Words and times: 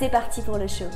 C'est 0.00 0.08
parti 0.08 0.40
pour 0.40 0.56
le 0.56 0.66
show. 0.66 0.86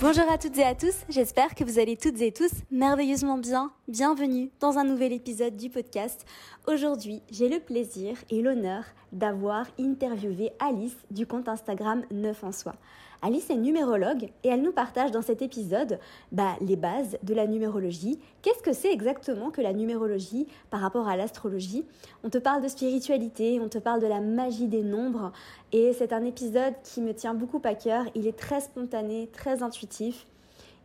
Bonjour 0.00 0.24
à 0.32 0.38
toutes 0.38 0.56
et 0.56 0.64
à 0.64 0.74
tous, 0.74 1.04
j'espère 1.10 1.54
que 1.54 1.64
vous 1.64 1.78
allez 1.78 1.98
toutes 1.98 2.18
et 2.22 2.32
tous 2.32 2.50
merveilleusement 2.70 3.36
bien. 3.36 3.72
Bienvenue 3.88 4.50
dans 4.58 4.78
un 4.78 4.84
nouvel 4.84 5.12
épisode 5.12 5.54
du 5.54 5.68
podcast. 5.68 6.24
Aujourd'hui, 6.66 7.20
j'ai 7.30 7.50
le 7.50 7.60
plaisir 7.60 8.16
et 8.30 8.40
l'honneur 8.40 8.84
d'avoir 9.12 9.66
interviewé 9.78 10.52
Alice 10.60 10.96
du 11.10 11.26
compte 11.26 11.46
Instagram 11.46 12.04
9 12.10 12.42
en 12.42 12.52
soi. 12.52 12.74
Alice 13.22 13.50
est 13.50 13.56
numérologue 13.56 14.30
et 14.44 14.48
elle 14.48 14.62
nous 14.62 14.72
partage 14.72 15.10
dans 15.10 15.20
cet 15.20 15.42
épisode 15.42 15.98
bah, 16.32 16.56
les 16.62 16.76
bases 16.76 17.18
de 17.22 17.34
la 17.34 17.46
numérologie. 17.46 18.18
Qu'est-ce 18.40 18.62
que 18.62 18.72
c'est 18.72 18.90
exactement 18.90 19.50
que 19.50 19.60
la 19.60 19.74
numérologie 19.74 20.46
par 20.70 20.80
rapport 20.80 21.06
à 21.06 21.16
l'astrologie? 21.16 21.84
On 22.24 22.30
te 22.30 22.38
parle 22.38 22.62
de 22.62 22.68
spiritualité, 22.68 23.60
on 23.60 23.68
te 23.68 23.76
parle 23.76 24.00
de 24.00 24.06
la 24.06 24.20
magie 24.20 24.68
des 24.68 24.82
nombres 24.82 25.32
et 25.70 25.92
c'est 25.92 26.14
un 26.14 26.24
épisode 26.24 26.72
qui 26.82 27.02
me 27.02 27.12
tient 27.12 27.34
beaucoup 27.34 27.60
à 27.64 27.74
cœur. 27.74 28.06
Il 28.14 28.26
est 28.26 28.38
très 28.38 28.62
spontané, 28.62 29.28
très 29.32 29.62
intuitif. 29.62 30.26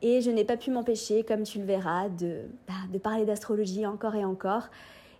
Et 0.01 0.19
je 0.19 0.29
n'ai 0.29 0.43
pas 0.43 0.57
pu 0.57 0.71
m'empêcher, 0.71 1.23
comme 1.23 1.43
tu 1.43 1.59
le 1.59 1.65
verras, 1.65 2.09
de, 2.09 2.41
bah, 2.67 2.73
de 2.91 2.97
parler 2.97 3.25
d'astrologie 3.25 3.85
encore 3.85 4.13
et 4.15 4.25
encore. 4.25 4.67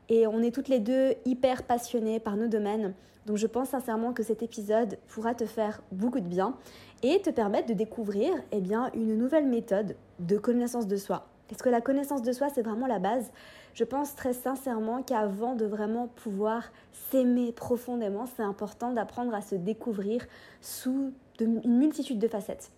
Et 0.10 0.28
on 0.28 0.42
est 0.42 0.52
toutes 0.52 0.68
les 0.68 0.80
deux 0.80 1.14
hyper 1.24 1.64
passionnées 1.64 2.20
par 2.20 2.36
nos 2.36 2.48
domaines. 2.48 2.94
Donc 3.26 3.38
je 3.38 3.48
pense 3.48 3.70
sincèrement 3.70 4.14
que 4.14 4.22
cet 4.22 4.44
épisode 4.44 4.98
pourra 5.08 5.34
te 5.34 5.46
faire 5.46 5.82
beaucoup 5.92 6.20
de 6.20 6.28
bien 6.28 6.56
et 7.04 7.22
te 7.22 7.30
permettre 7.30 7.68
de 7.68 7.74
découvrir 7.74 8.34
eh 8.52 8.62
bien, 8.62 8.92
une 8.94 9.18
nouvelle 9.18 9.48
méthode 9.48 9.96
de 10.20 10.38
connaissance 10.38 10.88
de 10.88 10.98
soi. 10.98 11.28
Parce 11.48 11.62
que 11.62 11.70
la 11.70 11.82
connaissance 11.82 12.22
de 12.24 12.32
soi, 12.32 12.50
c'est 12.50 12.64
vraiment 12.64 12.88
la 12.88 13.00
base. 13.00 13.32
Je 13.74 13.84
pense 13.84 14.16
très 14.16 14.34
sincèrement 14.34 15.04
qu'avant 15.04 15.54
de 15.54 15.66
vraiment 15.66 16.08
pouvoir 16.08 16.72
s'aimer 17.12 17.52
profondément, 17.52 18.26
c'est 18.26 18.44
important 18.44 18.92
d'apprendre 18.92 19.34
à 19.36 19.42
se 19.42 19.56
découvrir 19.56 20.26
sous 20.62 21.14
une 21.40 21.62
multitude 21.78 22.20
de 22.20 22.28
facettes. 22.28 22.72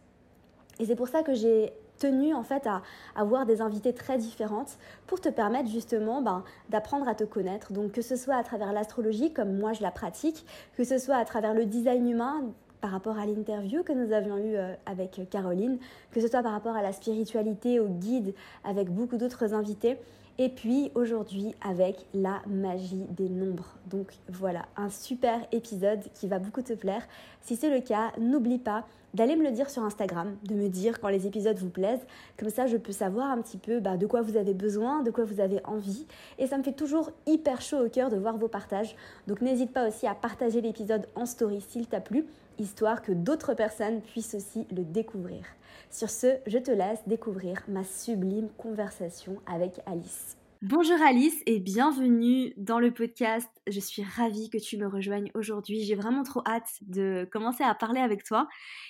Et 0.79 0.85
c'est 0.85 0.95
pour 0.95 1.07
ça 1.07 1.23
que 1.23 1.33
j'ai 1.33 1.71
tenu 1.97 2.33
en 2.33 2.43
fait 2.43 2.67
à 2.67 2.83
avoir 3.15 3.45
des 3.45 3.61
invités 3.61 3.93
très 3.93 4.17
différentes 4.17 4.77
pour 5.07 5.19
te 5.19 5.29
permettre 5.29 5.69
justement 5.69 6.21
ben, 6.21 6.43
d'apprendre 6.69 7.07
à 7.07 7.15
te 7.15 7.23
connaître. 7.23 7.73
Donc 7.73 7.93
que 7.93 8.01
ce 8.01 8.15
soit 8.15 8.35
à 8.35 8.43
travers 8.43 8.73
l'astrologie 8.73 9.33
comme 9.33 9.57
moi 9.57 9.73
je 9.73 9.81
la 9.81 9.91
pratique, 9.91 10.45
que 10.75 10.83
ce 10.83 10.97
soit 10.97 11.15
à 11.15 11.25
travers 11.25 11.53
le 11.53 11.65
design 11.65 12.07
humain 12.07 12.43
par 12.81 12.92
rapport 12.92 13.17
à 13.17 13.25
l'interview 13.25 13.83
que 13.83 13.94
nous 13.94 14.14
avions 14.14 14.38
eue 14.38 14.56
euh, 14.56 14.73
avec 14.86 15.22
Caroline, 15.30 15.78
que 16.11 16.22
ce 16.22 16.28
soit 16.28 16.44
par 16.44 16.52
rapport 16.52 16.75
à 16.75 16.81
la 16.81 16.94
spiritualité, 16.94 17.80
au 17.80 17.88
guide 17.88 18.34
avec 18.64 18.89
beaucoup 18.89 19.17
d'autres 19.17 19.53
invités. 19.53 19.97
Et 20.39 20.50
puis 20.50 20.92
aujourd'hui 20.94 21.56
avec 21.67 22.06
la 22.14 22.42
magie 22.45 23.06
des 23.09 23.28
nombres. 23.28 23.75
Donc 23.89 24.14
voilà, 24.30 24.66
un 24.75 24.89
super 24.89 25.39
épisode 25.52 26.02
qui 26.14 26.28
va 26.28 26.38
beaucoup 26.38 26.61
te 26.61 26.73
plaire. 26.73 27.02
Si 27.42 27.56
c'est 27.56 27.72
le 27.72 27.81
cas, 27.81 28.11
n'oublie 28.19 28.59
pas 28.59 28.86
d'aller 29.14 29.36
me 29.36 29.44
le 29.44 29.52
dire 29.52 29.69
sur 29.69 29.84
Instagram, 29.84 30.36
de 30.44 30.53
me 30.53 30.69
dire 30.69 31.00
quand 31.00 31.09
les 31.09 31.25
épisodes 31.25 31.58
vous 31.58 31.69
plaisent. 31.69 32.06
Comme 32.38 32.50
ça, 32.50 32.67
je 32.67 32.78
peux 32.78 32.91
savoir 32.91 33.31
un 33.31 33.41
petit 33.41 33.58
peu 33.58 33.80
bah, 33.80 33.97
de 33.97 34.06
quoi 34.06 34.22
vous 34.22 34.38
avez 34.38 34.53
besoin, 34.53 35.02
de 35.02 35.09
quoi 35.09 35.23
vous 35.23 35.39
avez 35.39 35.59
envie. 35.66 36.06
Et 36.38 36.45
ça 36.45 36.58
me 36.58 36.64
fait 36.64 36.73
toujours 36.73 37.12
hyper 37.25 37.62
chaud 37.62 37.85
au 37.85 37.90
cœur 37.90 38.12
de 38.12 38.18
voir 38.18 38.38
vos 38.38 38.47
partages. 38.47 38.96
Donc 39.28 39.41
n'hésite 39.41 39.72
pas 39.72 39.88
aussi 39.88 40.06
à 40.06 40.13
partager 40.13 40.62
l'épisode 40.62 41.07
en 41.16 41.25
story 41.25 41.62
s'il 41.68 41.88
t'a 41.88 42.00
plu, 42.00 42.25
histoire 42.59 43.01
que 43.01 43.12
d'autres 43.12 43.53
personnes 43.53 44.01
puissent 44.01 44.35
aussi 44.35 44.66
le 44.72 44.84
découvrir. 44.84 45.45
Sur 45.90 46.09
ce, 46.09 46.38
je 46.47 46.57
te 46.57 46.72
laisse 46.72 47.00
découvrir 47.07 47.63
ma 47.68 47.84
sublime 47.84 48.50
conversation 48.57 49.41
avec 49.45 49.79
Alice. 49.85 50.38
Bonjour 50.63 51.00
Alice 51.01 51.40
et 51.45 51.59
bienvenue 51.59 52.53
dans 52.57 52.79
le 52.79 52.91
podcast. 52.91 53.50
Je 53.68 53.79
suis 53.79 54.03
ravie 54.03 54.50
que 54.50 54.57
tu 54.57 54.78
me 54.78 54.88
rejoignes 54.88 55.29
aujourd'hui. 55.35 55.84
J'ai 55.84 55.95
vraiment 55.95 56.23
trop 56.23 56.41
hâte 56.47 56.69
de 56.81 57.28
commencer 57.31 57.63
à 57.63 57.75
parler 57.75 58.01
avec 58.01 58.23
toi 58.23 58.47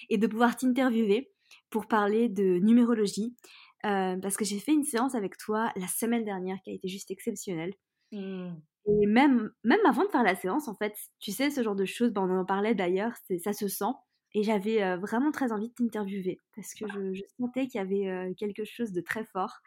et 0.09 0.17
de 0.17 0.27
pouvoir 0.27 0.55
t'interviewer 0.55 1.29
pour 1.69 1.87
parler 1.87 2.29
de 2.29 2.59
numérologie. 2.59 3.35
Euh, 3.85 4.17
parce 4.17 4.37
que 4.37 4.45
j'ai 4.45 4.59
fait 4.59 4.71
une 4.71 4.83
séance 4.83 5.13
avec 5.13 5.37
toi 5.37 5.71
la 5.75 5.87
semaine 5.87 6.23
dernière 6.23 6.57
qui 6.63 6.71
a 6.71 6.73
été 6.73 6.87
juste 6.87 7.11
exceptionnelle. 7.11 7.73
Mmh. 8.11 8.51
Et 8.87 9.05
même, 9.05 9.51
même 9.63 9.79
avant 9.85 10.03
de 10.05 10.09
faire 10.09 10.23
la 10.23 10.35
séance, 10.35 10.67
en 10.67 10.75
fait, 10.75 10.95
tu 11.19 11.31
sais, 11.31 11.49
ce 11.49 11.61
genre 11.61 11.75
de 11.75 11.85
choses, 11.85 12.11
ben, 12.11 12.21
on 12.21 12.39
en 12.39 12.45
parlait 12.45 12.75
d'ailleurs, 12.75 13.13
ça 13.43 13.53
se 13.53 13.67
sent. 13.67 13.93
Et 14.33 14.43
j'avais 14.43 14.97
vraiment 14.97 15.31
très 15.31 15.51
envie 15.51 15.69
de 15.69 15.73
t'interviewer 15.73 16.37
parce 16.55 16.73
que 16.73 16.85
je, 16.87 17.21
sentais 17.39 17.67
qu'il 17.67 17.79
y 17.79 17.83
avait 17.83 18.33
quelque 18.35 18.65
chose 18.65 18.91
de 18.91 19.01
très 19.01 19.23
fort, 19.23 19.61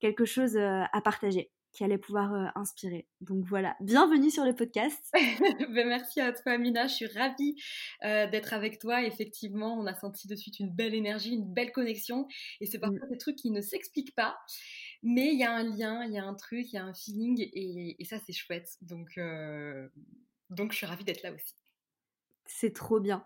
quelque 0.00 0.24
chose 0.24 0.56
à 0.56 1.00
partager 1.02 1.50
qui 1.76 1.84
allait 1.84 1.98
pouvoir 1.98 2.52
inspirer. 2.56 3.06
Donc 3.20 3.44
voilà, 3.44 3.76
bienvenue 3.80 4.30
sur 4.30 4.44
le 4.44 4.54
podcast. 4.54 4.98
ben 5.12 5.86
merci 5.86 6.22
à 6.22 6.32
toi 6.32 6.52
Amina, 6.52 6.86
je 6.86 6.94
suis 6.94 7.06
ravie 7.06 7.54
d'être 8.02 8.54
avec 8.54 8.78
toi. 8.78 9.02
Effectivement, 9.02 9.78
on 9.78 9.86
a 9.86 9.94
senti 9.94 10.26
de 10.26 10.34
suite 10.34 10.58
une 10.58 10.70
belle 10.70 10.94
énergie, 10.94 11.34
une 11.34 11.52
belle 11.52 11.72
connexion. 11.72 12.26
Et 12.62 12.66
c'est 12.66 12.78
parfois 12.78 13.06
mmh. 13.06 13.10
des 13.10 13.18
trucs 13.18 13.36
qui 13.36 13.50
ne 13.50 13.60
s'expliquent 13.60 14.14
pas. 14.14 14.38
Mais 15.08 15.32
il 15.32 15.38
y 15.38 15.44
a 15.44 15.52
un 15.52 15.62
lien, 15.62 16.04
il 16.04 16.12
y 16.12 16.18
a 16.18 16.24
un 16.24 16.34
truc, 16.34 16.72
il 16.72 16.76
y 16.76 16.78
a 16.78 16.84
un 16.84 16.92
feeling 16.92 17.40
et, 17.40 17.96
et 18.00 18.04
ça 18.04 18.18
c'est 18.18 18.32
chouette. 18.32 18.76
Donc, 18.82 19.18
donc 20.50 20.72
je 20.72 20.76
suis 20.76 20.86
ravie 20.86 21.04
d'être 21.04 21.22
là 21.22 21.32
aussi. 21.32 21.54
C'est 22.48 22.72
trop 22.72 23.00
bien. 23.00 23.24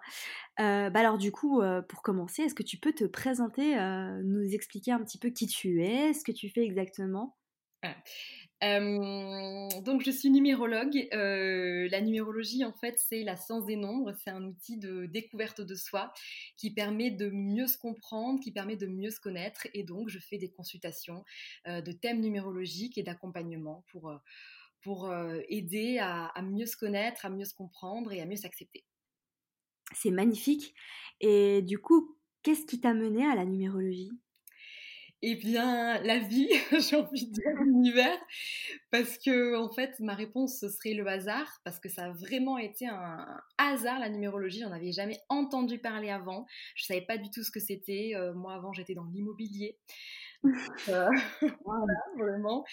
bah 0.59 0.91
alors 0.95 1.19
du 1.19 1.31
coup, 1.33 1.63
pour 1.89 2.03
commencer, 2.03 2.43
est-ce 2.43 2.55
que 2.55 2.63
tu 2.63 2.79
peux 2.79 2.93
te 2.93 3.05
présenter, 3.05 3.77
nous 4.25 4.55
expliquer 4.55 4.93
un 4.93 5.01
petit 5.05 5.19
peu 5.19 5.31
qui 5.31 5.47
tu 5.47 5.85
es, 5.85 6.15
ce 6.15 6.25
que 6.25 6.33
tu 6.33 6.49
fais 6.49 6.63
exactement? 6.65 7.37
Donc 8.61 10.03
je 10.03 10.11
suis 10.11 10.31
numérologue. 10.31 11.09
la 11.13 12.01
numérologie, 12.01 12.65
en 12.65 12.73
fait, 12.73 12.99
c'est 12.99 13.23
la 13.23 13.37
science 13.37 13.67
des 13.67 13.77
nombres. 13.77 14.13
C'est 14.23 14.31
un 14.31 14.45
outil 14.45 14.77
de 14.77 15.07
découverte 15.07 15.61
de 15.61 15.75
soi 15.75 16.13
qui 16.57 16.73
permet 16.73 17.11
de 17.11 17.31
mieux 17.31 17.67
se 17.67 17.79
comprendre, 17.79 18.41
qui 18.41 18.53
permet 18.53 18.77
de 18.77 18.87
mieux 18.87 19.11
se 19.11 19.21
connaître. 19.21 19.67
Et 19.75 19.83
donc, 19.83 20.09
je 20.09 20.19
fais 20.19 20.39
des 20.39 20.51
consultations 20.51 21.25
de 21.67 21.93
thèmes 21.93 22.21
numérologiques 22.21 22.99
et 22.99 23.03
d'accompagnement 23.03 23.85
pour, 23.89 24.13
pour 24.83 25.13
aider 25.49 25.99
à 25.99 26.43
mieux 26.43 26.67
se 26.67 26.77
connaître, 26.77 27.25
à 27.27 27.31
mieux 27.31 27.47
se 27.47 27.55
comprendre 27.55 28.13
et 28.13 28.21
à 28.21 28.27
mieux 28.27 28.37
s'accepter 28.37 28.85
c'est 29.93 30.11
magnifique. 30.11 30.75
Et 31.21 31.63
du 31.63 31.79
coup, 31.79 32.17
qu'est-ce 32.43 32.67
qui 32.67 32.81
t'a 32.81 32.95
mené 32.95 33.27
à 33.27 33.35
la 33.35 33.45
numérologie? 33.45 34.13
Eh 35.23 35.35
bien, 35.35 36.01
la 36.03 36.19
vie, 36.19 36.49
j'ai 36.91 36.97
envie 36.97 37.27
de 37.27 37.33
dire 37.33 37.53
l'univers, 37.63 38.19
parce 38.91 39.19
que 39.19 39.57
en 39.57 39.71
fait, 39.71 39.99
ma 40.01 40.15
réponse 40.15 40.59
ce 40.61 40.69
serait 40.69 40.95
le 40.95 41.07
hasard, 41.07 41.61
parce 41.65 41.79
que 41.79 41.89
ça 41.89 42.07
a 42.07 42.11
vraiment 42.11 42.57
été 42.57 42.87
un 42.87 43.27
hasard 43.59 43.99
la 43.99 44.09
numérologie. 44.09 44.61
J'en 44.61 44.73
avais 44.73 44.93
jamais 44.93 45.19
entendu 45.29 45.79
parler 45.79 46.11
avant. 46.11 46.47
Je 46.75 46.85
savais 46.85 47.03
pas 47.03 47.19
du 47.19 47.31
tout 47.31 47.43
ce 47.43 47.51
que 47.51 47.61
c'était. 47.61 48.13
Euh, 48.15 48.33
moi, 48.33 48.55
avant, 48.55 48.73
j'étais 48.73 48.95
dans 48.95 49.05
l'immobilier. 49.05 49.77
Euh, 50.45 50.49
voilà, 51.65 51.95
vraiment. 52.17 52.65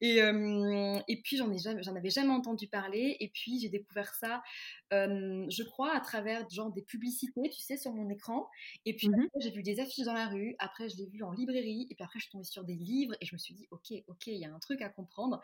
Et, 0.00 0.18
et 0.18 1.22
puis, 1.22 1.36
j'en, 1.36 1.52
ai 1.52 1.58
jamais, 1.58 1.82
j'en 1.82 1.94
avais 1.94 2.10
jamais 2.10 2.32
entendu 2.32 2.68
parler. 2.68 3.16
Et 3.20 3.28
puis, 3.28 3.60
j'ai 3.60 3.68
découvert 3.68 4.14
ça, 4.14 4.42
je 4.90 5.62
crois, 5.64 5.94
à 5.94 6.00
travers 6.00 6.48
genre 6.48 6.72
des 6.72 6.82
publicités, 6.82 7.48
tu 7.50 7.60
sais, 7.60 7.76
sur 7.76 7.92
mon 7.92 8.08
écran. 8.10 8.48
Et 8.84 8.94
puis, 8.94 9.08
mmh 9.08 9.28
j'ai 9.40 9.50
vu 9.50 9.62
des 9.62 9.78
affiches 9.80 10.04
dans 10.04 10.14
la 10.14 10.26
rue. 10.26 10.56
Après, 10.58 10.88
je 10.88 10.96
l'ai 10.96 11.06
vu 11.06 11.22
en 11.22 11.32
librairie. 11.32 11.86
Et 11.90 11.94
puis 11.94 12.04
après, 12.04 12.18
je 12.18 12.24
suis 12.24 12.32
tombée 12.32 12.44
sur 12.44 12.64
des 12.64 12.74
livres. 12.74 13.14
Et 13.20 13.26
je 13.26 13.34
me 13.34 13.38
suis 13.38 13.54
dit, 13.54 13.66
OK, 13.70 13.92
OK, 14.08 14.26
il 14.26 14.38
y 14.38 14.44
a 14.44 14.52
un 14.52 14.58
truc 14.58 14.82
à 14.82 14.88
comprendre. 14.88 15.40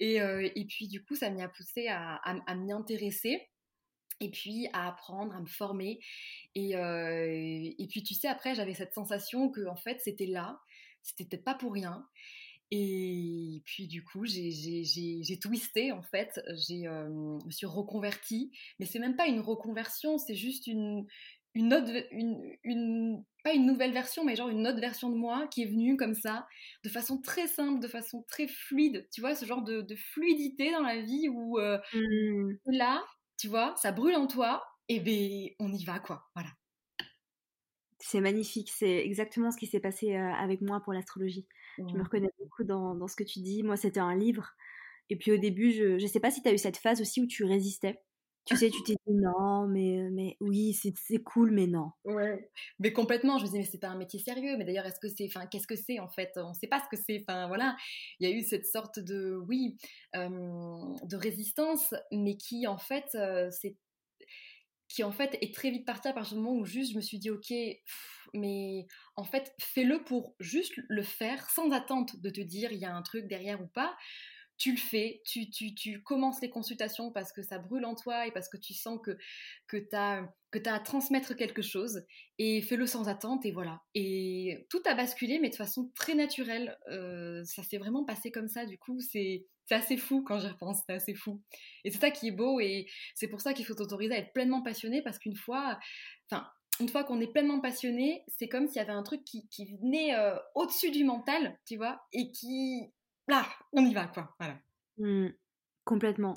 Et, 0.00 0.16
et 0.16 0.64
puis, 0.66 0.88
du 0.88 1.02
coup, 1.02 1.14
ça 1.14 1.30
m'y 1.30 1.42
a 1.42 1.48
poussé 1.48 1.88
à, 1.88 2.16
à, 2.16 2.54
m'y 2.54 2.72
intéresser 2.72 3.48
et 4.20 4.30
puis 4.30 4.68
à 4.72 4.88
apprendre, 4.88 5.34
à 5.34 5.40
me 5.40 5.46
former. 5.46 5.98
Et, 6.54 6.70
et 6.70 7.86
puis 7.88 8.02
tu 8.02 8.14
sais, 8.14 8.28
après, 8.28 8.54
j'avais 8.54 8.74
cette 8.74 8.94
sensation 8.94 9.50
que 9.50 9.66
en 9.66 9.76
fait, 9.76 10.00
c'était 10.00 10.26
là, 10.26 10.60
c'était 11.04 11.24
peut-être 11.24 11.44
pas 11.44 11.54
pour 11.54 11.72
rien. 11.72 12.04
Et 12.70 13.62
puis 13.66 13.86
du 13.86 14.02
coup, 14.02 14.24
j'ai 14.24 15.38
twisté 15.40 15.92
en 15.92 16.02
fait, 16.02 16.40
j'ai 16.66 16.88
me 16.88 17.50
suis 17.50 17.66
reconvertie, 17.66 18.50
mais 18.80 18.86
c'est 18.86 18.98
même 18.98 19.16
pas 19.16 19.28
une 19.28 19.40
reconversion, 19.40 20.18
c'est 20.18 20.34
juste 20.34 20.66
une, 20.66 21.06
une 21.54 21.72
autre, 21.72 21.92
une, 22.10 23.22
pas 23.44 23.52
une 23.52 23.66
nouvelle 23.66 23.92
version, 23.92 24.24
mais 24.24 24.34
genre 24.34 24.48
une 24.48 24.66
autre 24.66 24.80
version 24.80 25.10
de 25.10 25.14
moi 25.14 25.46
qui 25.48 25.62
est 25.62 25.66
venue 25.66 25.96
comme 25.96 26.14
ça, 26.14 26.48
de 26.82 26.88
façon 26.88 27.20
très 27.20 27.46
simple, 27.46 27.80
de 27.80 27.86
façon 27.86 28.24
très 28.26 28.48
fluide. 28.48 29.06
Tu 29.12 29.20
vois, 29.20 29.34
ce 29.34 29.44
genre 29.44 29.62
de, 29.62 29.86
fluidité 29.94 30.72
dans 30.72 30.82
la 30.82 31.00
vie 31.00 31.28
où 31.28 31.60
mmh. 31.60 32.56
là, 32.66 33.04
tu 33.38 33.46
vois, 33.46 33.74
ça 33.76 33.92
brûle 33.92 34.16
en 34.16 34.26
toi, 34.26 34.64
et 34.88 35.00
ben 35.00 35.48
on 35.60 35.72
y 35.72 35.84
va 35.84 36.00
quoi, 36.00 36.24
voilà. 36.34 36.50
C'est 38.06 38.20
magnifique, 38.20 38.70
c'est 38.70 38.98
exactement 38.98 39.50
ce 39.50 39.56
qui 39.56 39.66
s'est 39.66 39.80
passé 39.80 40.14
avec 40.14 40.60
moi 40.60 40.80
pour 40.80 40.92
l'astrologie. 40.92 41.46
Je 41.78 41.84
me 41.84 41.98
mmh. 41.98 42.02
reconnais 42.02 42.30
beaucoup 42.38 42.62
dans, 42.62 42.94
dans, 42.94 43.08
ce 43.08 43.16
que 43.16 43.24
tu 43.24 43.40
dis. 43.40 43.62
Moi, 43.62 43.78
c'était 43.78 43.98
un 43.98 44.14
livre. 44.14 44.52
Et 45.08 45.16
puis 45.16 45.32
au 45.32 45.38
début, 45.38 45.72
je 45.72 45.94
ne 45.94 46.06
sais 46.06 46.20
pas 46.20 46.30
si 46.30 46.42
tu 46.42 46.48
as 46.50 46.52
eu 46.52 46.58
cette 46.58 46.76
phase 46.76 47.00
aussi 47.00 47.22
où 47.22 47.26
tu 47.26 47.44
résistais. 47.44 47.98
Tu 48.44 48.58
sais, 48.58 48.68
tu 48.68 48.82
t'es 48.82 48.92
dit 49.06 49.14
non, 49.14 49.66
mais, 49.66 50.10
mais 50.12 50.36
oui, 50.40 50.74
c'est 50.74 51.22
cool, 51.22 51.50
mais 51.50 51.66
non. 51.66 51.92
Ouais, 52.04 52.50
mais 52.78 52.92
complètement. 52.92 53.38
Je 53.38 53.44
me 53.44 53.48
disais, 53.48 53.60
mais 53.60 53.64
c'est 53.64 53.78
pas 53.78 53.88
un 53.88 53.96
métier 53.96 54.20
sérieux. 54.20 54.58
Mais 54.58 54.66
d'ailleurs, 54.66 54.84
est-ce 54.84 55.00
que 55.00 55.08
c'est, 55.08 55.24
enfin, 55.24 55.46
qu'est-ce 55.46 55.66
que 55.66 55.76
c'est 55.76 55.98
en 55.98 56.08
fait? 56.08 56.30
On 56.36 56.50
ne 56.50 56.54
sait 56.54 56.66
pas 56.66 56.80
ce 56.80 56.94
que 56.94 57.02
c'est. 57.02 57.24
Enfin, 57.26 57.48
voilà, 57.48 57.74
il 58.20 58.28
y 58.28 58.30
a 58.30 58.36
eu 58.36 58.42
cette 58.42 58.66
sorte 58.66 58.98
de, 58.98 59.42
oui, 59.48 59.78
de 60.12 61.16
résistance, 61.16 61.94
mais 62.12 62.36
qui 62.36 62.66
en 62.66 62.76
fait, 62.76 63.16
c'est 63.50 63.78
qui 64.94 65.02
en 65.02 65.10
fait 65.10 65.36
est 65.40 65.52
très 65.52 65.70
vite 65.70 65.84
parti 65.84 66.06
à 66.08 66.12
partir 66.12 66.36
du 66.36 66.42
moment 66.42 66.56
où 66.56 66.64
juste 66.64 66.92
je 66.92 66.96
me 66.96 67.02
suis 67.02 67.18
dit 67.18 67.30
ok 67.30 67.52
mais 68.32 68.86
en 69.16 69.24
fait 69.24 69.52
fais-le 69.60 70.04
pour 70.04 70.36
juste 70.38 70.74
le 70.88 71.02
faire 71.02 71.50
sans 71.50 71.72
attente 71.72 72.20
de 72.20 72.30
te 72.30 72.40
dire 72.40 72.70
il 72.70 72.78
y 72.78 72.84
a 72.84 72.94
un 72.94 73.02
truc 73.02 73.26
derrière 73.26 73.60
ou 73.60 73.66
pas 73.66 73.96
tu 74.56 74.70
le 74.70 74.78
fais, 74.78 75.20
tu, 75.26 75.50
tu, 75.50 75.74
tu, 75.74 76.00
commences 76.02 76.40
les 76.40 76.48
consultations 76.48 77.10
parce 77.10 77.32
que 77.32 77.42
ça 77.42 77.58
brûle 77.58 77.84
en 77.84 77.96
toi 77.96 78.28
et 78.28 78.30
parce 78.30 78.48
que 78.48 78.56
tu 78.56 78.72
sens 78.72 79.00
que, 79.02 79.18
que 79.66 79.76
tu 79.76 79.96
as, 79.96 80.32
que 80.52 80.60
as 80.64 80.74
à 80.74 80.78
transmettre 80.78 81.34
quelque 81.34 81.60
chose 81.60 82.04
et 82.38 82.62
fais-le 82.62 82.86
sans 82.86 83.08
attente 83.08 83.44
et 83.44 83.50
voilà. 83.50 83.82
Et 83.94 84.64
tout 84.70 84.80
a 84.86 84.94
basculé 84.94 85.40
mais 85.40 85.50
de 85.50 85.56
façon 85.56 85.90
très 85.96 86.14
naturelle. 86.14 86.78
Euh, 86.88 87.42
ça 87.44 87.64
s'est 87.64 87.78
vraiment 87.78 88.04
passé 88.04 88.30
comme 88.30 88.48
ça 88.48 88.64
du 88.64 88.78
coup, 88.78 89.00
c'est 89.00 89.44
assez 89.72 89.96
fou 89.96 90.22
quand 90.22 90.38
j'y 90.38 90.48
repense, 90.48 90.82
c'est 90.86 90.94
assez 90.94 91.14
fou. 91.14 91.40
Et 91.84 91.90
c'est 91.90 92.00
ça 92.00 92.10
qui 92.10 92.28
est 92.28 92.32
beau 92.32 92.60
et 92.60 92.86
c'est 93.14 93.28
pour 93.28 93.40
ça 93.40 93.54
qu'il 93.54 93.64
faut 93.64 93.74
t'autoriser 93.74 94.14
à 94.14 94.18
être 94.18 94.32
pleinement 94.32 94.62
passionné 94.62 95.02
parce 95.02 95.18
qu'une 95.18 95.36
fois, 95.36 95.78
enfin, 96.30 96.46
une 96.80 96.88
fois 96.88 97.04
qu'on 97.04 97.20
est 97.20 97.32
pleinement 97.32 97.60
passionné, 97.60 98.24
c'est 98.26 98.48
comme 98.48 98.66
s'il 98.66 98.76
y 98.76 98.80
avait 98.80 98.92
un 98.92 99.02
truc 99.02 99.24
qui, 99.24 99.48
qui 99.48 99.66
venait 99.76 100.14
euh, 100.14 100.36
au-dessus 100.54 100.90
du 100.90 101.04
mental, 101.04 101.58
tu 101.66 101.76
vois, 101.76 102.04
et 102.12 102.30
qui, 102.32 102.92
là, 103.28 103.46
on 103.72 103.84
y 103.86 103.94
va, 103.94 104.06
quoi. 104.06 104.34
Voilà. 104.38 104.58
Mmh. 104.98 105.28
Complètement, 105.84 106.32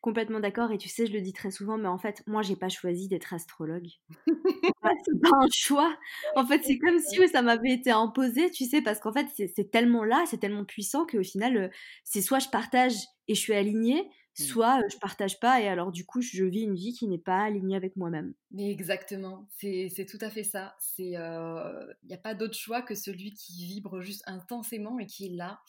complètement 0.00 0.40
d'accord. 0.40 0.72
Et 0.72 0.78
tu 0.78 0.88
sais, 0.88 1.06
je 1.06 1.12
le 1.12 1.20
dis 1.20 1.34
très 1.34 1.50
souvent, 1.50 1.76
mais 1.76 1.88
en 1.88 1.98
fait, 1.98 2.22
moi, 2.26 2.40
j'ai 2.40 2.56
pas 2.56 2.70
choisi 2.70 3.08
d'être 3.08 3.34
astrologue. 3.34 3.88
c'est 5.04 5.20
pas 5.20 5.36
un 5.38 5.48
choix. 5.52 5.94
En 6.34 6.46
fait, 6.46 6.62
c'est 6.64 6.78
comme 6.78 6.98
si 6.98 7.28
ça 7.28 7.42
m'avait 7.42 7.72
été 7.72 7.90
imposé, 7.90 8.50
tu 8.50 8.64
sais, 8.64 8.80
parce 8.80 8.98
qu'en 9.00 9.12
fait, 9.12 9.26
c'est 9.36 9.70
tellement 9.70 10.02
là, 10.02 10.24
c'est 10.26 10.38
tellement 10.38 10.64
puissant 10.64 11.04
qu'au 11.06 11.22
final, 11.22 11.56
euh, 11.58 11.68
c'est 12.04 12.22
soit 12.22 12.38
je 12.38 12.48
partage 12.48 12.94
et 13.28 13.34
je 13.34 13.40
suis 13.40 13.52
alignée. 13.52 14.08
Soit 14.36 14.80
je 14.90 14.98
partage 14.98 15.40
pas 15.40 15.60
et 15.60 15.68
alors 15.68 15.92
du 15.92 16.04
coup 16.04 16.20
je 16.20 16.44
vis 16.44 16.62
une 16.62 16.74
vie 16.74 16.92
qui 16.92 17.08
n'est 17.08 17.18
pas 17.18 17.44
alignée 17.44 17.76
avec 17.76 17.96
moi-même. 17.96 18.34
Mais 18.50 18.70
exactement, 18.70 19.48
c'est 19.58 20.06
tout 20.08 20.18
à 20.20 20.30
fait 20.30 20.44
ça. 20.44 20.76
Il 20.98 21.10
n'y 21.10 21.16
a 21.16 22.18
pas 22.22 22.34
d'autre 22.34 22.54
choix 22.54 22.82
que 22.82 22.94
celui 22.94 23.32
qui 23.32 23.64
vibre 23.64 24.00
juste 24.00 24.22
intensément 24.26 24.98
et 24.98 25.06
qui 25.06 25.26
est 25.26 25.36
là. 25.36 25.60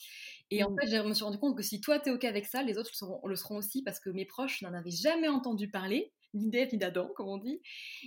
Et 0.50 0.64
en 0.64 0.70
mmh. 0.70 0.76
fait, 0.80 0.86
je 0.88 1.02
me 1.02 1.14
suis 1.14 1.24
rendu 1.24 1.38
compte 1.38 1.56
que 1.56 1.62
si 1.62 1.80
toi 1.80 1.98
tu 1.98 2.08
es 2.08 2.12
OK 2.12 2.24
avec 2.24 2.46
ça, 2.46 2.62
les 2.62 2.78
autres 2.78 2.90
le 2.92 2.96
seront, 2.96 3.26
le 3.26 3.36
seront 3.36 3.56
aussi 3.56 3.82
parce 3.82 4.00
que 4.00 4.10
mes 4.10 4.24
proches 4.24 4.62
n'en 4.62 4.72
avaient 4.72 4.90
jamais 4.90 5.28
entendu 5.28 5.68
parler 5.68 6.12
ni 6.34 6.50
d'Ève 6.50 6.68
ni 6.72 6.78
d'Adam, 6.78 7.08
comme 7.16 7.28
on 7.28 7.38
dit. 7.38 7.60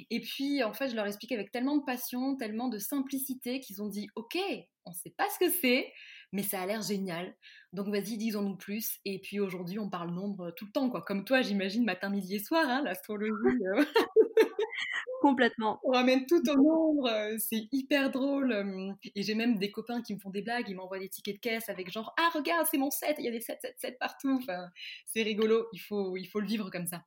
Et 0.10 0.22
puis, 0.22 0.64
en 0.64 0.74
fait, 0.74 0.90
je 0.90 0.96
leur 0.96 1.06
explique 1.06 1.32
avec 1.32 1.52
tellement 1.52 1.78
de 1.78 1.84
passion, 1.84 2.36
tellement 2.36 2.70
de 2.70 2.78
simplicité 2.78 3.60
qu'ils 3.60 3.82
ont 3.82 3.88
dit 3.88 4.08
Ok, 4.16 4.38
on 4.86 4.92
ne 4.92 4.96
sait 4.96 5.14
pas 5.18 5.28
ce 5.30 5.46
que 5.46 5.52
c'est, 5.52 5.92
mais 6.32 6.44
ça 6.44 6.62
a 6.62 6.66
l'air 6.66 6.82
génial. 6.82 7.36
Donc 7.74 7.88
vas-y, 7.88 8.18
disons-nous 8.18 8.56
plus. 8.56 9.00
Et 9.06 9.20
puis 9.20 9.40
aujourd'hui, 9.40 9.80
on 9.80 9.90
parle 9.90 10.12
nombre 10.12 10.52
tout 10.52 10.66
le 10.66 10.72
temps, 10.72 10.90
quoi. 10.90 11.02
Comme 11.02 11.24
toi, 11.26 11.42
j'imagine, 11.42 11.84
matin, 11.84 12.10
midi 12.10 12.36
et 12.36 12.40
soir, 12.40 12.66
hein, 12.68 12.82
l'astrologie. 12.84 13.66
Euh. 13.76 13.86
Complètement. 15.22 15.80
On 15.84 15.92
ramène 15.92 16.26
tout 16.26 16.42
au 16.50 16.56
nombre, 16.56 17.08
euh, 17.08 17.38
c'est 17.38 17.68
hyper 17.72 18.10
drôle. 18.10 18.52
Euh, 18.52 18.92
et 19.16 19.22
j'ai 19.22 19.36
même 19.36 19.60
des 19.60 19.72
copains 19.72 20.02
qui 20.02 20.16
me 20.16 20.20
font 20.20 20.32
des 20.32 20.42
blagues, 20.42 20.66
ils 20.68 20.76
m'envoient 20.76 21.00
des 21.00 21.10
tickets 21.10 21.36
de 21.36 21.40
caisse 21.40 21.70
avec 21.70 21.92
genre 21.92 22.14
Ah, 22.18 22.32
regarde, 22.34 22.66
c'est 22.70 22.80
mon 22.80 22.90
7, 22.90 23.18
il 23.20 23.26
y 23.26 23.28
a 23.28 23.32
des 23.32 23.42
7, 23.42 23.60
7, 23.62 23.76
7 23.78 24.00
partout. 24.00 24.40
Enfin, 24.42 24.70
c'est 25.06 25.22
rigolo, 25.22 25.68
il 25.74 25.80
faut, 25.80 26.18
il 26.18 26.26
faut 26.26 26.40
le 26.40 26.48
vivre 26.48 26.72
comme 26.72 26.88
ça. 26.88 27.04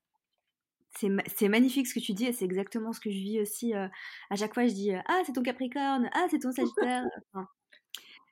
C'est 0.97 1.49
magnifique 1.49 1.89
ce 1.89 1.95
que 1.95 1.99
tu 1.99 2.13
dis 2.13 2.27
et 2.27 2.33
c'est 2.33 2.45
exactement 2.45 2.93
ce 2.93 3.01
que 3.01 3.11
je 3.11 3.17
vis 3.19 3.41
aussi. 3.41 3.75
à 3.75 3.91
chaque 4.37 4.55
fois, 4.55 4.65
je 4.69 4.75
dis 4.75 4.93
Ah, 4.93 5.23
c'est 5.27 5.33
ton 5.33 5.43
Capricorne, 5.43 6.09
ah, 6.15 6.27
c'est 6.31 6.39
ton 6.39 6.53
Sagittaire. 6.53 7.03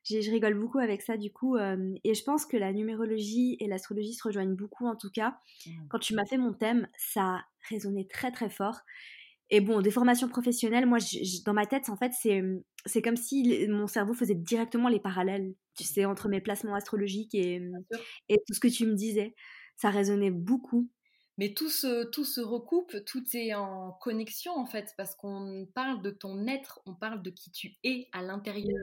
je 0.05 0.31
rigole 0.31 0.59
beaucoup 0.59 0.79
avec 0.79 1.03
ça 1.03 1.17
du 1.17 1.33
coup. 1.33 1.57
et 1.57 2.15
je 2.15 2.25
pense 2.25 2.47
que 2.47 2.57
la 2.57 2.73
numérologie 2.73 3.57
et 3.61 3.69
l'astrologie 3.69 4.15
se 4.15 4.23
rejoignent 4.27 4.57
beaucoup 4.57 4.87
en 4.87 4.97
tout 4.97 5.11
cas. 5.11 5.39
Mmh. 5.67 5.71
Quand 5.89 5.99
tu 5.99 6.15
m'as 6.15 6.27
fait 6.27 6.39
mon 6.39 6.53
thème, 6.53 6.89
ça 6.97 7.45
résonnait 7.69 8.07
très 8.07 8.33
très 8.33 8.51
fort. 8.51 8.81
Et 9.55 9.61
bon, 9.61 9.83
des 9.83 9.91
formations 9.91 10.29
professionnelles, 10.29 10.87
moi, 10.87 10.97
dans 11.45 11.53
ma 11.53 11.67
tête, 11.67 11.91
en 11.91 11.97
fait, 11.99 12.13
c'est 12.15 13.03
comme 13.03 13.17
si 13.17 13.67
mon 13.69 13.87
cerveau 13.87 14.15
faisait 14.15 14.35
directement 14.35 14.89
les 14.89 14.99
parallèles, 14.99 15.55
tu 15.77 15.85
sais, 15.85 16.07
entre 16.07 16.31
mes 16.31 16.41
placements 16.41 16.75
astrologiques 16.75 17.35
et, 17.35 17.61
et 18.31 18.37
tout 18.47 18.55
ce 18.55 18.61
que 18.61 18.69
tu 18.69 18.87
me 18.87 18.95
disais. 18.95 19.35
Ça 19.77 19.91
résonnait 19.91 20.31
beaucoup. 20.31 20.89
Mais 21.39 21.55
tout 21.55 21.71
se, 21.71 22.05
tout 22.05 22.25
se 22.25 22.41
recoupe, 22.41 23.05
tout 23.07 23.25
est 23.35 23.55
en 23.55 23.93
connexion 23.93 24.53
en 24.53 24.67
fait, 24.67 24.93
parce 24.97 25.15
qu'on 25.15 25.67
parle 25.75 26.03
de 26.03 26.11
ton 26.11 26.47
être, 26.47 26.81
on 26.85 26.95
parle 26.95 27.23
de 27.23 27.31
qui 27.31 27.51
tu 27.51 27.77
es 27.85 28.09
à 28.13 28.23
l'intérieur. 28.23 28.79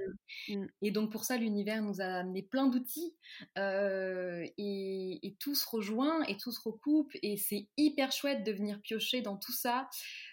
Mmh, 0.47 0.55
mmh. 0.55 0.67
Et 0.81 0.91
donc 0.91 1.11
pour 1.11 1.25
ça, 1.25 1.37
l'univers 1.37 1.81
nous 1.81 2.01
a 2.01 2.05
amené 2.05 2.41
plein 2.41 2.67
d'outils 2.67 3.13
euh, 3.57 4.45
et, 4.57 5.27
et, 5.27 5.35
tout 5.39 5.55
se 5.55 5.67
rejoint 5.69 6.23
et 6.23 6.37
tout 6.37 6.51
se 6.51 6.61
recoupe. 6.61 7.11
Et 7.21 7.37
c'est 7.37 7.67
hyper 7.77 8.11
chouette 8.11 8.43
de 8.43 8.51
venir 8.51 8.81
piocher 8.81 9.21
dans 9.21 9.37
tout 9.37 9.53
ça, 9.53 9.89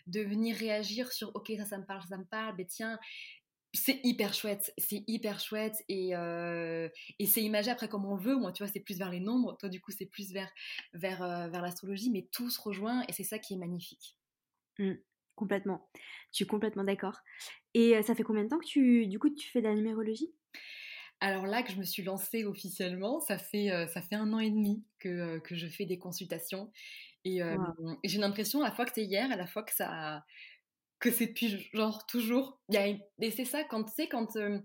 de 0.06 0.20
venir 0.20 0.56
réagir 0.56 1.12
sur 1.12 1.34
ok, 1.34 1.52
ça, 1.58 1.64
ça 1.64 1.78
me 1.78 1.84
parle, 1.84 2.02
ça 2.08 2.16
me 2.16 2.24
parle, 2.24 2.54
mais 2.56 2.66
tiens, 2.66 2.98
c'est 3.76 4.00
hyper 4.04 4.34
chouette, 4.34 4.72
c'est 4.78 5.04
hyper 5.06 5.38
chouette 5.38 5.76
et, 5.88 6.16
euh, 6.16 6.88
et 7.18 7.26
c'est 7.26 7.42
imagé 7.42 7.70
après 7.70 7.88
comme 7.88 8.04
on 8.04 8.16
veut. 8.16 8.36
Moi, 8.36 8.52
tu 8.52 8.62
vois, 8.62 8.72
c'est 8.72 8.80
plus 8.80 8.98
vers 8.98 9.10
les 9.10 9.20
nombres. 9.20 9.56
Toi, 9.58 9.68
du 9.68 9.80
coup, 9.80 9.92
c'est 9.92 10.06
plus 10.06 10.32
vers, 10.32 10.50
vers, 10.94 11.22
euh, 11.22 11.48
vers 11.48 11.62
l'astrologie, 11.62 12.10
mais 12.10 12.28
tout 12.32 12.50
se 12.50 12.60
rejoint 12.60 13.04
et 13.08 13.12
c'est 13.12 13.24
ça 13.24 13.38
qui 13.38 13.54
est 13.54 13.56
magnifique. 13.56 14.16
Mmh, 14.78 14.94
complètement. 15.34 15.88
Je 16.32 16.36
suis 16.36 16.46
complètement 16.46 16.84
d'accord. 16.84 17.20
Et 17.74 17.96
euh, 17.96 18.02
ça 18.02 18.14
fait 18.14 18.22
combien 18.22 18.44
de 18.44 18.48
temps 18.48 18.58
que 18.58 18.66
tu, 18.66 19.06
du 19.06 19.18
coup, 19.18 19.30
tu 19.30 19.48
fais 19.50 19.60
de 19.60 19.68
la 19.68 19.74
numérologie? 19.74 20.32
Alors 21.20 21.46
là 21.46 21.62
que 21.62 21.72
je 21.72 21.78
me 21.78 21.84
suis 21.84 22.02
lancée 22.02 22.44
officiellement, 22.44 23.20
ça 23.20 23.38
fait, 23.38 23.70
ça 23.88 24.02
fait 24.02 24.16
un 24.16 24.34
an 24.34 24.38
et 24.38 24.50
demi 24.50 24.84
que, 24.98 25.38
que 25.38 25.54
je 25.54 25.66
fais 25.66 25.86
des 25.86 25.98
consultations. 25.98 26.70
Et, 27.24 27.38
et 27.38 28.08
j'ai 28.08 28.18
l'impression 28.18 28.60
à 28.60 28.68
la 28.68 28.70
fois 28.70 28.84
que 28.84 28.92
c'est 28.94 29.04
hier, 29.04 29.32
à 29.32 29.36
la 29.36 29.46
fois 29.46 29.62
que 29.62 29.72
ça, 29.72 30.22
que 30.98 31.10
c'est 31.10 31.26
depuis 31.26 31.68
genre 31.72 32.06
toujours. 32.06 32.60
Et 32.72 33.30
c'est 33.30 33.44
ça, 33.44 33.64
quand 33.64 33.84
tu 33.84 33.92
sais, 33.92 34.08
quand, 34.08 34.36
euh, 34.36 34.58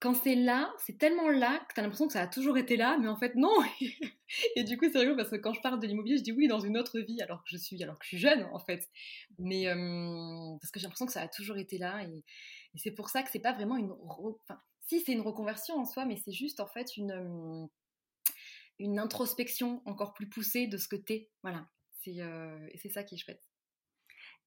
quand 0.00 0.14
c'est 0.14 0.34
là, 0.34 0.72
c'est 0.78 0.98
tellement 0.98 1.28
là 1.28 1.64
que 1.68 1.74
tu 1.74 1.80
as 1.80 1.82
l'impression 1.82 2.06
que 2.06 2.12
ça 2.12 2.22
a 2.22 2.26
toujours 2.26 2.58
été 2.58 2.76
là, 2.76 2.98
mais 2.98 3.08
en 3.08 3.16
fait 3.16 3.34
non. 3.36 3.54
et 4.56 4.64
du 4.64 4.76
coup, 4.76 4.86
c'est 4.90 4.98
rigolo 4.98 5.16
parce 5.16 5.30
que 5.30 5.36
quand 5.36 5.52
je 5.52 5.60
parle 5.60 5.80
de 5.80 5.86
l'immobilier, 5.86 6.18
je 6.18 6.22
dis 6.22 6.32
oui 6.32 6.48
dans 6.48 6.60
une 6.60 6.76
autre 6.76 6.98
vie, 6.98 7.22
alors 7.22 7.42
que 7.44 7.50
je 7.50 7.56
suis, 7.56 7.82
alors 7.82 7.98
que 7.98 8.04
je 8.04 8.08
suis 8.08 8.18
jeune 8.18 8.44
en 8.52 8.58
fait. 8.58 8.90
Mais 9.38 9.68
euh, 9.68 10.56
parce 10.60 10.70
que 10.72 10.80
j'ai 10.80 10.84
l'impression 10.84 11.06
que 11.06 11.12
ça 11.12 11.22
a 11.22 11.28
toujours 11.28 11.56
été 11.56 11.78
là. 11.78 12.02
Et, 12.04 12.24
c'est 12.76 12.92
pour 12.92 13.10
ça 13.10 13.22
que 13.22 13.30
c'est 13.30 13.38
pas 13.38 13.52
vraiment 13.52 13.76
une. 13.76 13.92
Enfin, 13.92 14.58
si, 14.80 15.00
c'est 15.00 15.12
une 15.12 15.20
reconversion 15.20 15.76
en 15.76 15.84
soi, 15.84 16.06
mais 16.06 16.16
c'est 16.16 16.32
juste 16.32 16.58
en 16.58 16.66
fait 16.66 16.96
une, 16.96 17.12
euh, 17.12 17.66
une 18.78 18.98
introspection 18.98 19.82
encore 19.84 20.14
plus 20.14 20.28
poussée 20.28 20.66
de 20.66 20.78
ce 20.78 20.88
que 20.88 20.96
t'es. 20.96 21.30
Voilà. 21.42 21.68
C'est, 22.00 22.16
et 22.16 22.78
c'est 22.78 22.88
ça 22.88 23.04
qui 23.04 23.14
est 23.14 23.18
chouette. 23.18 23.51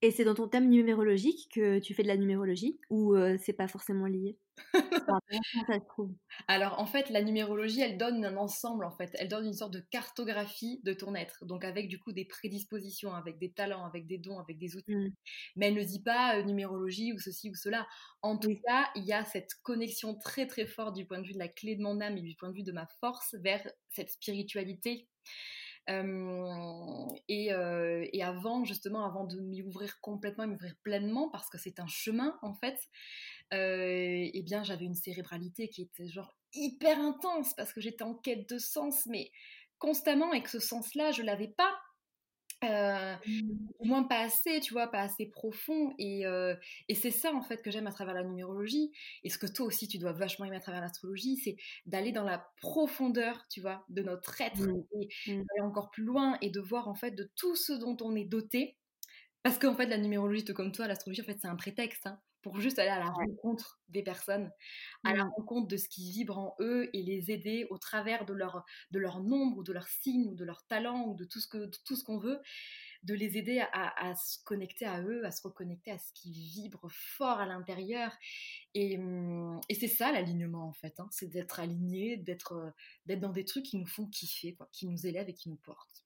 Et 0.05 0.11
c'est 0.11 0.23
dans 0.23 0.35
ton 0.35 0.47
thème 0.47 0.69
numérologique 0.69 1.49
que 1.51 1.79
tu 1.79 1.95
fais 1.95 2.03
de 2.03 2.07
la 2.07 2.15
numérologie 2.15 2.79
ou 2.91 3.15
c'est 3.39 3.53
pas 3.53 3.67
forcément 3.67 4.05
lié? 4.05 4.37
Alors 6.47 6.79
en 6.79 6.85
fait, 6.85 7.09
la 7.09 7.23
numérologie, 7.23 7.81
elle 7.81 7.97
donne 7.97 8.23
un 8.23 8.37
ensemble 8.37 8.85
en 8.85 8.91
fait, 8.91 9.09
elle 9.15 9.29
donne 9.29 9.47
une 9.47 9.55
sorte 9.55 9.73
de 9.73 9.79
cartographie 9.79 10.79
de 10.83 10.93
ton 10.93 11.15
être, 11.15 11.43
donc 11.47 11.65
avec 11.65 11.87
du 11.87 11.97
coup 11.97 12.11
des 12.11 12.23
prédispositions, 12.23 13.15
avec 13.15 13.39
des 13.39 13.51
talents, 13.51 13.83
avec 13.83 14.05
des 14.05 14.19
dons, 14.19 14.37
avec 14.37 14.59
des 14.59 14.75
outils. 14.75 14.95
Mmh. 14.95 15.09
Mais 15.55 15.69
elle 15.69 15.73
ne 15.73 15.83
dit 15.83 16.03
pas 16.03 16.39
numérologie 16.43 17.11
ou 17.11 17.17
ceci 17.17 17.49
ou 17.49 17.55
cela. 17.55 17.87
En 18.21 18.37
tout 18.37 18.55
cas, 18.63 18.91
il 18.93 19.05
y 19.05 19.13
a 19.13 19.25
cette 19.25 19.55
connexion 19.63 20.13
très 20.19 20.45
très 20.45 20.67
forte 20.67 20.95
du 20.95 21.07
point 21.07 21.19
de 21.19 21.25
vue 21.25 21.33
de 21.33 21.39
la 21.39 21.47
clé 21.47 21.75
de 21.75 21.81
mon 21.81 21.99
âme 21.99 22.15
et 22.17 22.21
du 22.21 22.35
point 22.35 22.51
de 22.51 22.55
vue 22.55 22.63
de 22.63 22.71
ma 22.71 22.85
force 22.99 23.33
vers 23.41 23.67
cette 23.89 24.11
spiritualité 24.11 25.09
et, 25.87 27.49
et, 27.49 28.23
avant, 28.23 28.63
justement, 28.65 29.05
avant 29.05 29.25
de 29.25 29.39
m'y 29.39 29.61
ouvrir 29.61 29.99
complètement, 30.01 30.47
m'y 30.47 30.55
ouvrir 30.55 30.75
pleinement, 30.83 31.29
parce 31.29 31.49
que 31.49 31.57
c'est 31.57 31.79
un 31.79 31.87
chemin 31.87 32.37
en 32.41 32.53
fait, 32.53 32.77
et 33.51 34.31
eh 34.33 34.41
bien 34.41 34.63
j'avais 34.63 34.85
une 34.85 34.95
cérébralité 34.95 35.69
qui 35.69 35.83
était 35.83 36.07
genre 36.07 36.35
hyper 36.53 36.99
intense 36.99 37.53
parce 37.53 37.73
que 37.73 37.81
j'étais 37.81 38.03
en 38.03 38.15
quête 38.15 38.49
de 38.49 38.57
sens, 38.57 39.05
mais 39.05 39.31
constamment 39.77 40.33
et 40.33 40.41
que 40.41 40.49
ce 40.49 40.59
sens-là, 40.59 41.11
je 41.11 41.21
l'avais 41.21 41.49
pas 41.49 41.71
euh, 42.63 43.15
mmh. 43.27 43.67
au 43.79 43.85
moins 43.85 44.03
pas 44.03 44.19
assez, 44.21 44.59
tu 44.59 44.73
vois, 44.73 44.87
pas 44.87 45.01
assez 45.01 45.25
profond. 45.25 45.93
Et, 45.99 46.25
euh, 46.25 46.55
et 46.87 46.95
c'est 46.95 47.11
ça, 47.11 47.33
en 47.33 47.41
fait, 47.41 47.61
que 47.61 47.71
j'aime 47.71 47.87
à 47.87 47.91
travers 47.91 48.13
la 48.13 48.23
numérologie. 48.23 48.91
Et 49.23 49.29
ce 49.29 49.37
que 49.37 49.47
toi 49.47 49.65
aussi, 49.65 49.87
tu 49.87 49.97
dois 49.97 50.13
vachement 50.13 50.45
aimer 50.45 50.57
à 50.57 50.61
travers 50.61 50.81
l'astrologie, 50.81 51.37
c'est 51.37 51.57
d'aller 51.85 52.11
dans 52.11 52.23
la 52.23 52.47
profondeur, 52.61 53.45
tu 53.49 53.61
vois, 53.61 53.85
de 53.89 54.01
notre 54.01 54.41
être 54.41 54.61
mmh. 54.61 54.83
et 55.01 55.07
mmh. 55.27 55.43
d'aller 55.43 55.61
encore 55.61 55.91
plus 55.91 56.03
loin 56.03 56.37
et 56.41 56.49
de 56.49 56.59
voir, 56.59 56.87
en 56.87 56.95
fait, 56.95 57.11
de 57.11 57.29
tout 57.35 57.55
ce 57.55 57.73
dont 57.73 57.97
on 58.01 58.15
est 58.15 58.25
doté, 58.25 58.77
Parce 59.43 59.59
qu'en 59.59 59.75
fait, 59.75 59.85
la 59.85 59.99
numérologie, 59.99 60.43
tout 60.43 60.55
comme 60.55 60.71
toi, 60.71 60.87
l'astrologie, 60.87 61.21
en 61.21 61.25
fait, 61.25 61.37
c'est 61.39 61.47
un 61.47 61.55
prétexte 61.55 62.07
hein, 62.07 62.19
pour 62.45 62.61
juste 62.61 62.77
aller 62.77 62.91
à 62.91 62.99
la 62.99 63.09
rencontre 63.09 63.79
des 63.89 64.03
personnes, 64.03 64.51
à 65.03 65.15
la 65.15 65.25
mmh. 65.25 65.29
rencontre 65.35 65.67
de 65.67 65.77
ce 65.77 65.89
qui 65.89 66.11
vibre 66.11 66.37
en 66.37 66.55
eux 66.59 66.91
et 66.93 67.01
les 67.01 67.31
aider 67.31 67.65
au 67.71 67.79
travers 67.79 68.23
de 68.23 68.33
leur, 68.33 68.63
de 68.91 68.99
leur 68.99 69.19
nombre, 69.19 69.57
ou 69.57 69.63
de 69.63 69.73
leur 69.73 69.87
signe, 69.87 70.27
ou 70.27 70.35
de 70.35 70.45
leur 70.45 70.63
talent, 70.67 71.07
ou 71.07 71.15
de 71.15 71.25
tout 71.25 71.39
ce 71.39 71.47
que 71.47 71.71
tout 71.85 71.95
ce 71.95 72.03
qu'on 72.03 72.19
veut, 72.19 72.39
de 73.01 73.15
les 73.15 73.39
aider 73.39 73.63
à, 73.73 74.13
se 74.13 74.43
connecter 74.43 74.85
à 74.85 75.01
eux, 75.01 75.25
à 75.25 75.31
se 75.31 75.41
reconnecter 75.41 75.89
à 75.89 75.97
ce 75.97 76.13
qui 76.13 76.31
vibre 76.33 76.87
fort 76.91 77.39
à 77.39 77.47
l'intérieur. 77.47 78.15
Et, 78.75 78.99
mmh, 78.99 79.61
et 79.67 79.73
c'est 79.73 79.87
ça 79.87 80.11
l'alignement 80.11 80.67
en 80.67 80.73
fait, 80.73 80.99
hein, 80.99 81.07
c'est 81.09 81.31
d'être 81.31 81.59
aligné, 81.59 82.15
d'être 82.15 82.75
d'être 83.07 83.21
dans 83.21 83.31
des 83.31 83.45
trucs 83.45 83.65
qui 83.65 83.77
nous 83.77 83.87
font 83.87 84.05
kiffer, 84.05 84.53
quoi, 84.53 84.69
qui 84.71 84.85
nous 84.85 85.07
élèvent 85.07 85.29
et 85.29 85.33
qui 85.33 85.49
nous 85.49 85.57
portent. 85.57 86.04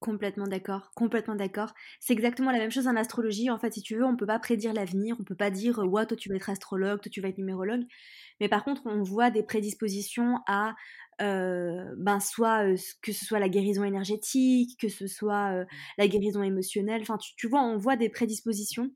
Complètement 0.00 0.46
d'accord, 0.46 0.92
complètement 0.94 1.34
d'accord. 1.34 1.74
C'est 1.98 2.12
exactement 2.12 2.52
la 2.52 2.58
même 2.58 2.70
chose 2.70 2.86
en 2.86 2.94
astrologie. 2.94 3.50
En 3.50 3.58
fait, 3.58 3.72
si 3.72 3.82
tu 3.82 3.96
veux, 3.96 4.04
on 4.04 4.16
peut 4.16 4.26
pas 4.26 4.38
prédire 4.38 4.72
l'avenir. 4.72 5.16
On 5.18 5.24
peut 5.24 5.34
pas 5.34 5.50
dire, 5.50 5.78
ouais, 5.80 6.06
toi 6.06 6.16
tu 6.16 6.28
vas 6.28 6.36
être 6.36 6.50
astrologue, 6.50 7.00
toi 7.00 7.10
tu 7.10 7.20
vas 7.20 7.28
être 7.28 7.38
numérologue. 7.38 7.82
Mais 8.40 8.48
par 8.48 8.62
contre, 8.62 8.82
on 8.84 9.02
voit 9.02 9.30
des 9.30 9.42
prédispositions 9.42 10.38
à, 10.46 10.76
euh, 11.20 11.92
ben, 11.96 12.20
soit 12.20 12.64
que 13.02 13.12
ce 13.12 13.24
soit 13.24 13.40
la 13.40 13.48
guérison 13.48 13.82
énergétique, 13.82 14.78
que 14.80 14.88
ce 14.88 15.08
soit 15.08 15.64
la 15.98 16.08
guérison 16.08 16.44
émotionnelle. 16.44 17.02
Enfin, 17.02 17.18
tu, 17.36 17.48
vois, 17.48 17.62
on 17.62 17.76
voit 17.76 17.96
des 17.96 18.08
prédispositions. 18.08 18.90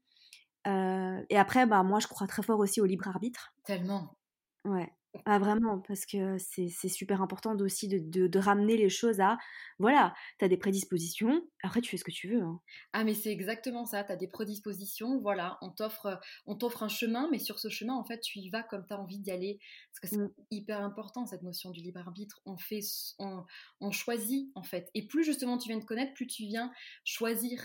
et 0.67 1.37
après, 1.37 1.67
bah, 1.67 1.83
moi, 1.83 1.99
je 1.99 2.07
crois 2.07 2.29
très 2.29 2.43
fort 2.43 2.61
aussi 2.61 2.81
au 2.81 2.87
libre 2.87 3.09
arbitre. 3.09 3.53
Tellement. 3.65 4.17
Ouais. 4.65 4.89
Ah 5.27 5.39
vraiment, 5.39 5.79
parce 5.81 6.07
que 6.07 6.39
c'est 6.39 6.89
super 6.89 7.21
important 7.21 7.55
aussi 7.59 7.87
de, 7.87 8.27
de, 8.27 8.39
ramener 8.39 8.79
les 8.79 8.89
choses 8.89 9.21
à, 9.21 9.37
voilà, 9.79 10.15
tu 10.39 10.45
as 10.45 10.49
des 10.49 10.57
prédispositions, 10.57 11.43
après 11.63 11.83
tu 11.83 11.91
fais 11.91 11.99
ce 11.99 12.05
que 12.05 12.11
tu 12.11 12.29
veux. 12.29 12.41
Hein. 12.41 12.61
Ah 12.95 13.05
mais 13.05 13.13
c'est 13.13 13.31
exactement 13.31 13.85
ça, 13.85 14.05
tu 14.05 14.13
as 14.13 14.17
des 14.17 14.27
prédispositions, 14.27 15.21
voilà, 15.21 15.59
on 15.61 15.71
t'offre 15.71 16.19
on 16.47 16.57
t'offre 16.57 16.83
un 16.83 16.89
chemin, 16.89 17.29
mais 17.31 17.39
sur 17.39 17.59
ce 17.59 17.69
chemin, 17.69 17.95
en 17.95 18.05
fait, 18.05 18.21
tu 18.21 18.39
y 18.39 18.49
vas 18.49 18.63
comme 18.63 18.87
tu 18.87 18.95
as 18.95 19.01
envie 19.01 19.19
d'y 19.19 19.31
aller, 19.31 19.59
parce 19.91 20.01
que 20.01 20.09
c'est 20.09 20.23
mmh. 20.23 20.35
hyper 20.51 20.81
important 20.81 21.27
cette 21.27 21.43
notion 21.43 21.71
du 21.71 21.83
libre 21.83 22.01
arbitre, 22.01 22.41
on 22.47 22.57
fait, 22.57 22.81
on, 23.19 23.45
on 23.81 23.91
choisit 23.91 24.51
en 24.55 24.63
fait, 24.63 24.91
et 24.95 25.07
plus 25.07 25.25
justement 25.25 25.59
tu 25.59 25.69
viens 25.69 25.79
de 25.79 25.85
connaître, 25.85 26.15
plus 26.15 26.27
tu 26.27 26.45
viens 26.45 26.73
choisir 27.05 27.63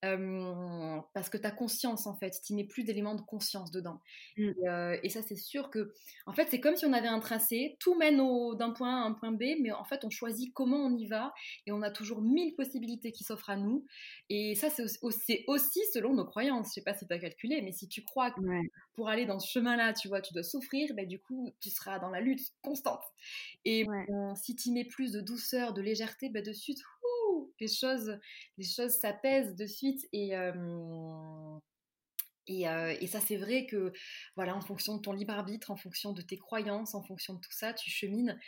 parce 0.00 1.28
que 1.28 1.36
tu 1.36 1.46
as 1.46 1.50
conscience 1.50 2.06
en 2.06 2.14
fait, 2.14 2.40
tu 2.44 2.54
mets 2.54 2.64
plus 2.64 2.84
d'éléments 2.84 3.14
de 3.14 3.22
conscience 3.22 3.70
dedans. 3.70 4.00
Mmh. 4.36 4.52
Et, 5.02 5.08
ça 5.08 5.22
c'est 5.22 5.36
sûr 5.36 5.70
que, 5.70 5.92
en 6.26 6.32
fait 6.32 6.48
c'est 6.50 6.60
comme 6.60 6.76
si 6.76 6.86
on 6.86 6.92
avait 6.92 7.08
un 7.08 7.20
tracé, 7.20 7.76
tout 7.80 7.96
mène 7.96 8.18
d'un 8.56 8.70
point 8.70 9.00
A 9.00 9.02
à 9.02 9.06
un 9.06 9.12
point 9.12 9.32
B, 9.32 9.60
mais 9.60 9.72
en 9.72 9.84
fait 9.84 10.04
on 10.04 10.10
choisit 10.10 10.52
comment 10.54 10.78
on 10.78 10.96
y 10.96 11.06
va 11.06 11.32
et 11.66 11.72
on 11.72 11.82
a 11.82 11.90
toujours 11.90 12.22
mille 12.22 12.54
possibilités 12.54 13.12
qui 13.12 13.24
s'offrent 13.24 13.50
à 13.50 13.56
nous. 13.56 13.84
Et 14.28 14.54
ça 14.54 14.70
c'est 14.70 14.84
aussi, 15.02 15.44
aussi, 15.46 15.80
selon 15.92 16.14
nos 16.14 16.24
croyances, 16.24 16.68
je 16.68 16.74
sais 16.74 16.82
pas 16.82 16.94
si 16.94 17.06
tu 17.06 17.12
as 17.12 17.18
calculé, 17.18 17.62
mais 17.62 17.72
si 17.72 17.88
tu 17.88 18.02
crois 18.02 18.30
que 18.30 18.40
pour 18.94 19.08
aller 19.08 19.26
dans 19.26 19.38
ce 19.38 19.48
chemin-là, 19.50 19.92
tu 19.92 20.08
vois, 20.08 20.20
tu 20.20 20.32
dois 20.32 20.42
souffrir, 20.42 20.92
ben, 20.94 21.06
du 21.06 21.18
coup 21.20 21.52
tu 21.60 21.70
seras 21.70 21.98
dans 21.98 22.10
la 22.10 22.20
lutte 22.20 22.52
constante. 22.62 23.02
Et 23.64 23.86
si 24.36 24.56
tu 24.56 24.70
mets 24.70 24.84
plus 24.84 25.12
de 25.12 25.20
douceur, 25.20 25.72
de 25.72 25.82
légèreté, 25.82 26.28
ben, 26.28 26.42
de 26.42 26.52
suite, 26.52 26.78
les 27.60 27.68
choses, 27.68 28.18
les 28.56 28.64
choses 28.64 28.92
s'apaisent 28.92 29.54
de 29.56 29.66
suite 29.66 30.06
et 30.12 30.34
et, 32.50 33.06
ça, 33.06 33.20
c'est 33.20 33.36
vrai 33.36 33.66
que, 33.66 33.92
voilà, 34.34 34.56
en 34.56 34.60
fonction 34.60 34.96
de 34.96 35.02
ton 35.02 35.12
libre 35.12 35.34
arbitre, 35.34 35.70
en 35.70 35.76
fonction 35.76 36.12
de 36.12 36.22
tes 36.22 36.38
croyances, 36.38 36.94
en 36.94 37.02
fonction 37.02 37.34
de 37.34 37.40
tout 37.40 37.52
ça, 37.52 37.74
tu 37.74 37.90
chemines, 37.90 38.38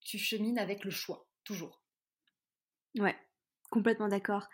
tu 0.00 0.18
chemines 0.18 0.58
avec 0.58 0.84
le 0.84 0.90
choix, 0.90 1.26
toujours. 1.42 1.82
Ouais, 2.98 3.16
complètement 3.70 4.08
d'accord. 4.08 4.48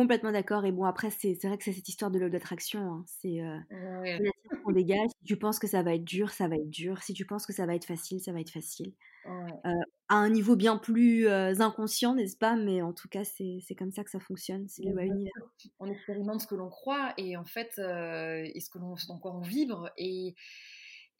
Complètement 0.00 0.32
d'accord. 0.32 0.64
Et 0.64 0.72
bon, 0.72 0.84
après, 0.84 1.10
c'est 1.10 1.36
vrai 1.44 1.58
que 1.58 1.64
c'est 1.64 1.74
cette 1.74 1.90
histoire 1.90 2.10
de 2.10 2.18
l'eau 2.18 2.30
d'attraction. 2.30 2.80
Hein. 2.80 3.04
C'est 3.06 3.42
euh, 3.42 4.18
qu'on 4.64 4.72
dégage. 4.72 5.10
Si 5.18 5.24
tu 5.26 5.36
penses 5.36 5.58
que 5.58 5.66
ça 5.66 5.82
va 5.82 5.94
être 5.94 6.04
dur, 6.04 6.30
ça 6.30 6.48
va 6.48 6.56
être 6.56 6.70
dur. 6.70 7.02
Si 7.02 7.12
tu 7.12 7.26
penses 7.26 7.44
que 7.44 7.52
ça 7.52 7.66
va 7.66 7.74
être 7.74 7.84
facile, 7.84 8.18
ça 8.18 8.32
va 8.32 8.40
être 8.40 8.50
facile. 8.50 8.94
Euh, 9.26 9.70
à 10.08 10.14
un 10.14 10.30
niveau 10.30 10.56
bien 10.56 10.78
plus 10.78 11.28
inconscient, 11.28 12.14
n'est-ce 12.14 12.38
pas? 12.38 12.56
Mais 12.56 12.80
en 12.80 12.94
tout 12.94 13.08
cas, 13.08 13.24
c'est 13.24 13.74
comme 13.78 13.90
ça 13.90 14.02
que 14.02 14.10
ça 14.10 14.20
fonctionne. 14.20 14.66
C'est 14.68 14.84
le 14.84 14.98
univers. 15.02 15.32
On 15.80 15.90
expérimente 15.90 16.40
ce 16.40 16.46
que 16.46 16.54
l'on 16.54 16.70
croit 16.70 17.12
et 17.18 17.36
en 17.36 17.44
fait, 17.44 17.78
et 17.78 18.58
ce 18.58 18.70
que 18.70 18.78
l'on, 18.78 18.94
dans 19.06 19.18
quoi 19.18 19.36
on 19.36 19.42
vibre. 19.42 19.90
Et, 19.98 20.34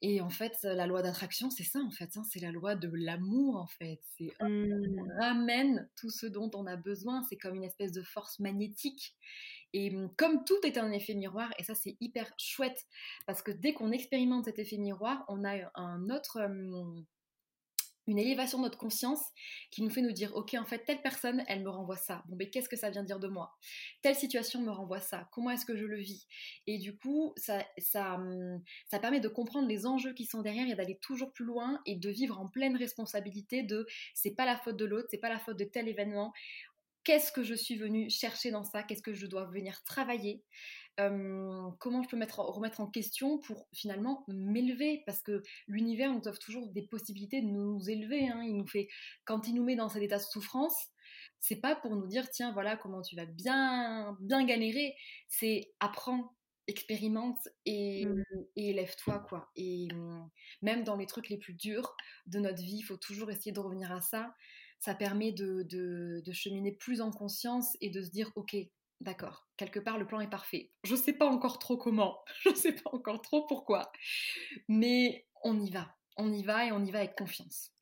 et 0.03 0.21
en 0.21 0.31
fait, 0.31 0.57
la 0.63 0.87
loi 0.87 1.03
d'attraction, 1.03 1.51
c'est 1.51 1.65
ça, 1.65 1.81
en 1.81 1.91
fait. 1.91 2.17
Hein, 2.17 2.23
c'est 2.31 2.41
la 2.41 2.51
loi 2.51 2.75
de 2.75 2.91
l'amour, 2.93 3.57
en 3.57 3.67
fait. 3.67 4.01
C'est 4.17 4.33
mmh. 4.41 4.99
on 4.99 5.21
ramène 5.21 5.89
tout 5.97 6.11
ce 6.11 6.27
dont 6.27 6.51
on 6.55 6.67
a 6.67 6.77
besoin. 6.77 7.23
C'est 7.29 7.37
comme 7.37 7.55
une 7.55 7.65
espèce 7.65 7.93
de 7.93 8.03
force 8.03 8.39
magnétique. 8.39 9.15
Et 9.73 9.91
mmh, 9.91 10.15
comme 10.17 10.45
tout 10.45 10.59
est 10.65 10.79
un 10.79 10.91
effet 10.91 11.15
miroir, 11.15 11.51
et 11.59 11.65
ça 11.65 11.75
c'est 11.75 11.97
hyper 12.01 12.33
chouette, 12.39 12.87
parce 13.27 13.43
que 13.43 13.53
dès 13.53 13.73
qu'on 13.73 13.93
expérimente 13.93 14.47
cet 14.47 14.59
effet 14.59 14.79
miroir, 14.79 15.25
on 15.29 15.45
a 15.45 15.71
un 15.75 16.11
autre, 16.11 16.41
une 18.07 18.19
élévation 18.19 18.59
de 18.59 18.65
notre 18.65 18.79
conscience 18.79 19.21
qui 19.71 19.83
nous 19.83 19.91
fait 19.91 20.03
nous 20.03 20.13
dire 20.13 20.35
ok 20.35 20.55
en 20.55 20.65
fait 20.65 20.85
telle 20.85 21.01
personne 21.03 21.45
elle 21.49 21.63
me 21.63 21.71
renvoie 21.71 21.97
ça. 21.97 22.23
Bon 22.29 22.37
mais 22.37 22.51
qu'est-ce 22.51 22.69
que 22.69 22.77
ça 22.77 22.91
vient 22.91 23.05
dire 23.05 23.21
de 23.21 23.29
moi? 23.29 23.53
Telle 24.03 24.15
situation 24.15 24.61
me 24.61 24.71
renvoie 24.71 25.01
ça. 25.01 25.29
Comment 25.33 25.51
est-ce 25.51 25.67
que 25.67 25.77
je 25.77 25.85
le 25.85 25.99
vis? 25.99 26.27
Et 26.67 26.79
du 26.79 26.97
coup 26.97 27.33
ça, 27.37 27.65
ça, 27.79 28.15
hum, 28.15 28.63
ça 28.91 28.99
permet 28.99 29.21
de 29.21 29.29
comprendre 29.29 29.69
les 29.69 29.87
enjeux 29.87 30.13
qui 30.15 30.25
sont 30.25 30.43
derrière 30.43 30.69
et 30.69 30.75
d'aller 30.75 30.99
toujours 30.99 31.33
plus 31.33 31.45
loin 31.45 31.81
et 31.87 31.97
de 31.97 32.11
vivre 32.11 32.41
en 32.41 32.49
pleine 32.49 32.77
responsabilité 32.77 33.63
de 33.63 33.87
c'est 34.15 34.35
pas 34.35 34.47
la 34.47 34.57
faute 34.57 34.77
de 34.77 34.85
l'autre 34.85 35.09
c'est 35.11 35.19
pas 35.19 35.29
la 35.29 35.39
faute 35.39 35.59
de 35.59 35.65
tel 35.65 35.89
événement 35.89 36.33
qu'est-ce 37.11 37.33
que 37.33 37.43
je 37.43 37.55
suis 37.55 37.75
venue 37.75 38.09
chercher 38.09 38.53
dans 38.53 38.63
ça? 38.63 38.85
Qu'est-ce 38.85 39.03
que 39.03 39.15
je 39.15 39.27
dois 39.27 39.47
venir 39.47 39.83
travailler? 39.83 40.45
Comment 40.97 42.03
je 42.05 42.09
peux 42.09 42.17
mettre, 42.17 42.39
remettre 42.39 42.81
en 42.81 42.87
question 42.87 43.39
pour 43.39 43.67
finalement 43.75 44.25
m'élever? 44.29 45.03
Parce 45.07 45.21
que 45.21 45.43
l'univers 45.67 46.13
nous 46.13 46.29
offre 46.29 46.39
toujours 46.39 46.69
des 46.69 46.83
possibilités 46.83 47.41
de 47.41 47.49
nous 47.49 47.91
élever. 47.91 48.29
Hein. 48.29 48.45
Il 48.47 48.57
nous 48.57 48.67
fait, 48.67 48.87
quand 49.25 49.49
il 49.49 49.55
nous 49.55 49.65
met 49.65 49.75
dans 49.75 49.89
cet 49.89 50.05
état 50.05 50.19
de 50.19 50.23
souffrance, 50.23 50.77
c'est 51.41 51.61
pas 51.61 51.75
pour 51.75 51.97
nous 51.97 52.07
dire 52.07 52.31
tiens 52.31 52.53
voilà 52.53 52.77
comment 52.77 53.03
tu 53.03 53.17
vas 53.17 53.27
bien 53.27 54.17
bien 54.21 54.45
galérer, 54.45 54.95
c'est 55.27 55.73
apprends, 55.81 56.37
expérimente 56.69 57.49
et, 57.67 58.07
mmh. 58.07 58.25
élève-toi 58.55 59.25
quoi. 59.29 59.51
Et 59.57 59.89
mmh, 59.93 60.31
même 60.63 60.85
dans 60.85 60.97
les 60.97 61.07
trucs 61.07 61.29
les 61.29 61.39
plus 61.39 61.55
durs 61.55 61.97
de 62.27 62.39
notre 62.39 62.63
vie, 62.63 62.77
il 62.77 62.83
faut 62.83 62.99
toujours 62.99 63.33
essayer 63.33 63.53
de 63.53 63.61
revenir 63.61 63.91
à 63.91 64.01
ça. 64.01 64.33
Ça 64.81 64.95
permet 64.95 65.31
de, 65.33 65.63
de 65.63 66.33
cheminer 66.33 66.73
plus 66.73 67.01
en 67.01 67.11
conscience 67.11 67.77
et 67.81 67.91
de 67.91 68.03
se 68.03 68.11
dire 68.11 68.33
ok 68.35 68.57
D'accord, 69.01 69.49
quelque 69.57 69.81
part 69.81 69.99
le 69.99 70.07
plan 70.07 70.21
est 70.21 70.29
parfait. 70.29 70.71
Je 70.85 70.93
ne 70.93 70.99
sais 70.99 71.15
pas 71.15 71.27
encore 71.27 71.59
trop 71.59 71.79
comment, 71.79 72.23
je 72.43 72.51
ne 72.51 72.55
sais 72.55 72.73
pas 72.73 72.91
encore 72.93 73.23
trop 73.23 73.47
pourquoi, 73.47 73.91
mais 74.69 75.27
on 75.43 75.59
y 75.59 75.71
va, 75.71 75.97
on 76.19 76.31
y 76.31 76.43
va 76.43 76.67
et 76.67 76.73
on 76.73 76.85
y 76.85 76.91
va 76.91 76.99
avec 76.99 77.17
confiance. 77.17 77.73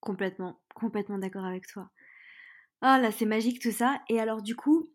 Complètement, 0.00 0.60
complètement 0.74 1.18
d'accord 1.18 1.46
avec 1.46 1.66
toi. 1.66 1.90
Ah 2.82 3.00
là, 3.00 3.10
c'est 3.10 3.24
magique 3.24 3.60
tout 3.60 3.72
ça. 3.72 4.02
Et 4.08 4.20
alors 4.20 4.42
du 4.42 4.54
coup, 4.54 4.92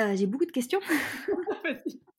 euh, 0.00 0.16
j'ai 0.16 0.26
beaucoup 0.26 0.46
de 0.46 0.50
questions. 0.50 0.80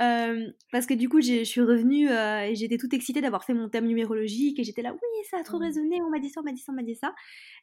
Euh, 0.00 0.50
parce 0.70 0.86
que 0.86 0.94
du 0.94 1.08
coup, 1.08 1.20
je 1.20 1.44
suis 1.44 1.60
revenue 1.60 2.10
euh, 2.10 2.46
et 2.46 2.54
j'étais 2.54 2.78
toute 2.78 2.94
excitée 2.94 3.20
d'avoir 3.20 3.44
fait 3.44 3.54
mon 3.54 3.68
thème 3.68 3.86
numérologique 3.86 4.58
et 4.58 4.64
j'étais 4.64 4.82
là, 4.82 4.92
oui, 4.92 5.24
ça 5.30 5.38
a 5.38 5.42
trop 5.42 5.58
mmh. 5.58 5.62
résonné, 5.62 6.02
on 6.02 6.10
m'a 6.10 6.18
dit 6.18 6.30
ça, 6.30 6.40
on 6.40 6.44
m'a 6.44 6.52
dit 6.52 6.60
ça, 6.60 6.72
on 6.72 6.76
m'a 6.76 6.82
dit 6.82 6.96
ça. 6.96 7.14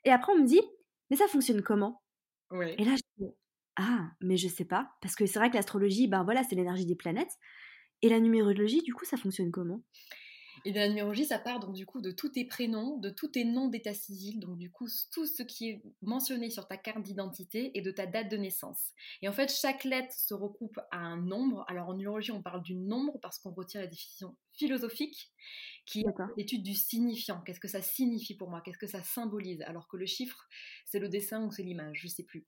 Et 0.05 0.11
après, 0.11 0.33
on 0.33 0.39
me 0.39 0.45
dit, 0.45 0.61
mais 1.09 1.17
ça 1.17 1.27
fonctionne 1.27 1.61
comment? 1.61 2.01
Et 2.51 2.83
là, 2.83 2.95
je 2.95 3.25
ah, 3.81 4.11
mais 4.19 4.35
je 4.35 4.49
sais 4.49 4.65
pas. 4.65 4.91
Parce 5.01 5.15
que 5.15 5.25
c'est 5.25 5.39
vrai 5.39 5.49
que 5.49 5.55
l'astrologie, 5.55 6.07
ben 6.07 6.23
voilà, 6.25 6.43
c'est 6.43 6.55
l'énergie 6.55 6.85
des 6.85 6.95
planètes. 6.95 7.31
Et 8.01 8.09
la 8.09 8.19
numérologie, 8.19 8.81
du 8.81 8.93
coup, 8.93 9.05
ça 9.05 9.15
fonctionne 9.15 9.51
comment? 9.51 9.81
Et 10.65 10.71
bien, 10.71 10.81
la 10.83 10.89
numérologie, 10.89 11.25
ça 11.25 11.39
part 11.39 11.59
donc 11.59 11.73
du 11.73 11.85
coup 11.85 12.01
de 12.01 12.11
tous 12.11 12.29
tes 12.29 12.45
prénoms, 12.45 12.97
de 12.97 13.09
tous 13.09 13.29
tes 13.29 13.45
noms 13.45 13.67
d'état 13.67 13.93
civil, 13.93 14.39
donc 14.39 14.57
du 14.57 14.71
coup 14.71 14.87
tout 15.11 15.25
ce 15.25 15.43
qui 15.43 15.69
est 15.69 15.81
mentionné 16.01 16.49
sur 16.49 16.67
ta 16.67 16.77
carte 16.77 17.03
d'identité 17.03 17.71
et 17.77 17.81
de 17.81 17.91
ta 17.91 18.05
date 18.05 18.29
de 18.29 18.37
naissance. 18.37 18.91
Et 19.21 19.29
en 19.29 19.33
fait, 19.33 19.51
chaque 19.51 19.83
lettre 19.83 20.13
se 20.13 20.33
recoupe 20.33 20.79
à 20.91 20.97
un 20.97 21.17
nombre. 21.17 21.65
Alors 21.67 21.89
en 21.89 21.93
numérologie, 21.93 22.31
on 22.31 22.41
parle 22.41 22.63
du 22.63 22.75
nombre 22.75 23.19
parce 23.21 23.39
qu'on 23.39 23.51
retient 23.51 23.81
la 23.81 23.87
définition 23.87 24.35
philosophique 24.53 25.31
qui 25.85 26.01
est 26.01 26.05
l'étude 26.37 26.63
du 26.63 26.75
signifiant. 26.75 27.41
Qu'est-ce 27.41 27.59
que 27.59 27.67
ça 27.67 27.81
signifie 27.81 28.35
pour 28.35 28.49
moi? 28.49 28.61
Qu'est-ce 28.61 28.77
que 28.77 28.87
ça 28.87 29.03
symbolise? 29.03 29.61
Alors 29.63 29.87
que 29.87 29.97
le 29.97 30.05
chiffre, 30.05 30.47
c'est 30.85 30.99
le 30.99 31.09
dessin 31.09 31.45
ou 31.45 31.51
c'est 31.51 31.63
l'image, 31.63 31.99
je 32.01 32.07
sais 32.07 32.23
plus. 32.23 32.45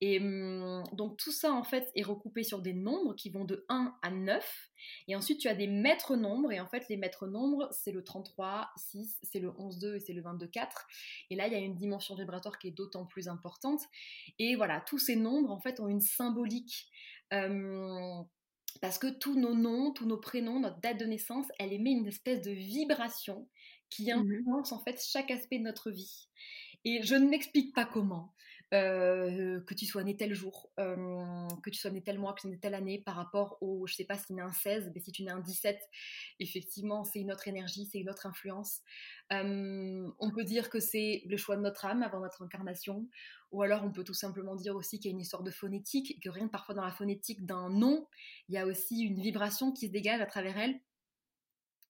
Et 0.00 0.20
hum, 0.20 0.84
donc 0.92 1.16
tout 1.16 1.32
ça 1.32 1.52
en 1.52 1.64
fait 1.64 1.90
est 1.94 2.02
recoupé 2.02 2.44
sur 2.44 2.60
des 2.60 2.72
nombres 2.72 3.14
qui 3.14 3.30
vont 3.30 3.44
de 3.44 3.64
1 3.68 3.94
à 4.02 4.10
9. 4.10 4.70
Et 5.08 5.16
ensuite 5.16 5.40
tu 5.40 5.48
as 5.48 5.54
des 5.54 5.66
maîtres 5.66 6.16
nombres. 6.16 6.52
Et 6.52 6.60
en 6.60 6.68
fait 6.68 6.88
les 6.88 6.96
maîtres 6.96 7.26
nombres 7.26 7.68
c'est 7.72 7.92
le 7.92 8.04
33, 8.04 8.70
6, 8.76 9.18
c'est 9.22 9.40
le 9.40 9.52
11, 9.58 9.78
2 9.78 9.96
et 9.96 10.00
c'est 10.00 10.12
le 10.12 10.22
22, 10.22 10.46
4. 10.46 10.86
Et 11.30 11.36
là 11.36 11.46
il 11.48 11.52
y 11.52 11.56
a 11.56 11.60
une 11.60 11.76
dimension 11.76 12.14
vibratoire 12.14 12.58
qui 12.58 12.68
est 12.68 12.72
d'autant 12.72 13.06
plus 13.06 13.28
importante. 13.28 13.80
Et 14.38 14.56
voilà, 14.56 14.80
tous 14.80 14.98
ces 14.98 15.16
nombres 15.16 15.50
en 15.50 15.60
fait 15.60 15.80
ont 15.80 15.88
une 15.88 16.00
symbolique. 16.00 16.88
Hum, 17.32 18.26
parce 18.80 18.98
que 18.98 19.08
tous 19.08 19.38
nos 19.38 19.54
noms, 19.54 19.92
tous 19.92 20.06
nos 20.06 20.18
prénoms, 20.18 20.60
notre 20.60 20.80
date 20.80 21.00
de 21.00 21.06
naissance, 21.06 21.46
elle 21.58 21.72
émet 21.72 21.90
une 21.90 22.06
espèce 22.06 22.42
de 22.42 22.52
vibration 22.52 23.48
qui 23.90 24.12
mmh 24.12 24.18
influence 24.18 24.72
en 24.72 24.78
fait 24.78 25.02
chaque 25.02 25.30
aspect 25.30 25.58
de 25.58 25.64
notre 25.64 25.90
vie. 25.90 26.28
Et 26.84 27.02
je 27.02 27.14
ne 27.14 27.28
m'explique 27.28 27.74
pas 27.74 27.86
comment, 27.86 28.34
que 28.70 29.74
tu 29.74 29.86
sois 29.86 30.04
né 30.04 30.16
tel 30.16 30.34
jour, 30.34 30.70
que 30.76 31.70
tu 31.70 31.78
sois 31.78 31.90
né 31.90 32.02
tel 32.02 32.18
mois, 32.18 32.32
que 32.34 32.40
tu 32.40 32.42
sois 32.42 32.50
né 32.50 32.58
telle 32.58 32.74
année 32.74 33.02
par 33.04 33.14
rapport 33.16 33.58
au, 33.60 33.86
je 33.86 33.94
sais 33.94 34.04
pas 34.04 34.16
si 34.16 34.26
tu 34.26 34.36
es 34.36 34.40
un 34.40 34.52
16, 34.52 34.92
mais 34.94 35.00
si 35.00 35.12
tu 35.12 35.24
es 35.24 35.30
un 35.30 35.40
17, 35.40 35.78
effectivement, 36.40 37.04
c'est 37.04 37.20
une 37.20 37.32
autre 37.32 37.48
énergie, 37.48 37.88
c'est 37.90 37.98
une 37.98 38.10
autre 38.10 38.26
influence. 38.26 38.80
on 39.30 40.30
peut 40.34 40.44
dire 40.44 40.70
que 40.70 40.80
c'est 40.80 41.22
le 41.26 41.36
choix 41.36 41.56
de 41.56 41.62
notre 41.62 41.84
âme 41.86 42.02
avant 42.02 42.20
notre 42.20 42.42
incarnation, 42.42 43.08
ou 43.50 43.62
alors 43.62 43.84
on 43.84 43.92
peut 43.92 44.04
tout 44.04 44.14
simplement 44.14 44.56
dire 44.56 44.76
aussi 44.76 44.98
qu'il 44.98 45.10
y 45.10 45.12
a 45.12 45.16
une 45.16 45.20
histoire 45.20 45.42
de 45.42 45.50
phonétique, 45.50 46.20
que 46.22 46.28
rien 46.28 46.46
que 46.46 46.52
parfois 46.52 46.74
dans 46.74 46.84
la 46.84 46.92
phonétique 46.92 47.46
d'un 47.46 47.70
nom, 47.70 48.06
il 48.48 48.54
y 48.54 48.58
a 48.58 48.66
aussi 48.66 49.00
une 49.00 49.20
vibration 49.20 49.72
qui 49.72 49.86
se 49.86 49.92
dégage 49.92 50.20
à 50.20 50.26
travers 50.26 50.58
elle 50.58 50.80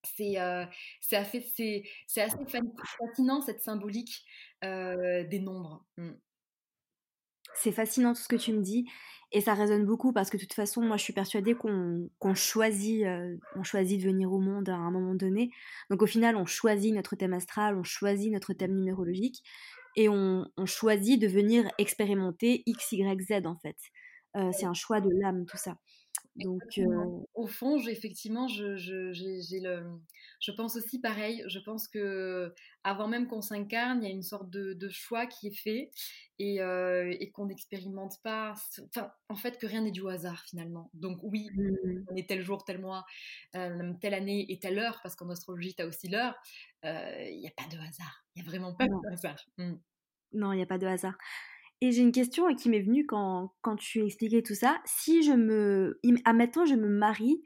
c'est 0.05 0.39
euh, 0.41 0.65
assez, 1.13 1.17
assez, 1.17 1.83
fascinant 2.07 3.41
cette 3.41 3.61
symbolique 3.61 4.25
euh, 4.65 5.25
des 5.25 5.41
nombres. 5.41 5.85
Mmh. 5.97 6.11
C'est 7.61 7.73
fascinant 7.73 8.15
tout 8.15 8.23
ce 8.23 8.29
que 8.29 8.37
tu 8.37 8.53
me 8.53 8.63
dis 8.63 8.89
et 9.31 9.41
ça 9.43 9.53
résonne 9.55 9.85
beaucoup 9.85 10.13
parce 10.13 10.31
que 10.31 10.37
de 10.37 10.43
toute 10.43 10.55
façon, 10.55 10.81
moi 10.83 10.97
je 10.97 11.03
suis 11.03 11.13
persuadée 11.13 11.55
qu'on 11.55 12.35
choisit, 12.35 13.05
euh, 13.05 13.37
on 13.57 13.63
choisit 13.63 14.01
de 14.01 14.07
venir 14.07 14.33
au 14.33 14.39
monde 14.39 14.69
à 14.71 14.77
un 14.77 14.91
moment 14.91 15.15
donné. 15.15 15.51
Donc 15.91 16.03
au 16.03 16.07
final, 16.07 16.37
on 16.37 16.47
choisit 16.47 16.95
notre 16.95 17.15
thème 17.15 17.35
astral, 17.35 17.77
on 17.77 17.83
choisit 17.85 18.33
notre 18.33 18.55
thème 18.55 18.75
numérologique 18.75 19.43
et 19.97 20.09
on, 20.09 20.47
on 20.57 20.67
choisit 20.67 21.21
de 21.21 21.27
venir 21.27 21.71
expérimenter 21.79 22.63
X, 22.67 22.93
Y, 22.93 23.21
Z 23.21 23.47
en 23.47 23.57
fait. 23.57 23.77
C'est 24.53 24.67
un 24.67 24.75
choix 24.75 25.01
de 25.01 25.11
l'âme, 25.11 25.47
tout 25.47 25.57
ça. 25.57 25.77
Donc, 26.37 26.63
au 27.35 27.47
fond, 27.47 27.79
effectivement, 27.79 28.47
je, 28.47 28.77
je, 28.77 29.13
j'ai, 29.13 29.61
le, 29.61 29.85
je 30.41 30.53
pense 30.53 30.77
aussi 30.77 31.01
pareil. 31.01 31.43
Je 31.49 31.59
pense 31.59 31.89
que 31.89 32.55
avant 32.85 33.09
même 33.09 33.27
qu'on 33.27 33.41
s'incarne, 33.41 34.05
il 34.05 34.09
y 34.09 34.11
a 34.11 34.15
une 34.15 34.23
sorte 34.23 34.49
de, 34.49 34.73
de 34.73 34.89
choix 34.89 35.27
qui 35.27 35.49
est 35.49 35.57
fait 35.57 35.91
et, 36.39 36.59
et 36.59 37.31
qu'on 37.33 37.47
n'expérimente 37.47 38.15
pas. 38.23 38.55
Enfin, 38.87 39.11
en 39.29 39.35
fait, 39.35 39.59
que 39.59 39.67
rien 39.67 39.83
n'est 39.83 39.91
du 39.91 40.09
hasard 40.09 40.45
finalement. 40.45 40.91
Donc 40.95 41.19
oui, 41.23 41.51
mmh. 41.57 42.05
on 42.09 42.15
est 42.15 42.29
tel 42.29 42.41
jour, 42.41 42.65
tel 42.65 42.81
mois, 42.81 43.05
telle 43.53 44.15
année 44.15 44.47
et 44.49 44.61
telle 44.61 44.79
heure, 44.79 45.01
parce 45.03 45.17
qu'en 45.17 45.29
astrologie, 45.31 45.75
tu 45.75 45.83
as 45.83 45.87
aussi 45.87 46.09
l'heure. 46.09 46.37
Il 46.85 47.41
n'y 47.41 47.49
a 47.49 47.53
pas 47.57 47.69
de 47.69 47.81
hasard. 47.81 48.25
Il 48.37 48.43
n'y 48.43 48.49
a 48.49 48.51
vraiment 48.51 48.75
pas 48.75 48.87
de 48.87 49.13
hasard. 49.13 49.45
Mmh. 49.57 49.75
Non, 50.35 50.53
il 50.53 50.57
n'y 50.57 50.63
a 50.63 50.67
pas 50.67 50.79
de 50.79 50.87
hasard. 50.87 51.19
Et 51.81 51.93
j'ai 51.93 52.03
une 52.03 52.13
question 52.13 52.53
qui 52.55 52.69
m'est 52.69 52.81
venue 52.81 53.07
quand, 53.07 53.55
quand 53.63 53.77
tu 53.77 54.05
expliquais 54.05 54.43
tout 54.43 54.55
ça. 54.55 54.81
Si 54.85 55.23
je 55.23 55.33
me. 55.33 56.01
Admettons, 56.25 56.67
je 56.67 56.75
me 56.75 56.89
marie 56.89 57.43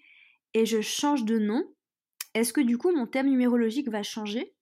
et 0.55 0.67
je 0.67 0.81
change 0.81 1.25
de 1.25 1.39
nom, 1.39 1.65
est-ce 2.35 2.53
que 2.53 2.61
du 2.61 2.79
coup 2.79 2.93
mon 2.93 3.07
thème 3.07 3.29
numérologique 3.29 3.89
va 3.89 4.03
changer? 4.03 4.55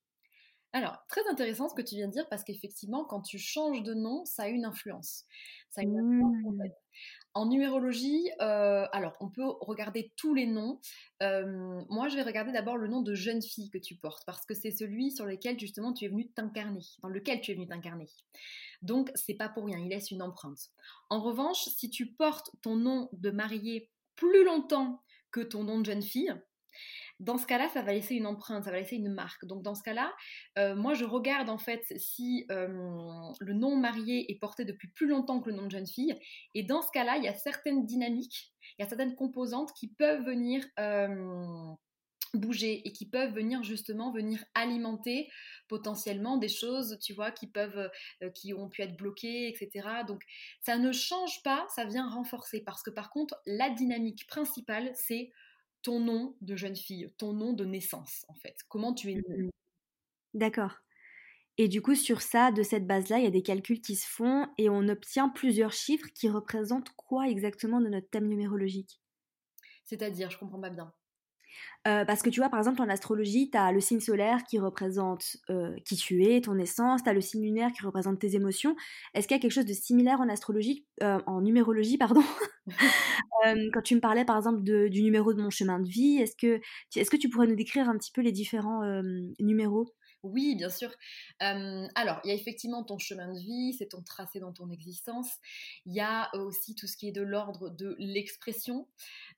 Alors, 0.73 1.05
très 1.09 1.27
intéressant 1.29 1.69
ce 1.69 1.75
que 1.75 1.83
tu 1.83 1.97
viens 1.97 2.07
de 2.07 2.13
dire 2.13 2.29
parce 2.29 2.45
qu'effectivement, 2.45 3.05
quand 3.05 3.23
tu 3.23 3.39
changes 3.39 3.83
de 3.83 3.93
nom, 3.93 4.25
ça 4.25 4.45
a 4.45 4.49
une 4.49 4.65
influence. 4.65 5.25
Ça 5.69 5.81
a 5.81 5.85
une 5.85 5.99
influence 5.99 6.37
mmh. 6.45 6.69
En 7.35 7.47
numérologie, 7.47 8.29
euh, 8.41 8.87
alors 8.93 9.13
on 9.21 9.29
peut 9.29 9.47
regarder 9.61 10.13
tous 10.17 10.35
les 10.35 10.47
noms. 10.47 10.81
Euh, 11.23 11.81
moi, 11.89 12.09
je 12.09 12.17
vais 12.17 12.23
regarder 12.23 12.53
d'abord 12.53 12.77
le 12.77 12.89
nom 12.89 13.03
de 13.03 13.15
jeune 13.15 13.41
fille 13.43 13.71
que 13.71 13.79
tu 13.79 13.97
portes 13.97 14.25
parce 14.27 14.47
que 14.47 14.55
c'est 14.55 14.73
celui 14.73 15.13
sur 15.13 15.27
lequel 15.27 15.59
justement 15.59 15.93
tu 15.93 16.05
es 16.05 16.09
venu 16.09 16.29
t'incarner, 16.29 16.83
dans 17.03 17.09
lequel 17.09 17.41
tu 17.41 17.53
es 17.53 17.55
venu 17.55 17.69
t'incarner. 17.69 18.07
Donc, 18.83 19.11
c'est 19.15 19.35
pas 19.35 19.49
pour 19.49 19.67
rien, 19.67 19.79
il 19.79 19.89
laisse 19.89 20.11
une 20.11 20.23
empreinte. 20.23 20.71
En 21.09 21.21
revanche, 21.21 21.65
si 21.65 21.91
tu 21.91 22.13
portes 22.13 22.51
ton 22.63 22.77
nom 22.77 23.09
de 23.13 23.31
mariée 23.31 23.91
plus 24.17 24.45
longtemps 24.45 25.03
que 25.31 25.41
ton 25.41 25.65
nom 25.65 25.81
de 25.81 25.87
jeune 25.87 26.03
fille, 26.03 26.35
dans 27.21 27.37
ce 27.37 27.47
cas-là, 27.47 27.69
ça 27.69 27.83
va 27.83 27.93
laisser 27.93 28.15
une 28.15 28.27
empreinte, 28.27 28.65
ça 28.65 28.71
va 28.71 28.79
laisser 28.79 28.97
une 28.97 29.13
marque. 29.13 29.45
Donc 29.45 29.63
dans 29.63 29.75
ce 29.75 29.83
cas-là, 29.83 30.13
euh, 30.59 30.75
moi 30.75 30.95
je 30.95 31.05
regarde 31.05 31.51
en 31.51 31.59
fait 31.59 31.85
si 31.97 32.47
euh, 32.51 32.67
le 33.41 33.53
nom 33.53 33.77
marié 33.77 34.31
est 34.33 34.39
porté 34.39 34.65
depuis 34.65 34.89
plus 34.89 35.07
longtemps 35.07 35.41
que 35.41 35.51
le 35.51 35.57
nom 35.57 35.67
de 35.67 35.71
jeune 35.71 35.87
fille. 35.87 36.19
Et 36.55 36.63
dans 36.63 36.81
ce 36.81 36.91
cas-là, 36.93 37.19
il 37.19 37.25
y 37.25 37.29
a 37.29 37.35
certaines 37.35 37.85
dynamiques, 37.85 38.55
il 38.79 38.83
y 38.83 38.87
a 38.87 38.89
certaines 38.89 39.15
composantes 39.17 39.73
qui 39.75 39.89
peuvent 39.89 40.25
venir 40.25 40.65
euh, 40.79 41.75
bouger 42.35 42.87
et 42.87 42.93
qui 42.93 43.07
peuvent 43.07 43.33
venir 43.33 43.63
justement 43.63 44.13
venir 44.13 44.45
alimenter 44.55 45.29
potentiellement 45.69 46.37
des 46.37 46.49
choses, 46.49 46.99
tu 47.01 47.13
vois, 47.13 47.31
qui 47.31 47.47
peuvent, 47.47 47.91
qui 48.35 48.55
ont 48.55 48.69
pu 48.69 48.83
être 48.83 48.97
bloquées, 48.97 49.49
etc. 49.49 49.89
Donc 50.07 50.23
ça 50.61 50.79
ne 50.79 50.93
change 50.93 51.43
pas, 51.43 51.67
ça 51.75 51.85
vient 51.85 52.09
renforcer 52.09 52.61
parce 52.61 52.83
que 52.83 52.91
par 52.91 53.11
contre 53.11 53.41
la 53.47 53.71
dynamique 53.71 54.27
principale 54.27 54.91
c'est 54.95 55.31
ton 55.83 56.01
nom 56.01 56.37
de 56.41 56.57
jeune 56.57 56.77
fille, 56.77 57.13
ton 57.19 57.33
nom 57.33 57.53
de 57.53 57.65
naissance, 57.65 58.25
en 58.29 58.35
fait. 58.35 58.57
Comment 58.69 58.95
tu 58.95 59.11
es 59.11 59.15
née. 59.15 59.45
Mmh 59.45 59.51
D'accord. 60.35 60.77
Et 61.59 61.69
du 61.69 61.83
coup, 61.83 61.95
sur 61.95 62.23
ça, 62.23 62.53
de 62.53 62.63
cette 62.63 62.87
base-là, 62.87 63.19
il 63.19 63.25
y 63.25 63.27
a 63.27 63.31
des 63.31 63.43
calculs 63.43 63.81
qui 63.81 63.97
se 63.97 64.07
font 64.07 64.47
et 64.57 64.71
on 64.71 64.89
obtient 64.89 65.29
plusieurs 65.29 65.73
chiffres 65.73 66.09
qui 66.15 66.29
représentent 66.29 66.91
quoi 66.97 67.29
exactement 67.29 67.81
de 67.81 67.89
notre 67.89 68.09
thème 68.09 68.29
numérologique? 68.29 69.01
C'est-à-dire, 69.85 70.31
je 70.31 70.39
comprends 70.39 70.61
pas 70.61 70.71
bien. 70.71 70.93
Euh, 71.89 72.05
parce 72.05 72.23
que 72.23 72.31
tu 72.31 72.41
vois, 72.41 72.51
par 72.51 72.59
exemple, 72.59 72.83
en 72.83 72.89
astrologie, 72.89 73.51
tu 73.51 73.57
as 73.57 73.73
le 73.73 73.81
signe 73.81 74.01
solaire 74.01 74.45
qui 74.45 74.59
représente 74.59 75.37
euh, 75.49 75.75
qui 75.85 75.97
tu 75.97 76.25
es, 76.25 76.41
ton 76.43 76.59
essence, 76.59 77.03
tu 77.03 77.09
as 77.09 77.15
le 77.15 77.21
signe 77.21 77.43
lunaire 77.43 77.73
qui 77.73 77.83
représente 77.85 78.19
tes 78.19 78.35
émotions. 78.35 78.77
Est-ce 79.15 79.27
qu'il 79.27 79.37
y 79.37 79.41
a 79.41 79.41
quelque 79.41 79.53
chose 79.53 79.65
de 79.67 79.73
similaire 79.73 80.21
en 80.21 80.29
astrologie, 80.29 80.87
euh, 81.03 81.19
en 81.27 81.41
numérologie, 81.41 81.97
pardon? 81.97 82.23
Quand 83.73 83.83
tu 83.83 83.95
me 83.95 84.01
parlais, 84.01 84.25
par 84.25 84.37
exemple, 84.37 84.63
du 84.63 85.03
numéro 85.03 85.33
de 85.33 85.41
mon 85.41 85.51
chemin 85.51 85.81
de 85.81 85.89
vie, 85.89 86.19
est-ce 86.19 86.37
que, 86.37 86.61
est-ce 86.95 87.11
que 87.11 87.17
tu 87.17 87.31
pourrais 87.31 87.47
nous 87.47 87.57
décrire 87.57 87.89
un 87.89 87.97
petit 87.97 88.13
peu 88.13 88.21
les 88.21 88.33
différents 88.33 88.83
numéros? 89.39 89.95
Oui, 90.23 90.55
bien 90.57 90.71
sûr. 90.71 90.91
alors, 91.41 92.21
il 92.25 92.29
y 92.29 92.31
a 92.31 92.35
effectivement 92.35 92.85
ton 92.85 92.99
chemin 92.99 93.33
de 93.33 93.39
vie, 93.39 93.75
c'est 93.79 93.89
ton 93.89 94.03
tracé 94.03 94.41
dans 94.41 94.53
ton 94.53 94.71
existence. 94.71 95.31
Il 95.87 95.95
y 95.95 96.01
a 96.01 96.31
aussi 96.35 96.75
tout 96.75 96.87
ce 96.87 96.97
qui 96.97 97.09
est 97.09 97.13
de 97.13 97.23
l'ordre 97.23 97.71
de 97.71 97.97
l'expression. 97.99 98.87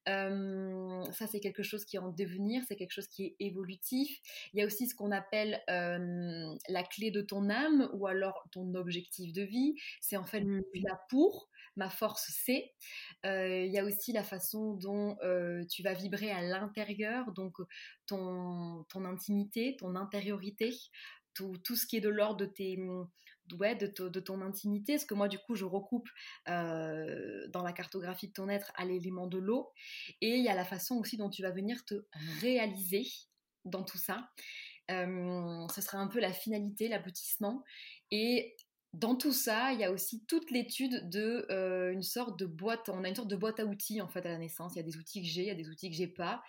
ça, 0.07 1.27
c'est 1.31 1.41
quelque 1.41 1.63
chose 1.63 1.85
qui 1.85 1.97
est 1.97 2.01
en 2.01 2.11
devenir, 2.11 2.63
c'est 2.67 2.77
quelque 2.77 2.93
chose 2.93 3.09
qui 3.09 3.25
est 3.25 3.37
évolutif. 3.41 4.21
Il 4.53 4.61
y 4.61 4.63
a 4.63 4.67
aussi 4.67 4.87
ce 4.89 4.95
qu'on 4.95 5.13
appelle 5.13 5.61
la 5.69 6.83
clé 6.83 7.11
de 7.11 7.21
ton 7.21 7.49
âme 7.51 7.89
ou 7.93 8.07
alors 8.07 8.47
ton 8.51 8.75
objectif 8.75 9.33
de 9.33 9.43
vie. 9.43 9.75
C'est 10.01 10.17
en 10.17 10.25
fait 10.25 10.41
mmh. 10.41 10.63
là 10.85 11.01
pour 11.09 11.49
ma 11.77 11.91
force 11.91 12.31
c'est. 12.45 12.73
Il 13.25 13.73
y 13.73 13.79
a 13.79 13.85
aussi 13.85 14.13
la 14.13 14.25
façon 14.25 14.75
dont 14.75 15.17
tu 15.71 15.83
vas 15.83 15.95
vibrer 15.95 16.31
à 16.31 16.43
l'intérieur, 16.43 17.33
donc 17.33 17.57
ton, 18.07 18.85
ton 18.89 19.05
intimité, 19.05 19.77
ton 19.79 19.97
intériorité, 19.97 20.75
tout, 21.35 21.57
tout, 21.65 21.77
ce 21.77 21.87
qui 21.87 21.97
est 21.97 22.01
de 22.01 22.09
l'ordre 22.09 22.39
de 22.39 22.47
tes... 22.47 22.79
Ouais, 23.59 23.75
de, 23.75 23.87
de, 24.09 24.21
ton 24.21 24.41
intimité, 24.41 24.97
ce 24.97 25.05
que 25.05 25.13
moi 25.13 25.29
du 25.29 25.39
coup 25.39 25.57
je 25.57 25.67
recoupe 25.67 26.09
dans 26.47 27.63
la 27.63 27.73
cartographie 27.73 28.29
de 28.29 28.33
ton 28.33 28.49
être 28.49 28.73
à 28.77 28.87
l'élément 28.87 29.27
de 29.27 29.37
l'eau, 29.37 29.73
et 30.23 30.37
il 30.37 30.45
y 30.45 30.49
a 30.49 30.55
la 30.55 30.65
façon 30.65 30.97
aussi 30.97 31.19
dont 31.19 31.29
tu 31.29 31.43
vas 31.43 31.51
venir 31.51 31.85
te 31.85 32.07
réaliser 32.41 33.05
dans 33.65 33.83
tout 33.83 33.99
ça. 33.99 34.31
ce 34.89 35.81
sera 35.81 35.99
un 35.99 36.09
peu 36.09 36.21
la 36.21 36.33
finalité, 36.33 36.89
l'aboutissement, 36.89 37.63
et 38.11 38.57
dans 38.93 39.17
tout 39.17 39.33
ça, 39.33 39.73
il 39.73 39.81
y 39.81 39.85
a 39.85 39.91
aussi 39.91 40.23
toute 40.27 40.51
l'étude 40.51 41.09
de 41.09 41.47
euh, 41.51 41.93
une 41.93 42.03
sorte 42.03 42.39
de 42.39 42.45
boîte. 42.45 42.91
On 42.91 43.05
a 43.05 43.09
une 43.09 43.15
sorte 43.15 43.29
de 43.29 43.37
boîte 43.37 43.59
à 43.59 43.65
outils 43.65 44.03
en 44.03 44.09
fait 44.09 44.25
à 44.27 44.29
la 44.29 44.39
naissance. 44.39 44.75
Il 44.75 44.79
y 44.79 44.81
a 44.81 44.85
des 44.85 44.99
outils 44.99 45.23
que 45.23 45.29
j'ai, 45.29 45.43
il 45.43 45.47
y 45.47 45.51
a 45.51 45.55
des 45.55 45.71
outils 45.71 45.89
que 45.89 45.97
j'ai 45.97 46.09
pas, 46.09 46.43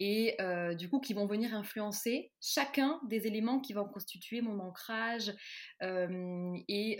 et 0.00 0.34
euh, 0.40 0.74
du 0.74 0.88
coup 0.88 1.00
qui 1.00 1.12
vont 1.12 1.26
venir 1.26 1.54
influencer 1.54 2.32
chacun 2.40 2.98
des 3.08 3.26
éléments 3.26 3.60
qui 3.60 3.74
vont 3.74 3.84
constituer 3.84 4.40
mon 4.40 4.58
ancrage 4.60 5.34
euh, 5.82 6.56
et, 6.66 6.98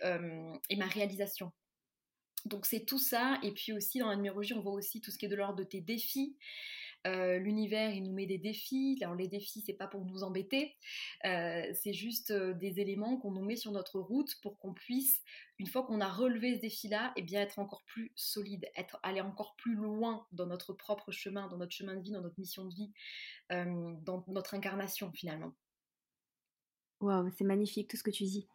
et, 0.68 0.76
ma 0.76 0.86
réalisation. 0.86 1.52
Donc 2.44 2.66
c'est 2.66 2.84
tout 2.84 2.98
ça, 2.98 3.38
et 3.42 3.52
puis 3.52 3.72
aussi 3.72 3.98
dans 3.98 4.08
la 4.08 4.16
numérologie, 4.16 4.52
on 4.52 4.60
voit 4.60 4.72
aussi 4.72 5.00
tout 5.00 5.10
ce 5.10 5.16
qui 5.16 5.24
est 5.24 5.30
de 5.30 5.36
l'ordre 5.36 5.56
de 5.56 5.64
tes 5.64 5.80
défis. 5.80 6.36
Euh, 7.06 7.38
l'univers, 7.38 7.90
il 7.90 8.04
nous 8.04 8.12
met 8.12 8.26
des 8.26 8.38
défis. 8.38 9.00
Les 9.18 9.28
défis, 9.28 9.62
c'est 9.64 9.72
pas 9.72 9.88
pour 9.88 10.04
nous 10.04 10.22
embêter, 10.22 10.76
euh, 11.24 11.64
c'est 11.74 11.92
juste 11.92 12.30
euh, 12.30 12.54
des 12.54 12.80
éléments 12.80 13.16
qu'on 13.16 13.32
nous 13.32 13.44
met 13.44 13.56
sur 13.56 13.72
notre 13.72 13.98
route 13.98 14.34
pour 14.42 14.58
qu'on 14.58 14.72
puisse, 14.72 15.20
une 15.58 15.66
fois 15.66 15.82
qu'on 15.82 16.00
a 16.00 16.08
relevé 16.08 16.54
ce 16.54 16.60
défi-là, 16.60 17.12
et 17.16 17.20
eh 17.20 17.22
bien 17.22 17.40
être 17.40 17.58
encore 17.58 17.82
plus 17.86 18.12
solide, 18.14 18.70
être 18.76 18.98
aller 19.02 19.20
encore 19.20 19.56
plus 19.56 19.74
loin 19.74 20.26
dans 20.32 20.46
notre 20.46 20.72
propre 20.72 21.10
chemin, 21.10 21.48
dans 21.48 21.58
notre 21.58 21.72
chemin 21.72 21.96
de 21.96 22.02
vie, 22.02 22.12
dans 22.12 22.22
notre 22.22 22.38
mission 22.38 22.64
de 22.64 22.74
vie, 22.74 22.92
dans 23.50 24.24
notre 24.28 24.54
incarnation 24.54 25.12
finalement. 25.12 25.52
Waouh, 27.00 27.30
c'est 27.36 27.44
magnifique 27.44 27.88
tout 27.88 27.96
ce 27.96 28.02
que 28.02 28.10
tu 28.10 28.24
dis. 28.24 28.48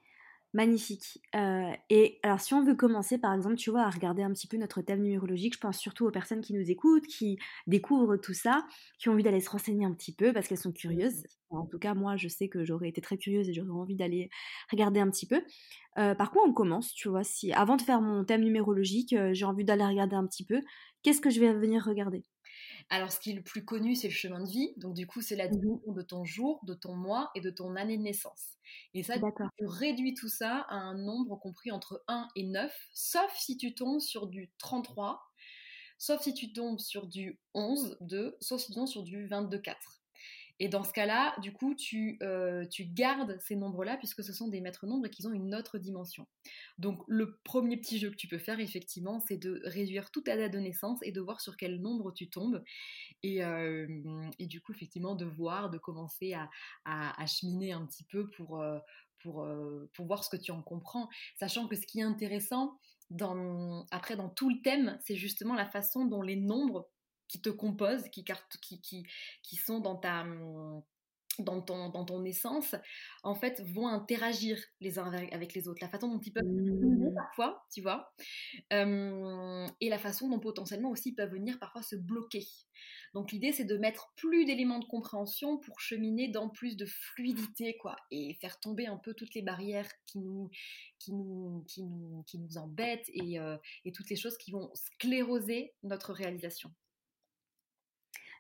Magnifique. 0.54 1.20
Euh, 1.36 1.72
et 1.90 2.20
alors, 2.24 2.40
si 2.40 2.54
on 2.54 2.64
veut 2.64 2.74
commencer, 2.74 3.18
par 3.18 3.34
exemple, 3.34 3.56
tu 3.58 3.70
vois, 3.70 3.82
à 3.84 3.90
regarder 3.90 4.24
un 4.24 4.32
petit 4.32 4.48
peu 4.48 4.58
notre 4.58 4.82
thème 4.82 5.02
numérologique, 5.02 5.54
je 5.56 5.60
pense 5.60 5.78
surtout 5.78 6.06
aux 6.06 6.12
personnes 6.12 6.42
qui 6.42 6.54
nous 6.54 6.72
écoutent, 6.72 7.06
qui 7.06 7.38
découvrent 7.68 8.16
tout 8.18 8.34
ça, 8.34 8.66
qui 8.98 9.10
ont 9.10 9.12
envie 9.12 9.24
d'aller 9.24 9.42
se 9.42 9.50
renseigner 9.50 9.86
un 9.86 9.94
petit 9.94 10.16
peu 10.16 10.32
parce 10.34 10.48
qu'elles 10.48 10.58
sont 10.58 10.72
curieuses. 10.72 11.24
En 11.50 11.66
tout 11.66 11.78
cas, 11.78 11.94
moi, 11.94 12.16
je 12.16 12.30
sais 12.30 12.48
que 12.48 12.64
j'aurais 12.64 12.90
été 12.90 13.02
très 13.02 13.18
curieuse 13.18 13.50
et 13.50 13.54
j'aurais 13.54 13.72
envie 13.72 13.96
d'aller 13.98 14.30
regarder 14.72 15.02
un 15.02 15.10
petit 15.12 15.28
peu. 15.28 15.44
Euh, 15.98 16.16
par 16.16 16.32
quoi 16.32 16.44
on 16.48 16.54
commence, 16.54 16.94
tu 16.94 17.10
vois, 17.10 17.24
si 17.24 17.52
avant 17.54 17.76
de 17.76 17.82
faire 17.82 18.02
mon 18.02 18.24
thème 18.24 18.42
numérologique, 18.44 19.14
euh, 19.14 19.34
j'ai 19.34 19.46
envie 19.46 19.66
d'aller 19.66 19.86
regarder 19.86 20.16
un 20.16 20.26
petit 20.26 20.46
peu, 20.46 20.62
qu'est-ce 21.04 21.22
que 21.22 21.30
je 21.30 21.40
vais 21.42 21.54
venir 21.54 21.84
regarder? 21.84 22.24
Alors, 22.89 23.12
ce 23.12 23.19
qui 23.19 23.32
est 23.32 23.34
le 23.34 23.43
plus 23.43 23.65
connu, 23.65 23.95
c'est 23.95 24.08
le 24.08 24.13
chemin 24.13 24.41
de 24.41 24.50
vie. 24.50 24.73
Donc, 24.78 24.93
du 24.93 25.08
coup, 25.08 25.21
c'est 25.21 25.36
la 25.36 25.47
mmh 25.47 25.52
division 25.52 25.91
de 25.91 26.02
ton 26.02 26.23
jour, 26.23 26.62
de 26.63 26.73
ton 26.73 26.95
mois 26.95 27.32
et 27.36 27.41
de 27.41 27.50
ton 27.50 27.76
année 27.76 27.97
de 27.97 28.04
naissance. 28.04 28.58
Et 28.93 29.04
ça, 29.04 29.15
tu 29.17 29.65
réduis 29.65 30.13
tout 30.13 30.30
ça 30.30 30.65
à 30.69 30.76
un 30.76 30.97
nombre 30.97 31.36
compris 31.38 31.71
entre 31.71 32.04
1 32.08 32.28
et 32.36 32.43
9, 32.43 32.71
sauf 32.93 33.34
si 33.38 33.58
tu 33.58 33.76
tombes 33.76 34.00
sur 34.00 34.28
du 34.28 34.52
33, 34.58 35.21
sauf 35.97 36.21
si 36.21 36.34
tu 36.34 36.54
tombes 36.54 36.80
sur 36.80 37.08
du 37.08 37.39
11, 37.54 37.97
2, 38.02 38.38
sauf 38.39 38.62
si 38.62 38.67
tu 38.67 38.73
tombes 38.73 38.88
sur 38.88 39.04
du 39.04 39.28
22, 39.28 39.60
4. 39.60 39.97
Et 40.60 40.70
dans 40.70 40.84
ce 40.84 40.91
cas-là, 40.91 41.36
du 41.41 41.54
coup, 41.54 41.76
tu, 41.76 42.17
euh, 42.24 42.65
tu 42.65 42.86
gardes 42.86 43.38
ces 43.39 43.56
nombres-là 43.56 43.98
puisque 43.98 44.24
ce 44.24 44.34
sont 44.34 44.48
des 44.48 44.62
maîtres 44.62 44.88
nombres 44.88 45.06
et 45.06 45.10
qu'ils 45.10 45.28
ont 45.28 45.34
une 45.34 45.54
autre 45.54 45.78
dimension. 45.78 46.28
Donc, 46.78 47.04
le 47.08 47.38
premier 47.43 47.78
petit 47.78 48.00
jeu 48.00 48.10
que 48.10 48.15
tu 48.15 48.28
peux 48.28 48.39
faire, 48.39 48.60
effectivement, 48.60 49.20
c'est 49.20 49.38
de 49.38 49.62
réduire 49.65 50.10
toute 50.12 50.26
ta 50.26 50.36
date 50.36 50.54
de 50.54 50.60
naissance 50.60 51.00
et 51.04 51.12
de 51.12 51.22
voir 51.22 51.41
sur 51.41 51.58
quel 51.58 51.80
nombre 51.80 52.12
tu 52.12 52.30
tombes. 52.30 52.63
Et, 53.22 53.43
euh, 53.43 53.88
et 54.39 54.48
du 54.48 54.62
coup, 54.62 54.72
effectivement, 54.72 55.15
de 55.15 55.26
voir, 55.26 55.70
de 55.70 55.78
commencer 55.78 56.34
à, 56.34 56.50
à, 56.86 57.26
cheminer 57.28 57.74
un 57.74 57.86
petit 57.86 58.04
peu 58.04 58.30
pour, 58.32 58.62
euh, 58.62 58.80
pour, 59.20 59.48
pour 59.93 60.06
voir 60.08 60.24
ce 60.24 60.30
que 60.30 60.41
tu 60.41 60.52
en 60.52 60.63
comprends. 60.63 61.08
Sachant 61.39 61.67
que 61.67 61.76
ce 61.76 61.86
qui 61.86 62.00
est 62.00 62.04
intéressant, 62.04 62.80
dans, 63.10 63.86
après, 63.91 64.15
dans 64.15 64.30
tout 64.30 64.50
le 64.50 64.62
thème, 64.62 64.98
c'est 65.04 65.15
justement 65.15 65.56
la 65.56 65.65
façon 65.65 66.06
dont 66.06 66.22
les 66.22 66.36
nombres 66.36 66.89
qui 67.28 67.42
te 67.42 67.50
composent, 67.50 68.10
qui, 68.10 68.24
qui, 68.62 68.82
qui, 68.82 69.04
qui 69.44 69.56
sont 69.56 69.80
dans 69.80 69.96
ta 69.96 70.26
dans 71.40 71.62
ton, 71.62 71.90
dans 71.90 72.06
ton 72.06 72.24
essence, 72.26 72.76
en 73.24 73.36
fait, 73.36 73.62
vont 73.62 73.88
interagir 73.88 74.60
les 74.82 75.00
uns 75.00 75.12
avec 75.32 75.54
les 75.54 75.68
autres. 75.68 75.80
La 75.82 75.90
façon 75.90 76.08
dont 76.08 76.20
ils 76.20 76.32
peuvent 76.32 76.44
mmh. 76.44 77.13
parfois, 77.16 77.66
tu 77.72 77.82
vois, 77.82 78.13
et 78.72 79.90
la 79.90 80.00
façon 80.00 80.30
dont 80.30 80.40
potentiellement 80.40 80.90
aussi 80.90 81.10
ils 81.10 81.16
peuvent 81.16 81.32
venir 81.32 81.60
parfois 81.60 81.82
se 81.82 81.96
bloquer. 81.96 82.46
Donc 83.13 83.32
l'idée, 83.32 83.52
c'est 83.52 83.66
de 83.66 83.78
mettre 83.78 84.12
plus 84.16 84.46
d'éléments 84.46 84.80
de 84.80 84.86
compréhension 84.86 85.58
pour 85.58 85.80
cheminer 85.80 86.28
dans 86.28 86.50
plus 86.50 86.76
de 86.76 86.86
fluidité, 86.86 87.78
quoi, 87.78 87.96
et 88.12 88.36
faire 88.42 88.60
tomber 88.60 88.88
un 88.88 88.98
peu 88.98 89.13
toutes 89.13 89.34
les 89.34 89.42
barrières 89.42 89.90
qui 90.06 90.20
nous, 90.20 90.50
qui 91.00 91.13
nous, 91.13 91.63
qui 91.68 91.84
nous, 91.84 92.24
qui 92.28 92.40
nous 92.40 92.58
embêtent 92.58 93.10
et, 93.10 93.38
et 93.86 93.92
toutes 93.92 94.10
les 94.10 94.16
choses 94.16 94.38
qui 94.38 94.52
vont 94.52 94.70
scléroser 94.74 95.74
notre 95.84 96.13
réalisation 96.13 96.72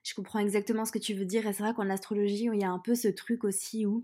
je 0.07 0.13
comprends 0.15 0.39
exactement 0.39 0.85
ce 0.85 0.91
que 0.93 0.99
tu 0.99 1.13
veux 1.13 1.25
dire. 1.25 1.45
Et 1.47 1.53
c'est 1.53 1.63
vrai 1.63 1.73
qu'en 1.73 1.89
astrologie, 1.89 2.49
il 2.53 2.61
y 2.61 2.63
a 2.63 2.69
un 2.69 2.79
peu 2.79 2.95
ce 2.95 3.09
truc 3.09 3.43
aussi 3.43 3.85
où 3.85 4.03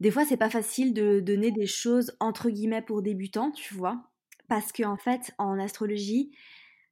des 0.00 0.10
fois, 0.10 0.24
c'est 0.24 0.38
pas 0.38 0.50
facile 0.50 0.94
de 0.94 1.20
donner 1.20 1.52
des 1.52 1.66
choses 1.66 2.16
entre 2.20 2.50
guillemets 2.50 2.82
pour 2.82 3.02
débutants, 3.02 3.52
tu 3.52 3.74
vois? 3.74 4.10
Parce 4.48 4.72
qu'en 4.72 4.92
en 4.92 4.96
fait, 4.96 5.32
en 5.38 5.58
astrologie, 5.58 6.32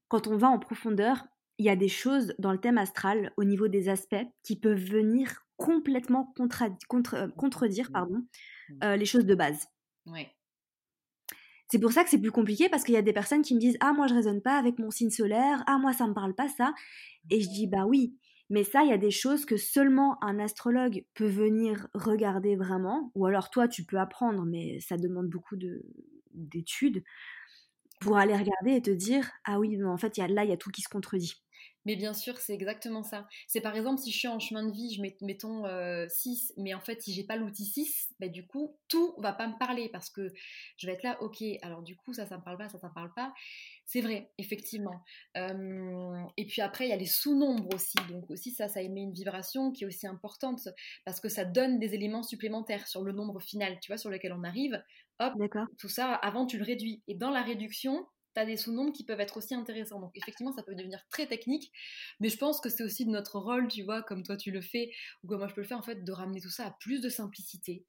quand 0.08 0.26
on 0.28 0.36
va 0.36 0.48
en 0.48 0.58
profondeur, 0.58 1.24
il 1.56 1.64
y 1.64 1.70
a 1.70 1.76
des 1.76 1.88
choses 1.88 2.34
dans 2.38 2.52
le 2.52 2.58
thème 2.58 2.78
astral, 2.78 3.32
au 3.36 3.44
niveau 3.44 3.66
des 3.66 3.88
aspects, 3.88 4.26
qui 4.44 4.56
peuvent 4.56 4.78
venir 4.78 5.46
complètement 5.56 6.32
contre, 6.36 7.14
euh, 7.14 7.28
contredire 7.36 7.90
pardon, 7.90 8.18
mmh. 8.68 8.74
euh, 8.84 8.96
les 8.96 9.06
choses 9.06 9.26
de 9.26 9.34
base. 9.34 9.66
Ouais. 10.06 10.30
C'est 11.70 11.78
pour 11.78 11.92
ça 11.92 12.04
que 12.04 12.10
c'est 12.10 12.20
plus 12.20 12.30
compliqué 12.32 12.68
parce 12.68 12.84
qu'il 12.84 12.94
y 12.94 12.98
a 12.98 13.02
des 13.02 13.12
personnes 13.12 13.42
qui 13.42 13.54
me 13.54 13.60
disent 13.60 13.76
Ah, 13.80 13.92
moi 13.92 14.06
je 14.06 14.14
raisonne 14.14 14.40
pas 14.42 14.56
avec 14.58 14.78
mon 14.78 14.90
signe 14.90 15.10
solaire, 15.10 15.62
ah, 15.66 15.78
moi 15.78 15.92
ça 15.92 16.06
me 16.06 16.14
parle 16.14 16.34
pas 16.34 16.48
ça. 16.48 16.74
Et 17.30 17.40
je 17.40 17.48
dis 17.50 17.66
Bah 17.66 17.84
oui, 17.86 18.16
mais 18.50 18.64
ça, 18.64 18.82
il 18.84 18.90
y 18.90 18.92
a 18.92 18.98
des 18.98 19.10
choses 19.10 19.44
que 19.44 19.56
seulement 19.56 20.22
un 20.24 20.38
astrologue 20.38 21.04
peut 21.14 21.26
venir 21.28 21.88
regarder 21.94 22.56
vraiment, 22.56 23.12
ou 23.14 23.26
alors 23.26 23.50
toi 23.50 23.68
tu 23.68 23.84
peux 23.84 23.98
apprendre, 23.98 24.44
mais 24.46 24.80
ça 24.80 24.96
demande 24.96 25.28
beaucoup 25.28 25.56
d'études 26.34 27.04
pour 28.00 28.16
aller 28.18 28.36
regarder 28.36 28.72
et 28.76 28.82
te 28.82 28.90
dire 28.90 29.30
Ah 29.44 29.58
oui, 29.60 29.76
non, 29.76 29.90
en 29.90 29.98
fait, 29.98 30.16
y 30.18 30.20
a, 30.22 30.28
là, 30.28 30.44
il 30.44 30.50
y 30.50 30.52
a 30.52 30.56
tout 30.56 30.70
qui 30.70 30.82
se 30.82 30.88
contredit. 30.88 31.34
Mais 31.88 31.96
bien 31.96 32.12
sûr, 32.12 32.36
c'est 32.36 32.52
exactement 32.52 33.02
ça. 33.02 33.26
C'est 33.46 33.62
par 33.62 33.74
exemple, 33.74 33.98
si 33.98 34.12
je 34.12 34.18
suis 34.18 34.28
en 34.28 34.38
chemin 34.38 34.62
de 34.62 34.70
vie, 34.70 34.92
je 34.94 35.00
mets, 35.00 35.16
mettons 35.22 35.62
6, 36.10 36.50
euh, 36.50 36.62
mais 36.62 36.74
en 36.74 36.80
fait, 36.80 37.00
si 37.00 37.14
j'ai 37.14 37.24
pas 37.24 37.36
l'outil 37.36 37.64
6, 37.64 38.10
bah, 38.20 38.28
du 38.28 38.46
coup, 38.46 38.76
tout 38.88 39.14
va 39.16 39.32
pas 39.32 39.48
me 39.48 39.56
parler 39.58 39.88
parce 39.88 40.10
que 40.10 40.30
je 40.76 40.86
vais 40.86 40.92
être 40.92 41.02
là, 41.02 41.16
ok, 41.22 41.42
alors 41.62 41.82
du 41.82 41.96
coup, 41.96 42.12
ça, 42.12 42.26
ça 42.26 42.36
me 42.36 42.42
parle 42.44 42.58
pas, 42.58 42.68
ça, 42.68 42.78
ça 42.78 42.88
me 42.88 42.92
parle 42.92 43.14
pas. 43.14 43.32
C'est 43.86 44.02
vrai, 44.02 44.30
effectivement. 44.36 45.02
et 45.34 46.46
puis 46.46 46.60
après, 46.60 46.84
il 46.84 46.90
y 46.90 46.92
a 46.92 46.96
les 46.96 47.06
sous-nombres 47.06 47.74
aussi. 47.74 47.96
Donc 48.10 48.30
aussi, 48.30 48.50
ça, 48.50 48.68
ça 48.68 48.82
émet 48.82 49.00
une 49.00 49.14
vibration 49.14 49.72
qui 49.72 49.84
est 49.84 49.86
aussi 49.86 50.06
importante 50.06 50.68
parce 51.06 51.20
que 51.20 51.30
ça 51.30 51.46
donne 51.46 51.78
des 51.78 51.94
éléments 51.94 52.22
supplémentaires 52.22 52.86
sur 52.86 53.02
le 53.02 53.12
nombre 53.12 53.40
final, 53.40 53.78
tu 53.80 53.90
vois, 53.90 53.96
sur 53.96 54.10
lequel 54.10 54.34
on 54.34 54.44
arrive. 54.44 54.78
Hop, 55.20 55.32
tout 55.78 55.88
ça, 55.88 56.12
avant, 56.12 56.44
tu 56.44 56.58
le 56.58 56.64
réduis. 56.64 57.02
Et 57.08 57.14
dans 57.14 57.30
la 57.30 57.40
réduction, 57.42 58.06
des 58.44 58.56
sous-nombres 58.56 58.92
qui 58.92 59.04
peuvent 59.04 59.20
être 59.20 59.36
aussi 59.36 59.54
intéressants. 59.54 60.00
Donc 60.00 60.12
effectivement, 60.16 60.52
ça 60.52 60.62
peut 60.62 60.74
devenir 60.74 61.00
très 61.10 61.26
technique, 61.26 61.72
mais 62.20 62.28
je 62.28 62.36
pense 62.36 62.60
que 62.60 62.68
c'est 62.68 62.82
aussi 62.82 63.04
de 63.04 63.10
notre 63.10 63.38
rôle, 63.38 63.68
tu 63.68 63.82
vois, 63.82 64.02
comme 64.02 64.22
toi 64.22 64.36
tu 64.36 64.50
le 64.50 64.60
fais, 64.60 64.90
ou 65.22 65.28
comme 65.28 65.38
moi 65.38 65.48
je 65.48 65.54
peux 65.54 65.60
le 65.60 65.66
faire, 65.66 65.78
en 65.78 65.82
fait, 65.82 66.04
de 66.04 66.12
ramener 66.12 66.40
tout 66.40 66.50
ça 66.50 66.66
à 66.66 66.70
plus 66.70 67.00
de 67.00 67.08
simplicité. 67.08 67.84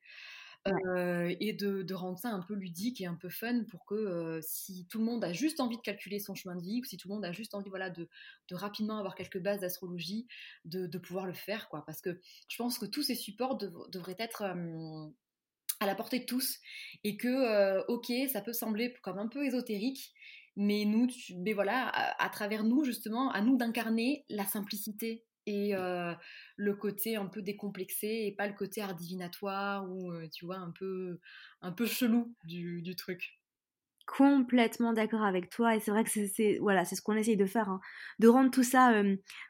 Euh, 0.67 1.33
et 1.39 1.53
de, 1.53 1.93
rendre 1.93 2.19
ça 2.19 2.29
un 2.29 2.41
peu 2.41 2.53
ludique 2.53 2.99
et 2.99 3.05
un 3.05 3.15
peu 3.15 3.29
fun 3.29 3.63
pour 3.71 3.85
que 3.85 3.95
euh, 3.95 4.41
si 4.41 4.85
tout 4.87 4.99
le 4.99 5.05
monde 5.05 5.23
a 5.23 5.31
juste 5.31 5.61
envie 5.61 5.77
de 5.77 5.81
calculer 5.81 6.19
son 6.19 6.35
chemin 6.35 6.55
de 6.57 6.61
vie 6.61 6.81
ou 6.81 6.83
si 6.83 6.97
tout 6.97 7.07
le 7.07 7.13
monde 7.13 7.23
a 7.23 7.31
juste 7.31 7.55
envie 7.55 7.69
voilà, 7.69 7.89
de, 7.89 8.09
rapidement 8.51 8.97
avoir 8.97 9.15
quelques 9.15 9.39
bases 9.39 9.61
d'astrologie, 9.61 10.27
de, 10.65 10.97
pouvoir 10.97 11.25
le 11.25 11.33
faire. 11.33 11.69
quoi. 11.69 11.85
Parce 11.85 12.01
que 12.01 12.19
je 12.49 12.57
pense 12.57 12.77
que 12.77 12.85
tous 12.85 13.03
ces 13.03 13.15
supports 13.15 13.57
devraient 13.57 14.17
être 14.19 14.43
à 15.79 15.85
la 15.85 15.95
portée 15.95 16.19
de 16.19 16.25
tous 16.25 16.59
et 17.03 17.17
que, 17.17 17.27
euh, 17.27 17.83
ok, 17.87 18.11
ça 18.31 18.41
peut 18.41 18.53
sembler 18.53 18.93
comme 19.01 19.17
un 19.17 19.27
peu 19.27 19.45
ésotérique, 19.45 20.13
mais 20.55 20.85
nous, 20.85 21.07
mais 21.37 21.53
voilà, 21.53 21.87
à, 21.87 22.29
travers 22.29 22.63
nous 22.63 22.83
justement, 22.83 23.31
à 23.31 23.41
nous 23.41 23.57
d'incarner 23.57 24.25
la 24.29 24.45
simplicité 24.45 25.25
et 25.45 25.75
euh, 25.75 26.13
le 26.57 26.75
côté 26.75 27.15
un 27.15 27.25
peu 27.25 27.41
décomplexé 27.41 28.07
et 28.07 28.35
pas 28.35 28.47
le 28.47 28.53
côté 28.53 28.81
art 28.81 28.95
divinatoire 28.95 29.89
ou 29.89 30.11
euh, 30.11 30.27
tu 30.31 30.45
vois 30.45 30.57
un 30.57 30.71
peu 30.71 31.19
un 31.61 31.71
peu 31.71 31.85
chelou 31.85 32.35
du, 32.43 32.81
du 32.81 32.95
truc. 32.95 33.39
Complètement 34.05 34.93
d'accord 34.93 35.23
avec 35.23 35.49
toi 35.49 35.75
et 35.75 35.79
c'est 35.79 35.91
vrai 35.91 36.03
que 36.03 36.09
c'est 36.09 36.57
voilà 36.59 36.83
c'est 36.83 36.95
ce 36.95 37.01
qu'on 37.01 37.15
essaye 37.15 37.37
de 37.37 37.45
faire, 37.45 37.69
hein, 37.69 37.79
de 38.19 38.27
rendre 38.27 38.51
tout 38.51 38.63
ça 38.63 39.01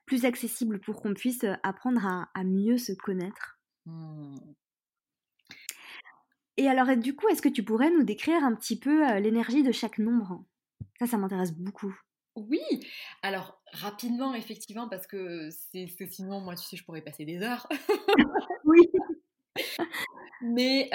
plus 0.05 0.25
accessible 0.25 0.79
pour 0.79 1.01
qu'on 1.01 1.13
puisse 1.13 1.45
apprendre 1.63 2.05
à, 2.05 2.29
à, 2.33 2.43
mieux 2.43 2.77
se 2.77 2.91
connaître. 2.91 3.59
Mmh. 3.85 4.35
Et 6.57 6.67
alors 6.67 6.95
du 6.97 7.15
coup, 7.15 7.29
est-ce 7.29 7.41
que 7.41 7.47
tu 7.47 7.63
pourrais 7.63 7.89
nous 7.89 8.03
décrire 8.03 8.43
un 8.43 8.53
petit 8.53 8.77
peu 8.77 9.17
l'énergie 9.19 9.63
de 9.63 9.71
chaque 9.71 9.97
nombre? 9.97 10.43
Ça, 10.99 11.07
ça 11.07 11.17
m'intéresse 11.17 11.53
beaucoup. 11.53 11.95
Oui, 12.35 12.61
alors 13.21 13.61
rapidement, 13.73 14.33
effectivement, 14.33 14.87
parce 14.87 15.07
que 15.07 15.49
sinon, 16.09 16.41
moi, 16.41 16.55
tu 16.55 16.65
sais, 16.65 16.77
je 16.77 16.83
pourrais 16.83 17.01
passer 17.01 17.25
des 17.25 17.41
heures. 17.41 17.67
oui. 18.65 18.87
Mais 20.41 20.89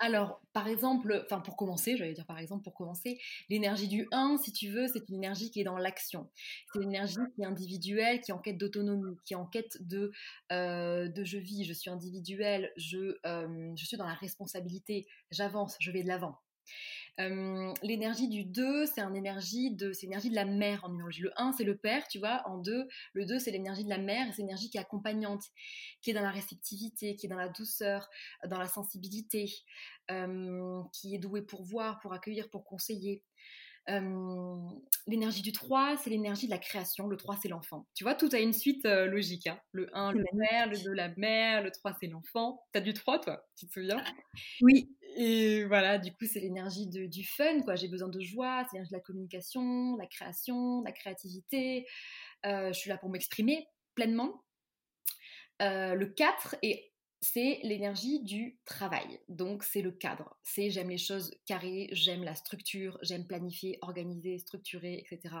alors, 0.00 0.40
par 0.52 0.66
exemple, 0.66 1.22
enfin 1.24 1.40
pour 1.40 1.56
commencer, 1.56 1.96
j'allais 1.96 2.12
dire 2.12 2.26
par 2.26 2.38
exemple 2.38 2.64
pour 2.64 2.74
commencer, 2.74 3.20
l'énergie 3.48 3.86
du 3.86 4.08
1, 4.10 4.38
si 4.38 4.52
tu 4.52 4.68
veux, 4.68 4.88
c'est 4.88 5.08
une 5.08 5.16
énergie 5.16 5.50
qui 5.50 5.60
est 5.60 5.64
dans 5.64 5.78
l'action. 5.78 6.28
C'est 6.72 6.82
une 6.82 6.88
énergie 6.88 7.18
qui 7.34 7.42
est 7.42 7.46
individuelle, 7.46 8.20
qui 8.20 8.32
est 8.32 8.34
en 8.34 8.38
quête 8.38 8.58
d'autonomie, 8.58 9.16
qui 9.24 9.34
est 9.34 9.36
en 9.36 9.46
quête 9.46 9.76
de, 9.80 10.10
de 10.50 11.24
je 11.24 11.38
vis, 11.38 11.64
je 11.64 11.72
suis 11.72 11.90
individuelle, 11.90 12.72
je, 12.76 13.16
je 13.24 13.84
suis 13.84 13.96
dans 13.96 14.06
la 14.06 14.14
responsabilité, 14.14 15.06
j'avance, 15.30 15.76
je 15.78 15.92
vais 15.92 16.02
de 16.02 16.08
l'avant 16.08 16.40
l'énergie 17.18 18.28
du 18.28 18.44
2, 18.44 18.86
c'est 18.86 19.00
une 19.00 19.16
énergie 19.16 19.70
de, 19.70 19.92
c'est 19.92 20.06
l'énergie 20.06 20.30
de 20.30 20.34
la 20.34 20.44
mère 20.44 20.84
en 20.84 20.88
numérologie. 20.88 21.22
Le 21.22 21.32
1, 21.36 21.52
c'est 21.52 21.64
le 21.64 21.76
père, 21.76 22.08
tu 22.08 22.18
vois. 22.18 22.42
En 22.46 22.58
2, 22.58 22.88
le 23.12 23.24
2, 23.24 23.38
c'est 23.38 23.50
l'énergie 23.50 23.84
de 23.84 23.90
la 23.90 23.98
mère, 23.98 24.26
c'est 24.34 24.42
l'énergie 24.42 24.70
qui 24.70 24.78
est 24.78 24.80
accompagnante, 24.80 25.44
qui 26.02 26.10
est 26.10 26.14
dans 26.14 26.22
la 26.22 26.30
réceptivité, 26.30 27.14
qui 27.14 27.26
est 27.26 27.28
dans 27.28 27.36
la 27.36 27.48
douceur, 27.48 28.08
dans 28.48 28.58
la 28.58 28.68
sensibilité, 28.68 29.52
qui 30.92 31.14
est 31.14 31.18
douée 31.18 31.42
pour 31.42 31.62
voir, 31.62 32.00
pour 32.00 32.12
accueillir, 32.12 32.50
pour 32.50 32.64
conseiller 32.64 33.22
l'énergie 35.06 35.42
du 35.42 35.52
3, 35.52 35.96
c'est 35.98 36.10
l'énergie 36.10 36.46
de 36.46 36.50
la 36.50 36.58
création. 36.58 37.06
Le 37.06 37.16
3, 37.16 37.36
c'est 37.42 37.48
l'enfant. 37.48 37.86
Tu 37.94 38.04
vois, 38.04 38.14
tout 38.14 38.28
a 38.32 38.38
une 38.38 38.54
suite 38.54 38.84
logique. 38.84 39.46
Hein. 39.46 39.60
Le 39.72 39.88
1, 39.94 40.12
le 40.12 40.24
mère, 40.32 40.68
le 40.68 40.82
2, 40.82 40.92
la 40.92 41.08
mère, 41.16 41.62
le 41.62 41.70
3, 41.70 41.92
c'est 42.00 42.06
l'enfant. 42.06 42.64
T'as 42.72 42.80
du 42.80 42.94
3, 42.94 43.20
toi 43.20 43.44
Tu 43.56 43.66
te 43.66 43.72
souviens? 43.72 44.02
Oui. 44.62 44.96
Et 45.16 45.64
voilà, 45.64 45.98
du 45.98 46.10
coup, 46.12 46.24
c'est 46.24 46.40
l'énergie 46.40 46.88
du 46.88 47.24
fun, 47.24 47.60
quoi. 47.62 47.76
J'ai 47.76 47.88
besoin 47.88 48.08
de 48.08 48.20
joie, 48.20 48.64
c'est 48.64 48.76
l'énergie 48.76 48.92
de 48.92 48.96
la 48.96 49.02
communication, 49.02 49.96
la 49.96 50.06
création, 50.06 50.82
la 50.82 50.92
créativité. 50.92 51.86
je 52.44 52.72
suis 52.72 52.88
là 52.88 52.96
pour 52.96 53.10
m'exprimer 53.10 53.68
pleinement. 53.94 54.42
le 55.60 56.06
4 56.06 56.56
est 56.62 56.93
c'est 57.24 57.60
l'énergie 57.62 58.22
du 58.22 58.58
travail. 58.66 59.18
Donc 59.28 59.64
c'est 59.64 59.80
le 59.80 59.92
cadre. 59.92 60.36
C'est 60.42 60.68
j'aime 60.68 60.90
les 60.90 60.98
choses 60.98 61.30
carrées, 61.46 61.88
j'aime 61.92 62.22
la 62.22 62.34
structure, 62.34 62.98
j'aime 63.02 63.26
planifier, 63.26 63.78
organiser, 63.80 64.38
structurer, 64.38 64.98
etc. 64.98 65.34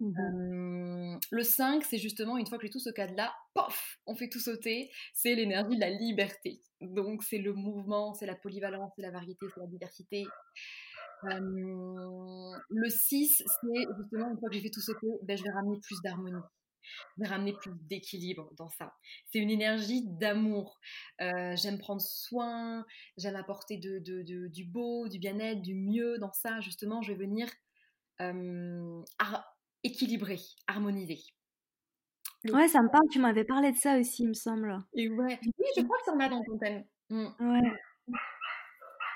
Mmh 0.00 1.18
le 1.30 1.42
5, 1.42 1.82
c'est 1.84 1.98
justement 1.98 2.36
une 2.36 2.46
fois 2.46 2.58
que 2.58 2.66
j'ai 2.66 2.70
tout 2.70 2.78
ce 2.78 2.90
cadre-là, 2.90 3.34
pof, 3.54 3.98
on 4.06 4.14
fait 4.14 4.28
tout 4.28 4.38
sauter. 4.38 4.90
C'est 5.12 5.34
l'énergie 5.34 5.74
de 5.74 5.80
la 5.80 5.90
liberté. 5.90 6.60
Donc 6.80 7.24
c'est 7.24 7.38
le 7.38 7.52
mouvement, 7.52 8.14
c'est 8.14 8.26
la 8.26 8.36
polyvalence, 8.36 8.92
c'est 8.94 9.02
la 9.02 9.10
variété, 9.10 9.46
c'est 9.52 9.60
la 9.60 9.66
diversité. 9.66 10.26
le 11.24 12.88
6, 12.88 13.38
c'est 13.38 13.86
justement 13.96 14.30
une 14.30 14.38
fois 14.38 14.48
que 14.50 14.54
j'ai 14.54 14.62
fait 14.62 14.70
tout 14.70 14.80
que 14.80 15.24
ben, 15.24 15.36
je 15.36 15.42
vais 15.42 15.50
ramener 15.50 15.80
plus 15.80 16.00
d'harmonie 16.02 16.42
de 17.16 17.26
ramener 17.26 17.52
plus 17.52 17.72
d'équilibre 17.82 18.52
dans 18.56 18.68
ça. 18.68 18.94
C'est 19.26 19.38
une 19.38 19.50
énergie 19.50 20.02
d'amour. 20.06 20.80
Euh, 21.20 21.54
j'aime 21.56 21.78
prendre 21.78 22.00
soin, 22.00 22.84
j'aime 23.16 23.36
apporter 23.36 23.76
de, 23.76 23.98
du 24.48 24.64
beau, 24.64 25.08
du 25.08 25.18
bien-être, 25.18 25.62
du 25.62 25.74
mieux 25.74 26.18
dans 26.18 26.32
ça. 26.32 26.60
Justement, 26.60 27.02
je 27.02 27.12
vais 27.12 27.18
venir 27.18 27.48
euh, 28.20 29.02
équilibrer, 29.84 30.40
harmoniser. 30.66 31.20
Ouais, 32.44 32.68
ça 32.68 32.82
me 32.82 32.88
parle, 32.88 33.08
tu 33.10 33.18
m'avais 33.18 33.44
parlé 33.44 33.72
de 33.72 33.76
ça 33.76 33.98
aussi, 33.98 34.22
il 34.22 34.28
me 34.28 34.34
semble. 34.34 34.78
Et 34.94 35.08
ouais. 35.08 35.38
Oui, 35.42 35.66
je 35.76 35.82
crois 35.82 35.98
que 35.98 36.04
ça 36.04 36.12
en 36.12 36.20
a 36.20 36.28
dans 36.28 36.42
ton 36.44 36.58
thème. 36.58 36.84
Mmh. 37.10 37.26
Ouais 37.40 37.72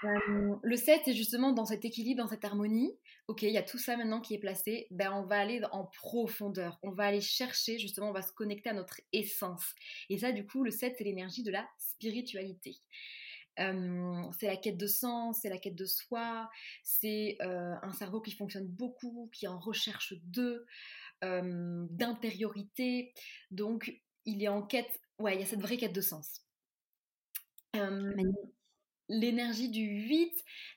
le 0.05 0.77
7, 0.77 1.03
c'est 1.05 1.15
justement 1.15 1.53
dans 1.53 1.65
cet 1.65 1.85
équilibre, 1.85 2.23
dans 2.23 2.29
cette 2.29 2.45
harmonie. 2.45 2.93
Ok, 3.29 3.43
il 3.43 3.51
y 3.53 3.59
a 3.59 3.63
tout 3.63 3.79
ça 3.79 3.97
maintenant 3.97 4.21
qui 4.21 4.35
est 4.35 4.39
placé. 4.39 4.87
Ben, 4.91 5.13
on 5.13 5.25
va 5.25 5.39
aller 5.39 5.61
en 5.71 5.85
profondeur. 5.85 6.79
On 6.83 6.91
va 6.91 7.05
aller 7.05 7.21
chercher, 7.21 7.79
justement, 7.79 8.11
on 8.11 8.13
va 8.13 8.23
se 8.23 8.33
connecter 8.33 8.71
à 8.71 8.75
notre 8.75 9.01
essence. 9.13 9.75
Et 10.09 10.19
ça, 10.19 10.33
du 10.33 10.47
coup, 10.47 10.65
le 10.65 10.71
7, 10.71 10.95
c'est 10.99 11.05
l'énergie 11.05 11.43
de 11.43 11.51
la 11.51 11.67
spiritualité. 11.79 12.77
c'est 13.57 14.47
la 14.47 14.57
quête 14.57 14.77
de 14.77 14.87
sens, 14.87 15.41
c'est 15.43 15.51
la 15.51 15.59
quête 15.59 15.77
de 15.77 15.87
soi, 15.87 16.49
c'est 16.83 17.37
un 17.41 17.93
cerveau 17.93 18.21
qui 18.21 18.33
fonctionne 18.33 18.67
beaucoup, 18.67 19.31
qui 19.33 19.45
est 19.45 19.49
en 19.49 19.59
recherche 19.61 20.15
de, 20.25 20.67
d'intériorité. 21.23 23.13
Donc, 23.51 23.93
il 24.25 24.43
est 24.43 24.49
en 24.49 24.63
quête, 24.63 25.01
ouais, 25.19 25.35
il 25.35 25.41
y 25.41 25.43
a 25.43 25.47
cette 25.47 25.61
vraie 25.61 25.77
quête 25.77 25.93
de 25.93 26.01
sens. 26.01 26.43
L'énergie 29.15 29.69
du 29.69 29.85
8, 29.85 30.33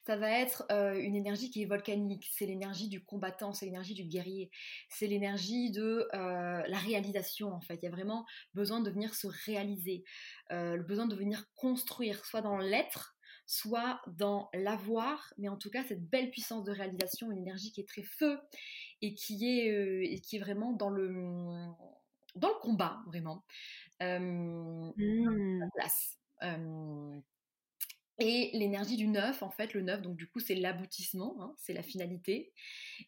ça 0.06 0.18
va 0.18 0.30
être 0.30 0.66
une 0.70 1.16
énergie 1.16 1.50
qui 1.50 1.62
est 1.62 1.66
volcanique, 1.66 2.28
c'est 2.32 2.46
l'énergie 2.46 2.90
du 2.90 3.04
combattant, 3.04 3.54
c'est 3.54 3.66
l'énergie 3.66 3.94
du 3.94 4.04
guerrier, 4.04 4.52
c'est 4.90 5.08
l'énergie 5.08 5.72
de 5.72 6.08
la 6.12 6.78
réalisation 6.78 7.54
en 7.54 7.62
fait. 7.62 7.80
Il 7.82 7.86
y 7.86 7.88
a 7.88 7.92
vraiment 7.92 8.26
besoin 8.54 8.82
de 8.82 8.90
venir 8.90 9.16
se 9.16 9.28
réaliser, 9.46 10.04
le 10.50 10.84
besoin 10.84 11.08
de 11.08 11.16
venir 11.16 11.46
construire, 11.56 12.26
soit 12.26 12.42
dans 12.42 12.58
l'être, 12.58 13.16
soit 13.46 14.02
dans 14.08 14.50
l'avoir, 14.54 15.34
mais 15.38 15.48
en 15.48 15.58
tout 15.58 15.70
cas 15.70 15.84
cette 15.84 16.04
belle 16.04 16.30
puissance 16.30 16.66
de 16.66 16.72
réalisation, 16.72 17.32
une 17.32 17.38
énergie 17.38 17.72
qui 17.72 17.82
est 17.82 17.88
très 17.88 18.04
feu 18.04 18.38
et 19.02 19.14
qui 19.16 19.48
est, 19.48 20.12
et 20.12 20.20
qui 20.20 20.36
est 20.36 20.40
vraiment 20.40 20.74
dans 20.74 20.90
le, 20.90 21.08
dans 22.36 22.50
le 22.50 22.60
combat, 22.62 23.00
vraiment. 23.08 23.46
Mmh. 24.02 25.70
place. 25.74 26.18
Et 28.18 28.50
l'énergie 28.54 28.96
du 28.96 29.08
neuf, 29.08 29.44
en 29.44 29.50
fait, 29.50 29.74
le 29.74 29.82
neuf, 29.82 30.02
donc 30.02 30.16
du 30.16 30.28
coup, 30.28 30.40
c'est 30.40 30.56
l'aboutissement, 30.56 31.36
hein, 31.42 31.54
c'est 31.58 31.74
la 31.74 31.84
finalité. 31.84 32.54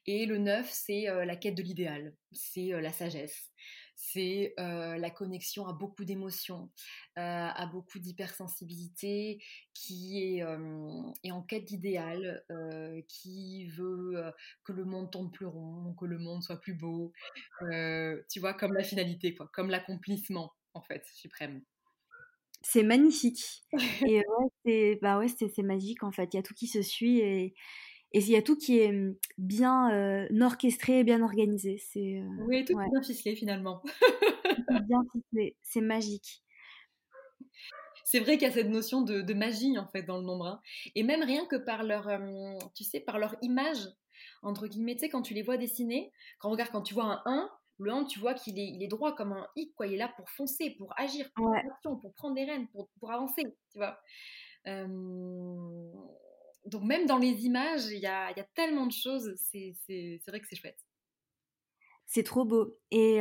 Et 0.06 0.26
le 0.26 0.38
neuf, 0.38 0.70
c'est 0.70 1.06
la 1.26 1.36
quête 1.38 1.56
de 1.56 1.63
l'idéal, 1.63 2.13
c'est 2.34 2.70
la 2.70 2.91
sagesse, 2.91 3.52
c'est 3.96 4.54
la 4.58 5.10
connexion 5.10 5.65
à 5.65 5.72
beaucoup 5.72 6.04
d'émotions, 6.04 6.70
à 7.15 7.65
beaucoup 7.72 8.00
d'hypersensibilité, 8.00 9.41
qui 9.74 10.39
est, 10.39 10.43
en 10.43 11.41
quête 11.48 11.63
d'idéal, 11.63 12.43
qui 13.08 13.67
veut 13.67 14.34
que 14.65 14.74
le 14.74 14.84
monde 14.84 15.10
tourne 15.10 15.32
plus 15.32 15.46
rond, 15.46 15.96
que 15.98 16.06
le 16.06 16.17
monde 16.17 16.43
soit 16.43 16.60
plus 16.60 16.74
beau, 16.74 17.13
tu 17.72 18.39
vois, 18.41 18.54
comme 18.54 18.74
la 18.74 18.84
finalité, 18.84 19.34
quoi, 19.34 19.50
comme 19.54 19.70
l'accomplissement, 19.70 20.52
en 20.74 20.82
fait, 20.82 21.06
suprême. 21.13 21.62
C'est 22.69 22.84
magnifique. 22.84 23.63
et 24.12 24.17
ouais, 24.17 24.47
c'est 24.65 24.99
bah 25.01 25.17
ouais, 25.19 25.27
c'est 25.30 25.63
magique 25.63 26.03
en 26.03 26.12
fait. 26.12 26.34
Il 26.34 26.36
y 26.36 26.39
a 26.39 26.43
tout 26.43 26.53
qui 26.53 26.67
se 26.67 26.82
suit 26.82 27.19
et 27.19 27.56
et 28.13 28.19
il 28.19 28.30
y 28.30 28.36
a 28.36 28.41
tout 28.41 28.58
qui 28.58 28.80
est 28.80 28.91
mmh, 28.91 29.15
bien 29.38 29.91
euh, 29.93 30.27
orchestré, 30.41 31.06
bien 31.06 31.21
organisé. 31.21 31.77
C'est 31.77 32.19
euh, 32.19 32.45
oui, 32.45 32.65
tout 32.65 32.75
bien 32.75 33.01
ficelé 33.01 33.38
finalement. 33.38 33.82
bien 34.88 35.01
ficelé, 35.13 35.56
c'est 35.62 35.82
magique. 35.82 36.43
C'est 38.03 38.19
vrai 38.19 38.38
qu'il 38.38 38.47
y 38.47 38.51
a 38.51 38.53
cette 38.53 38.69
notion 38.69 39.01
de, 39.01 39.21
de, 39.21 39.34
magie 39.34 39.77
en 39.77 39.88
fait 39.88 40.03
dans 40.03 40.17
le 40.17 40.23
nombre, 40.23 40.47
hein. 40.47 40.62
et 40.95 41.03
même 41.03 41.23
rien 41.23 41.45
que 41.45 41.58
par 41.58 41.84
leur, 41.84 42.10
tu 42.73 42.86
sais, 42.86 43.01
par 43.01 43.19
leur 43.19 43.36
image 43.41 43.88
entre 44.41 44.67
guillemets, 44.67 44.95
tu 44.95 45.01
sais, 45.01 45.10
quand 45.10 45.21
tu 45.21 45.34
les 45.34 45.43
vois 45.43 45.58
dessiner, 45.58 46.12
quand 46.39 46.49
regarde, 46.49 46.71
quand 46.71 46.82
tu 46.82 46.93
vois 46.93 47.06
un 47.06 47.21
1, 47.25 47.49
le 47.80 47.92
1, 47.92 48.06
tu 48.06 48.20
vois 48.20 48.34
qu'il 48.34 48.60
est, 48.60 48.68
il 48.68 48.84
est 48.84 48.88
droit 48.88 49.16
comme 49.16 49.34
un 49.34 49.48
hic, 49.56 49.74
quoi. 49.76 49.88
Il 49.88 49.94
est 49.94 49.98
là 49.98 50.12
pour 50.16 50.30
foncer, 50.30 50.72
pour 50.78 50.94
agir, 50.98 51.30
pour, 51.34 51.52
pour 52.02 52.13
prendre 52.13 52.36
des 52.36 52.46
rênes, 52.46 52.68
pour, 52.70 52.90
pour 53.00 53.12
avancer, 53.12 53.44
tu 53.72 53.78
vois. 53.78 54.00
Donc 56.66 56.84
même 56.84 57.06
dans 57.06 57.18
les 57.18 57.46
images, 57.46 57.86
il 57.88 58.00
y 58.00 58.08
a, 58.08 58.32
y 58.32 58.40
a, 58.40 58.48
tellement 58.56 58.86
de 58.86 58.92
choses, 58.92 59.34
c'est, 59.38 59.74
c'est, 59.86 60.20
c'est 60.22 60.32
vrai 60.32 60.40
que 60.40 60.48
c'est 60.48 60.58
chouette. 60.58 60.80
C'est 62.06 62.24
trop 62.24 62.46
beau. 62.46 62.78
Et 62.92 63.18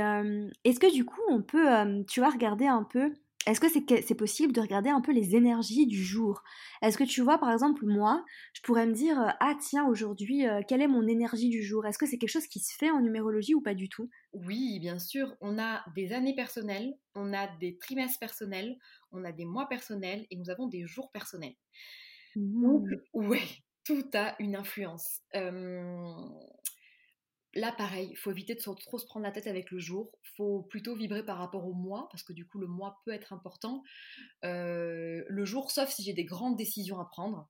est-ce 0.64 0.80
que 0.80 0.92
du 0.92 1.04
coup, 1.04 1.20
on 1.28 1.42
peut, 1.42 1.68
tu 2.08 2.20
vois, 2.20 2.30
regarder 2.30 2.66
un 2.66 2.84
peu 2.84 3.12
est-ce 3.46 3.60
que 3.60 3.68
c'est 3.68 4.14
possible 4.16 4.52
de 4.52 4.60
regarder 4.60 4.90
un 4.90 5.00
peu 5.00 5.12
les 5.12 5.36
énergies 5.36 5.86
du 5.86 6.02
jour? 6.02 6.42
Est-ce 6.82 6.98
que 6.98 7.04
tu 7.04 7.20
vois, 7.20 7.38
par 7.38 7.52
exemple, 7.52 7.86
moi, 7.86 8.24
je 8.52 8.60
pourrais 8.62 8.86
me 8.86 8.92
dire 8.92 9.20
euh, 9.20 9.30
Ah, 9.38 9.54
tiens, 9.60 9.86
aujourd'hui, 9.86 10.46
euh, 10.46 10.62
quelle 10.66 10.82
est 10.82 10.88
mon 10.88 11.06
énergie 11.06 11.48
du 11.48 11.62
jour? 11.62 11.86
Est-ce 11.86 11.96
que 11.96 12.06
c'est 12.06 12.18
quelque 12.18 12.30
chose 12.30 12.48
qui 12.48 12.58
se 12.58 12.76
fait 12.76 12.90
en 12.90 13.00
numérologie 13.00 13.54
ou 13.54 13.62
pas 13.62 13.74
du 13.74 13.88
tout? 13.88 14.10
Oui, 14.32 14.80
bien 14.80 14.98
sûr. 14.98 15.36
On 15.40 15.60
a 15.60 15.84
des 15.94 16.12
années 16.12 16.34
personnelles, 16.34 16.92
on 17.14 17.32
a 17.32 17.46
des 17.58 17.78
trimestres 17.78 18.18
personnels, 18.18 18.76
on 19.12 19.24
a 19.24 19.30
des 19.30 19.44
mois 19.44 19.68
personnels 19.68 20.26
et 20.30 20.36
nous 20.36 20.50
avons 20.50 20.66
des 20.66 20.84
jours 20.84 21.12
personnels. 21.12 21.54
Mmh. 22.34 22.66
ouais, 23.14 23.46
tout 23.84 24.04
a 24.12 24.34
une 24.40 24.56
influence. 24.56 25.20
Là, 27.56 27.72
pareil, 27.72 28.08
il 28.10 28.16
faut 28.16 28.30
éviter 28.30 28.54
de 28.54 28.60
trop 28.60 28.98
se 28.98 29.06
prendre 29.06 29.24
la 29.24 29.32
tête 29.32 29.46
avec 29.46 29.70
le 29.70 29.78
jour. 29.78 30.12
Il 30.24 30.28
faut 30.36 30.62
plutôt 30.64 30.94
vibrer 30.94 31.24
par 31.24 31.38
rapport 31.38 31.66
au 31.66 31.72
mois, 31.72 32.06
parce 32.10 32.22
que 32.22 32.34
du 32.34 32.46
coup, 32.46 32.58
le 32.58 32.66
mois 32.66 33.00
peut 33.06 33.12
être 33.12 33.32
important. 33.32 33.82
Euh, 34.44 35.24
le 35.26 35.44
jour, 35.46 35.70
sauf 35.70 35.88
si 35.88 36.02
j'ai 36.02 36.12
des 36.12 36.26
grandes 36.26 36.58
décisions 36.58 37.00
à 37.00 37.06
prendre. 37.06 37.48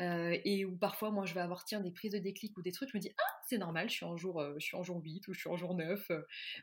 Euh, 0.00 0.38
et 0.44 0.64
où 0.64 0.76
parfois, 0.76 1.10
moi, 1.10 1.26
je 1.26 1.34
vais 1.34 1.40
avoir 1.40 1.64
tiens, 1.64 1.80
des 1.80 1.90
prises 1.90 2.12
de 2.12 2.18
déclic 2.18 2.56
ou 2.56 2.62
des 2.62 2.70
trucs, 2.70 2.90
je 2.90 2.96
me 2.96 3.02
dis, 3.02 3.10
ah, 3.18 3.38
c'est 3.48 3.58
normal, 3.58 3.90
je 3.90 3.96
suis, 3.96 4.06
en 4.06 4.16
jour, 4.16 4.40
euh, 4.40 4.54
je 4.58 4.82
jour 4.82 5.00
8 5.02 5.26
ou 5.26 5.32
je 5.32 5.40
suis 5.40 5.50
en 5.50 5.56
jour 5.56 5.74
9. 5.74 6.12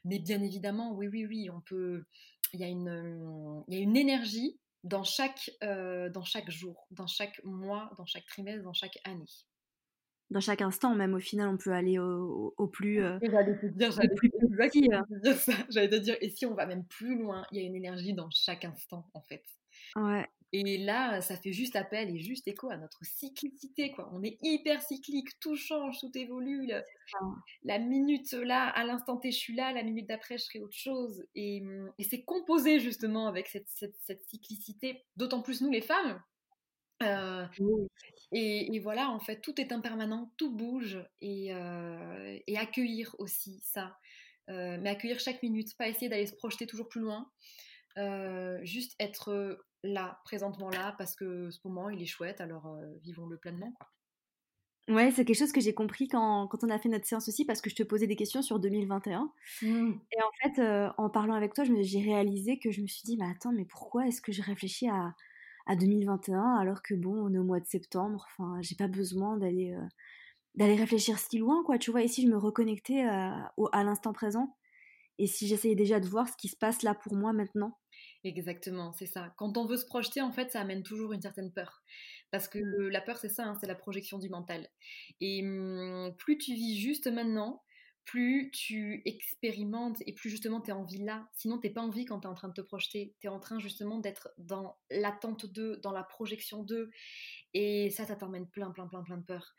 mais 0.05 0.19
bien 0.19 0.41
évidemment, 0.41 0.93
oui, 0.93 1.09
oui, 1.09 1.25
oui, 1.25 1.49
on 1.49 1.59
peut. 1.59 2.05
Il 2.53 2.61
y, 2.61 2.63
a 2.63 2.67
une, 2.67 3.65
énergie 3.67 4.57
dans 4.85 5.03
chaque 5.03 5.51
jour, 6.47 6.87
dans 6.91 7.07
chaque 7.07 7.43
mois, 7.43 7.91
dans 7.97 8.05
chaque 8.05 8.25
trimestre, 8.25 8.63
dans 8.63 8.73
chaque 8.73 8.97
année 9.03 9.25
dans 10.29 10.39
chaque 10.39 10.61
instant, 10.61 10.93
même 10.95 11.13
au 11.13 11.19
final, 11.19 11.47
on 11.47 11.57
peut 11.57 11.71
aller 11.71 11.99
au, 11.99 12.67
plus. 12.67 13.01
Euh, 13.03 13.17
j'allais 13.21 13.57
te 13.57 13.65
dire, 13.67 13.91
j'allais 13.91 14.09
te 14.09 15.21
dire 15.21 15.35
ça. 15.35 15.53
J'allais 15.69 15.89
te 15.89 15.95
dire, 15.95 16.17
et 16.21 16.29
si 16.29 16.45
on 16.45 16.53
va 16.53 16.65
même 16.65 16.85
plus 16.85 17.17
loin, 17.17 17.45
il 17.51 17.61
y 17.61 17.63
a 17.63 17.65
une 17.65 17.75
énergie 17.75 18.13
dans 18.13 18.29
chaque 18.31 18.65
instant, 18.65 19.09
en 19.13 19.21
fait. 19.21 19.43
Ouais. 19.95 20.27
Et 20.53 20.77
là, 20.77 21.19
ça 21.21 21.35
fait 21.35 21.51
juste 21.51 21.75
appel 21.75 22.09
et 22.09 22.19
juste 22.19 22.47
écho 22.47 22.69
à 22.69 22.77
notre 22.77 23.03
cyclicité, 23.03 23.91
quoi. 23.91 24.09
On 24.13 24.23
est 24.23 24.37
hyper 24.41 24.81
cyclique, 24.81 25.27
tout 25.39 25.55
change, 25.55 25.99
tout 25.99 26.11
évolue. 26.15 26.69
La, 27.63 27.79
minute 27.79 28.31
là, 28.31 28.67
à 28.69 28.85
l'instant 28.85 29.17
T, 29.17 29.31
je 29.31 29.37
suis 29.37 29.55
là, 29.55 29.73
la 29.73 29.83
minute 29.83 30.07
d'après, 30.07 30.37
je 30.37 30.43
serai 30.43 30.59
autre 30.59 30.75
chose. 30.75 31.25
Et, 31.35 31.61
et 31.97 32.03
c'est 32.03 32.23
composé 32.23 32.79
justement 32.79 33.27
avec 33.27 33.47
cette, 33.47 33.67
cette, 33.67 33.95
cette 34.03 34.21
cyclicité, 34.23 35.05
d'autant 35.17 35.41
plus 35.41 35.61
nous 35.61 35.71
les 35.71 35.81
femmes, 35.81 36.21
euh, 37.03 37.45
et, 38.31 38.79
voilà, 38.79 39.09
en 39.09 39.19
fait, 39.19 39.39
tout 39.41 39.59
est 39.59 39.71
impermanent, 39.71 40.33
tout 40.37 40.53
bouge 40.55 40.99
et, 41.21 41.53
euh, 41.53 42.37
accueillir 42.57 43.15
aussi 43.19 43.61
ça. 43.63 43.97
Euh, 44.49 44.77
mais 44.81 44.89
accueillir 44.89 45.19
chaque 45.19 45.41
minute, 45.43 45.75
pas 45.77 45.87
essayer 45.87 46.09
d'aller 46.09 46.27
se 46.27 46.35
projeter 46.35 46.67
toujours 46.67 46.89
plus 46.89 47.01
loin. 47.01 47.29
juste 48.63 48.95
être 48.99 49.59
là, 49.83 50.19
présentement 50.25 50.69
là, 50.69 50.95
parce 50.97 51.15
que 51.15 51.49
ce 51.49 51.59
moment 51.65 51.89
il 51.89 52.01
est 52.01 52.05
chouette, 52.05 52.41
alors 52.41 52.77
vivons-le 53.01 53.37
pleinement. 53.37 53.71
Quoi. 53.71 53.87
Ouais, 54.89 55.11
c'est 55.11 55.25
quelque 55.25 55.37
chose 55.37 55.51
que 55.51 55.59
j'ai 55.59 55.73
compris 55.73 56.07
quand, 56.07 56.47
quand, 56.47 56.63
on 56.63 56.69
a 56.69 56.79
fait 56.79 56.89
notre 56.89 57.05
séance 57.05 57.27
aussi, 57.27 57.43
parce 57.43 57.59
que 57.59 57.69
je 57.69 57.75
te 57.75 57.83
posais 57.83 58.07
des 58.07 58.15
questions 58.15 58.41
sur 58.41 58.59
2021. 58.59 59.31
Mmh. 59.61 59.91
Et 60.11 60.21
en 60.21 60.31
fait, 60.41 60.91
en 60.97 61.09
parlant 61.09 61.33
avec 61.33 61.53
toi, 61.53 61.63
j'ai 61.63 62.01
réalisé 62.01 62.59
que 62.59 62.71
je 62.71 62.81
me 62.81 62.87
suis 62.87 63.03
dit, 63.03 63.17
mais 63.17 63.25
attends, 63.29 63.51
mais 63.51 63.65
pourquoi 63.65 64.07
est-ce 64.07 64.21
que 64.21 64.31
je 64.31 64.41
réfléchis 64.41 64.87
à, 64.87 65.13
à 65.67 65.75
2021 65.75 66.55
alors 66.55 66.81
que 66.81 66.95
bon 66.95 67.13
on 67.13 67.33
est 67.33 67.37
au 67.37 67.43
mois 67.43 67.59
de 67.59 67.67
septembre 67.67 68.25
enfin 68.31 68.59
j'ai 68.61 68.75
pas 68.75 68.87
besoin 68.87 69.37
d'aller 69.37 69.73
euh, 69.73 69.87
d'aller 70.55 70.75
réfléchir 70.75 71.19
si 71.19 71.37
loin 71.37 71.63
quoi 71.65 71.77
tu 71.77 71.91
vois 71.91 72.01
ici 72.01 72.23
je 72.23 72.27
me 72.27 72.37
reconnectais 72.37 73.03
à, 73.03 73.51
à 73.71 73.83
l'instant 73.83 74.13
présent 74.13 74.55
et 75.19 75.27
si 75.27 75.47
j'essayais 75.47 75.75
déjà 75.75 75.99
de 75.99 76.07
voir 76.07 76.27
ce 76.27 76.37
qui 76.37 76.47
se 76.47 76.55
passe 76.55 76.83
là 76.83 76.95
pour 76.95 77.15
moi 77.15 77.33
maintenant 77.33 77.77
Exactement, 78.23 78.93
c'est 78.93 79.05
ça. 79.05 79.33
Quand 79.37 79.57
on 79.57 79.65
veut 79.65 79.77
se 79.77 79.85
projeter, 79.85 80.21
en 80.21 80.31
fait, 80.31 80.51
ça 80.51 80.61
amène 80.61 80.83
toujours 80.83 81.13
une 81.13 81.21
certaine 81.21 81.51
peur. 81.51 81.81
Parce 82.31 82.47
que 82.47 82.59
mmh. 82.59 82.89
la 82.89 83.01
peur, 83.01 83.17
c'est 83.17 83.29
ça, 83.29 83.45
hein, 83.45 83.57
c'est 83.59 83.67
la 83.67 83.75
projection 83.75 84.17
du 84.17 84.29
mental. 84.29 84.67
Et 85.21 85.41
mmh, 85.43 86.15
plus 86.17 86.37
tu 86.37 86.53
vis 86.53 86.79
juste 86.79 87.07
maintenant, 87.07 87.63
plus 88.07 88.49
tu 88.51 89.01
expérimentes 89.05 90.01
et 90.07 90.13
plus 90.13 90.29
justement 90.29 90.61
tu 90.61 90.69
es 90.69 90.73
en 90.73 90.85
vie 90.85 91.03
là. 91.03 91.27
Sinon, 91.33 91.59
tu 91.59 91.69
pas 91.71 91.81
en 91.81 91.89
vie 91.89 92.05
quand 92.05 92.21
tu 92.21 92.27
es 92.27 92.29
en 92.29 92.33
train 92.33 92.47
de 92.47 92.53
te 92.53 92.61
projeter. 92.61 93.13
Tu 93.19 93.27
es 93.27 93.29
en 93.29 93.39
train 93.39 93.59
justement 93.59 93.99
d'être 93.99 94.29
dans 94.37 94.77
l'attente 94.89 95.45
d'eux, 95.45 95.77
dans 95.83 95.91
la 95.91 96.03
projection 96.03 96.63
d'eux. 96.63 96.89
Et 97.53 97.89
ça, 97.89 98.05
ça 98.05 98.15
t'emmène 98.15 98.49
plein, 98.49 98.71
plein, 98.71 98.87
plein, 98.87 99.03
plein 99.03 99.17
de 99.17 99.25
peur. 99.25 99.53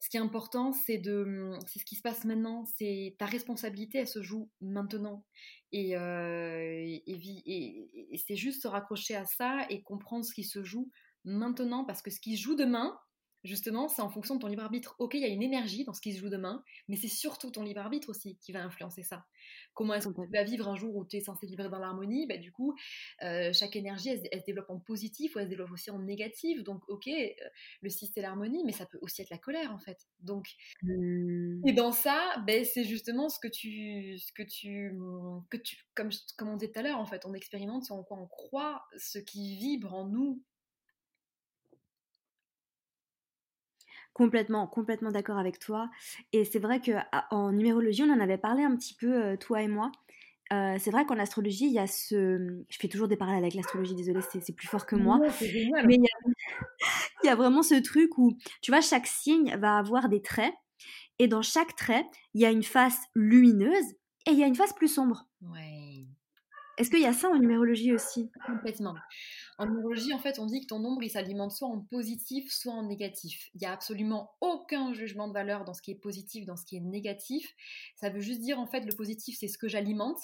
ce 0.00 0.10
qui 0.10 0.16
est 0.16 0.20
important, 0.20 0.72
c'est 0.72 0.98
de, 0.98 1.52
c'est 1.66 1.78
ce 1.78 1.84
qui 1.84 1.94
se 1.94 2.02
passe 2.02 2.24
maintenant. 2.24 2.64
C'est 2.76 3.14
ta 3.18 3.26
responsabilité, 3.26 3.98
elle 3.98 4.08
se 4.08 4.20
joue 4.20 4.50
maintenant. 4.60 5.24
Et, 5.70 5.96
euh, 5.96 6.82
et, 6.84 8.10
et 8.12 8.18
c'est 8.18 8.36
juste 8.36 8.62
se 8.62 8.68
raccrocher 8.68 9.14
à 9.14 9.24
ça 9.24 9.64
et 9.70 9.82
comprendre 9.82 10.24
ce 10.24 10.34
qui 10.34 10.44
se 10.44 10.64
joue 10.64 10.90
maintenant, 11.24 11.84
parce 11.84 12.02
que 12.02 12.10
ce 12.10 12.20
qui 12.20 12.36
joue 12.36 12.56
demain, 12.56 12.98
justement, 13.46 13.88
c'est 13.88 14.02
en 14.02 14.10
fonction 14.10 14.36
de 14.36 14.40
ton 14.40 14.48
libre 14.48 14.62
arbitre. 14.62 14.94
Ok, 14.98 15.14
il 15.14 15.20
y 15.20 15.24
a 15.24 15.28
une 15.28 15.42
énergie 15.42 15.84
dans 15.84 15.92
ce 15.92 16.00
qui 16.00 16.12
se 16.12 16.20
joue 16.20 16.28
demain, 16.28 16.62
mais 16.88 16.96
c'est 16.96 17.08
surtout 17.08 17.50
ton 17.50 17.62
libre 17.62 17.80
arbitre 17.80 18.10
aussi 18.10 18.36
qui 18.38 18.52
va 18.52 18.62
influencer 18.62 19.02
ça. 19.02 19.26
Comment 19.74 19.94
est-ce 19.94 20.08
que 20.08 20.14
tu 20.14 20.32
vas 20.32 20.42
vivre 20.42 20.68
un 20.68 20.76
jour 20.76 20.96
où 20.96 21.04
tu 21.04 21.16
es 21.16 21.20
censé 21.20 21.46
vivre 21.46 21.68
dans 21.68 21.78
l'harmonie? 21.78 22.26
Bah, 22.26 22.36
Du 22.36 22.52
coup, 22.52 22.76
euh, 23.22 23.52
chaque 23.52 23.76
énergie, 23.76 24.08
elle, 24.08 24.40
se 24.40 24.46
développe 24.46 24.70
en 24.70 24.78
positif 24.78 25.34
ou 25.34 25.38
elle 25.38 25.46
se 25.46 25.50
développe 25.50 25.70
aussi 25.70 25.90
en 25.90 25.98
négatif. 25.98 26.62
Donc, 26.64 26.82
ok, 26.88 27.06
euh, 27.08 27.28
le 27.82 27.90
6, 27.90 28.10
c'est 28.14 28.20
l'harmonie, 28.20 28.64
mais 28.64 28.72
ça 28.72 28.86
peut 28.86 28.98
aussi 29.00 29.22
être 29.22 29.30
la 29.30 29.38
colère, 29.38 29.72
en 29.72 29.78
fait. 29.78 29.98
Donc, 30.20 30.48
mmh. 30.82 31.68
et 31.68 31.72
dans 31.72 31.92
ça, 31.92 32.42
ben, 32.46 32.64
c'est 32.64 32.84
justement 32.84 33.28
ce 33.28 33.38
que 33.38 33.48
tu, 33.48 34.18
ce 34.18 34.32
que 34.32 34.42
tu, 34.42 34.92
que 35.50 35.56
tu 35.56 35.76
comme, 35.94 36.10
comme 36.36 36.48
on 36.48 36.56
disait 36.56 36.72
tout 36.72 36.80
à 36.80 36.82
l'heure, 36.82 36.98
en 36.98 37.06
fait, 37.06 37.24
on 37.26 37.34
expérimente 37.34 37.84
sur 37.84 38.02
quoi 38.06 38.18
on 38.18 38.26
croit, 38.26 38.84
ce 38.96 39.18
qui 39.18 39.56
vibre 39.56 39.94
en 39.94 40.06
nous 40.06 40.42
Complètement, 44.16 44.66
complètement 44.66 45.10
d'accord 45.10 45.36
avec 45.36 45.58
toi. 45.58 45.90
Et 46.32 46.46
c'est 46.46 46.58
vrai 46.58 46.80
que 46.80 46.92
en 47.30 47.52
numérologie, 47.52 48.02
on 48.02 48.10
en 48.10 48.18
avait 48.18 48.38
parlé 48.38 48.62
un 48.62 48.74
petit 48.74 48.94
peu, 48.94 49.12
euh, 49.12 49.36
toi 49.36 49.60
et 49.60 49.68
moi. 49.68 49.92
Euh, 50.54 50.76
c'est 50.78 50.90
vrai 50.90 51.04
qu'en 51.04 51.18
astrologie, 51.18 51.66
il 51.66 51.72
y 51.72 51.78
a 51.78 51.86
ce. 51.86 52.64
Je 52.70 52.78
fais 52.78 52.88
toujours 52.88 53.08
des 53.08 53.18
parallèles 53.18 53.42
avec 53.42 53.52
l'astrologie, 53.52 53.94
désolée, 53.94 54.20
c'est 54.22 54.54
plus 54.54 54.68
fort 54.68 54.86
que 54.86 54.96
moi. 54.96 55.18
Mais 55.20 55.28
il 56.00 56.06
y, 57.24 57.28
a... 57.28 57.34
vraiment 57.36 57.62
ce 57.62 57.74
truc 57.74 58.16
où, 58.16 58.38
tu 58.62 58.70
vois, 58.70 58.80
chaque 58.80 59.06
signe 59.06 59.54
va 59.58 59.76
avoir 59.76 60.08
des 60.08 60.22
traits. 60.22 60.54
Et 61.18 61.28
dans 61.28 61.42
chaque 61.42 61.76
trait, 61.76 62.06
il 62.32 62.40
y 62.40 62.46
a 62.46 62.50
une 62.50 62.62
face 62.62 63.02
lumineuse 63.14 63.92
et 64.26 64.30
il 64.30 64.38
y 64.38 64.44
a 64.44 64.46
une 64.46 64.54
face 64.54 64.72
plus 64.72 64.88
sombre. 64.88 65.26
Ouais. 65.42 66.06
Est-ce 66.78 66.88
qu'il 66.88 67.02
y 67.02 67.06
a 67.06 67.12
ça 67.12 67.28
en 67.28 67.38
numérologie 67.38 67.92
aussi? 67.92 68.30
Complètement. 68.46 68.94
En 69.58 69.66
numérologie, 69.66 70.12
en 70.12 70.18
fait, 70.18 70.38
on 70.38 70.46
dit 70.46 70.60
que 70.60 70.66
ton 70.66 70.80
nombre, 70.80 71.02
il 71.02 71.10
s'alimente 71.10 71.52
soit 71.52 71.68
en 71.68 71.80
positif, 71.80 72.52
soit 72.52 72.74
en 72.74 72.82
négatif. 72.86 73.48
Il 73.54 73.60
n'y 73.60 73.66
a 73.66 73.72
absolument 73.72 74.32
aucun 74.40 74.92
jugement 74.92 75.28
de 75.28 75.32
valeur 75.32 75.64
dans 75.64 75.72
ce 75.72 75.80
qui 75.80 75.90
est 75.90 75.98
positif, 75.98 76.44
dans 76.44 76.56
ce 76.56 76.66
qui 76.66 76.76
est 76.76 76.80
négatif. 76.80 77.54
Ça 77.94 78.10
veut 78.10 78.20
juste 78.20 78.40
dire, 78.40 78.60
en 78.60 78.66
fait, 78.66 78.80
le 78.80 78.94
positif, 78.94 79.36
c'est 79.38 79.48
ce 79.48 79.56
que 79.56 79.68
j'alimente. 79.68 80.20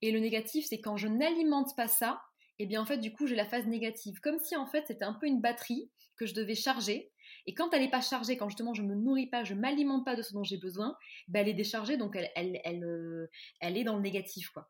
Et 0.00 0.10
le 0.10 0.20
négatif, 0.20 0.64
c'est 0.66 0.80
quand 0.80 0.96
je 0.96 1.08
n'alimente 1.08 1.76
pas 1.76 1.88
ça, 1.88 2.22
et 2.58 2.62
eh 2.62 2.66
bien, 2.66 2.80
en 2.80 2.86
fait, 2.86 2.96
du 2.96 3.12
coup, 3.12 3.26
j'ai 3.26 3.36
la 3.36 3.44
phase 3.44 3.66
négative. 3.66 4.18
Comme 4.20 4.38
si, 4.38 4.56
en 4.56 4.66
fait, 4.66 4.84
c'était 4.86 5.04
un 5.04 5.12
peu 5.12 5.26
une 5.26 5.42
batterie 5.42 5.90
que 6.16 6.24
je 6.24 6.32
devais 6.32 6.54
charger. 6.54 7.12
Et 7.46 7.54
quand 7.54 7.72
elle 7.72 7.82
n'est 7.82 7.90
pas 7.90 8.00
chargée, 8.00 8.36
quand 8.36 8.48
justement 8.48 8.74
je 8.74 8.82
me 8.82 8.94
nourris 8.94 9.26
pas, 9.26 9.44
je 9.44 9.54
m'alimente 9.54 10.04
pas 10.04 10.16
de 10.16 10.22
ce 10.22 10.32
dont 10.32 10.42
j'ai 10.42 10.56
besoin, 10.56 10.96
ben 11.28 11.40
elle 11.40 11.48
est 11.48 11.54
déchargée, 11.54 11.96
donc 11.96 12.16
elle, 12.16 12.30
elle, 12.34 12.60
elle, 12.64 12.84
euh, 12.84 13.30
elle 13.60 13.76
est 13.76 13.84
dans 13.84 13.96
le 13.96 14.02
négatif. 14.02 14.48
quoi. 14.50 14.68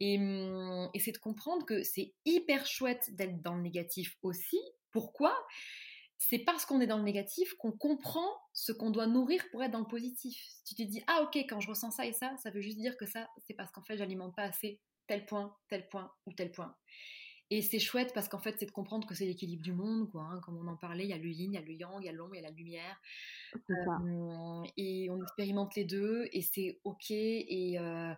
Mmh, 0.00 0.88
et, 0.94 1.00
c'est 1.00 1.12
de 1.12 1.18
comprendre 1.18 1.66
que 1.66 1.82
c'est 1.82 2.14
hyper 2.24 2.66
chouette 2.66 3.14
d'être 3.14 3.42
dans 3.42 3.56
le 3.56 3.62
négatif 3.62 4.16
aussi. 4.22 4.60
Pourquoi? 4.92 5.34
C'est 6.18 6.38
parce 6.38 6.64
qu'on 6.64 6.80
est 6.80 6.86
dans 6.86 6.98
le 6.98 7.04
négatif 7.04 7.54
qu'on 7.54 7.72
comprend 7.72 8.28
ce 8.52 8.72
qu'on 8.72 8.90
doit 8.90 9.06
nourrir 9.06 9.42
pour 9.50 9.62
être 9.62 9.70
dans 9.70 9.80
le 9.80 9.86
positif. 9.86 10.42
Si 10.64 10.74
tu 10.74 10.84
te 10.84 10.88
dis, 10.88 11.02
ah 11.06 11.22
ok, 11.22 11.36
quand 11.48 11.60
je 11.60 11.68
ressens 11.68 11.92
ça 11.92 12.06
et 12.06 12.12
ça, 12.12 12.36
ça 12.38 12.50
veut 12.50 12.60
juste 12.60 12.78
dire 12.78 12.96
que 12.96 13.06
ça, 13.06 13.28
c'est 13.46 13.54
parce 13.54 13.70
qu'en 13.70 13.82
fait, 13.82 13.96
j'alimente 13.96 14.34
pas 14.34 14.42
assez 14.42 14.80
tel 15.06 15.26
point, 15.26 15.56
tel 15.68 15.88
point 15.88 16.12
ou 16.26 16.32
tel 16.32 16.50
point. 16.50 16.74
Et 17.50 17.62
c'est 17.62 17.78
chouette 17.78 18.12
parce 18.14 18.28
qu'en 18.28 18.38
fait, 18.38 18.56
c'est 18.58 18.66
de 18.66 18.72
comprendre 18.72 19.06
que 19.06 19.14
c'est 19.14 19.24
l'équilibre 19.24 19.62
du 19.62 19.72
monde, 19.72 20.10
quoi. 20.10 20.22
Hein. 20.22 20.40
comme 20.44 20.58
on 20.58 20.68
en 20.68 20.76
parlait, 20.76 21.04
il 21.04 21.10
y 21.10 21.14
a 21.14 21.18
le 21.18 21.30
yin, 21.30 21.52
il 21.52 21.54
y 21.54 21.58
a 21.58 21.62
le 21.62 21.72
yang, 21.72 22.02
il 22.02 22.04
y 22.04 22.08
a 22.08 22.12
l'ombre, 22.12 22.34
il 22.34 22.42
y 22.42 22.44
a 22.44 22.48
la 22.48 22.54
lumière. 22.54 23.00
et 24.76 25.08
on 25.10 25.22
expérimente 25.22 25.74
les 25.74 25.84
deux 25.84 26.28
et 26.32 26.42
c'est 26.42 26.78
ok. 26.84 27.10
Et, 27.10 27.78
euh, 27.78 28.12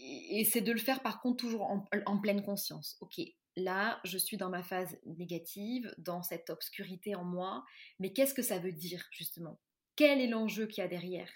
et 0.00 0.44
c'est 0.44 0.60
de 0.60 0.72
le 0.72 0.78
faire 0.78 1.02
par 1.02 1.20
contre 1.20 1.36
toujours 1.36 1.62
en, 1.62 2.18
pleine 2.18 2.42
conscience. 2.42 2.96
Ok, 3.00 3.20
là, 3.56 4.00
je 4.04 4.18
suis 4.18 4.36
dans 4.36 4.50
ma 4.50 4.62
phase 4.62 4.98
négative, 5.04 5.92
dans 5.98 6.22
cette 6.22 6.50
obscurité 6.50 7.14
en 7.14 7.24
moi, 7.24 7.64
mais 7.98 8.12
qu'est-ce 8.12 8.34
que 8.34 8.42
ça 8.42 8.58
veut 8.58 8.72
dire 8.72 9.06
justement? 9.10 9.60
Quel 9.96 10.20
est 10.20 10.28
l'enjeu 10.28 10.66
qu'il 10.66 10.82
y 10.82 10.84
a 10.84 10.88
derrière? 10.88 11.30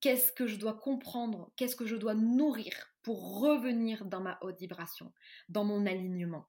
Qu'est-ce 0.00 0.32
que 0.32 0.46
je 0.46 0.56
dois 0.56 0.74
comprendre? 0.74 1.50
Qu'est-ce 1.56 1.76
que 1.76 1.86
je 1.86 1.96
dois 1.96 2.14
nourrir 2.14 2.72
pour 3.02 3.40
revenir 3.40 4.04
dans 4.04 4.20
ma 4.20 4.38
haute 4.42 4.60
vibration, 4.60 5.12
dans 5.48 5.64
mon 5.64 5.86
alignement? 5.86 6.46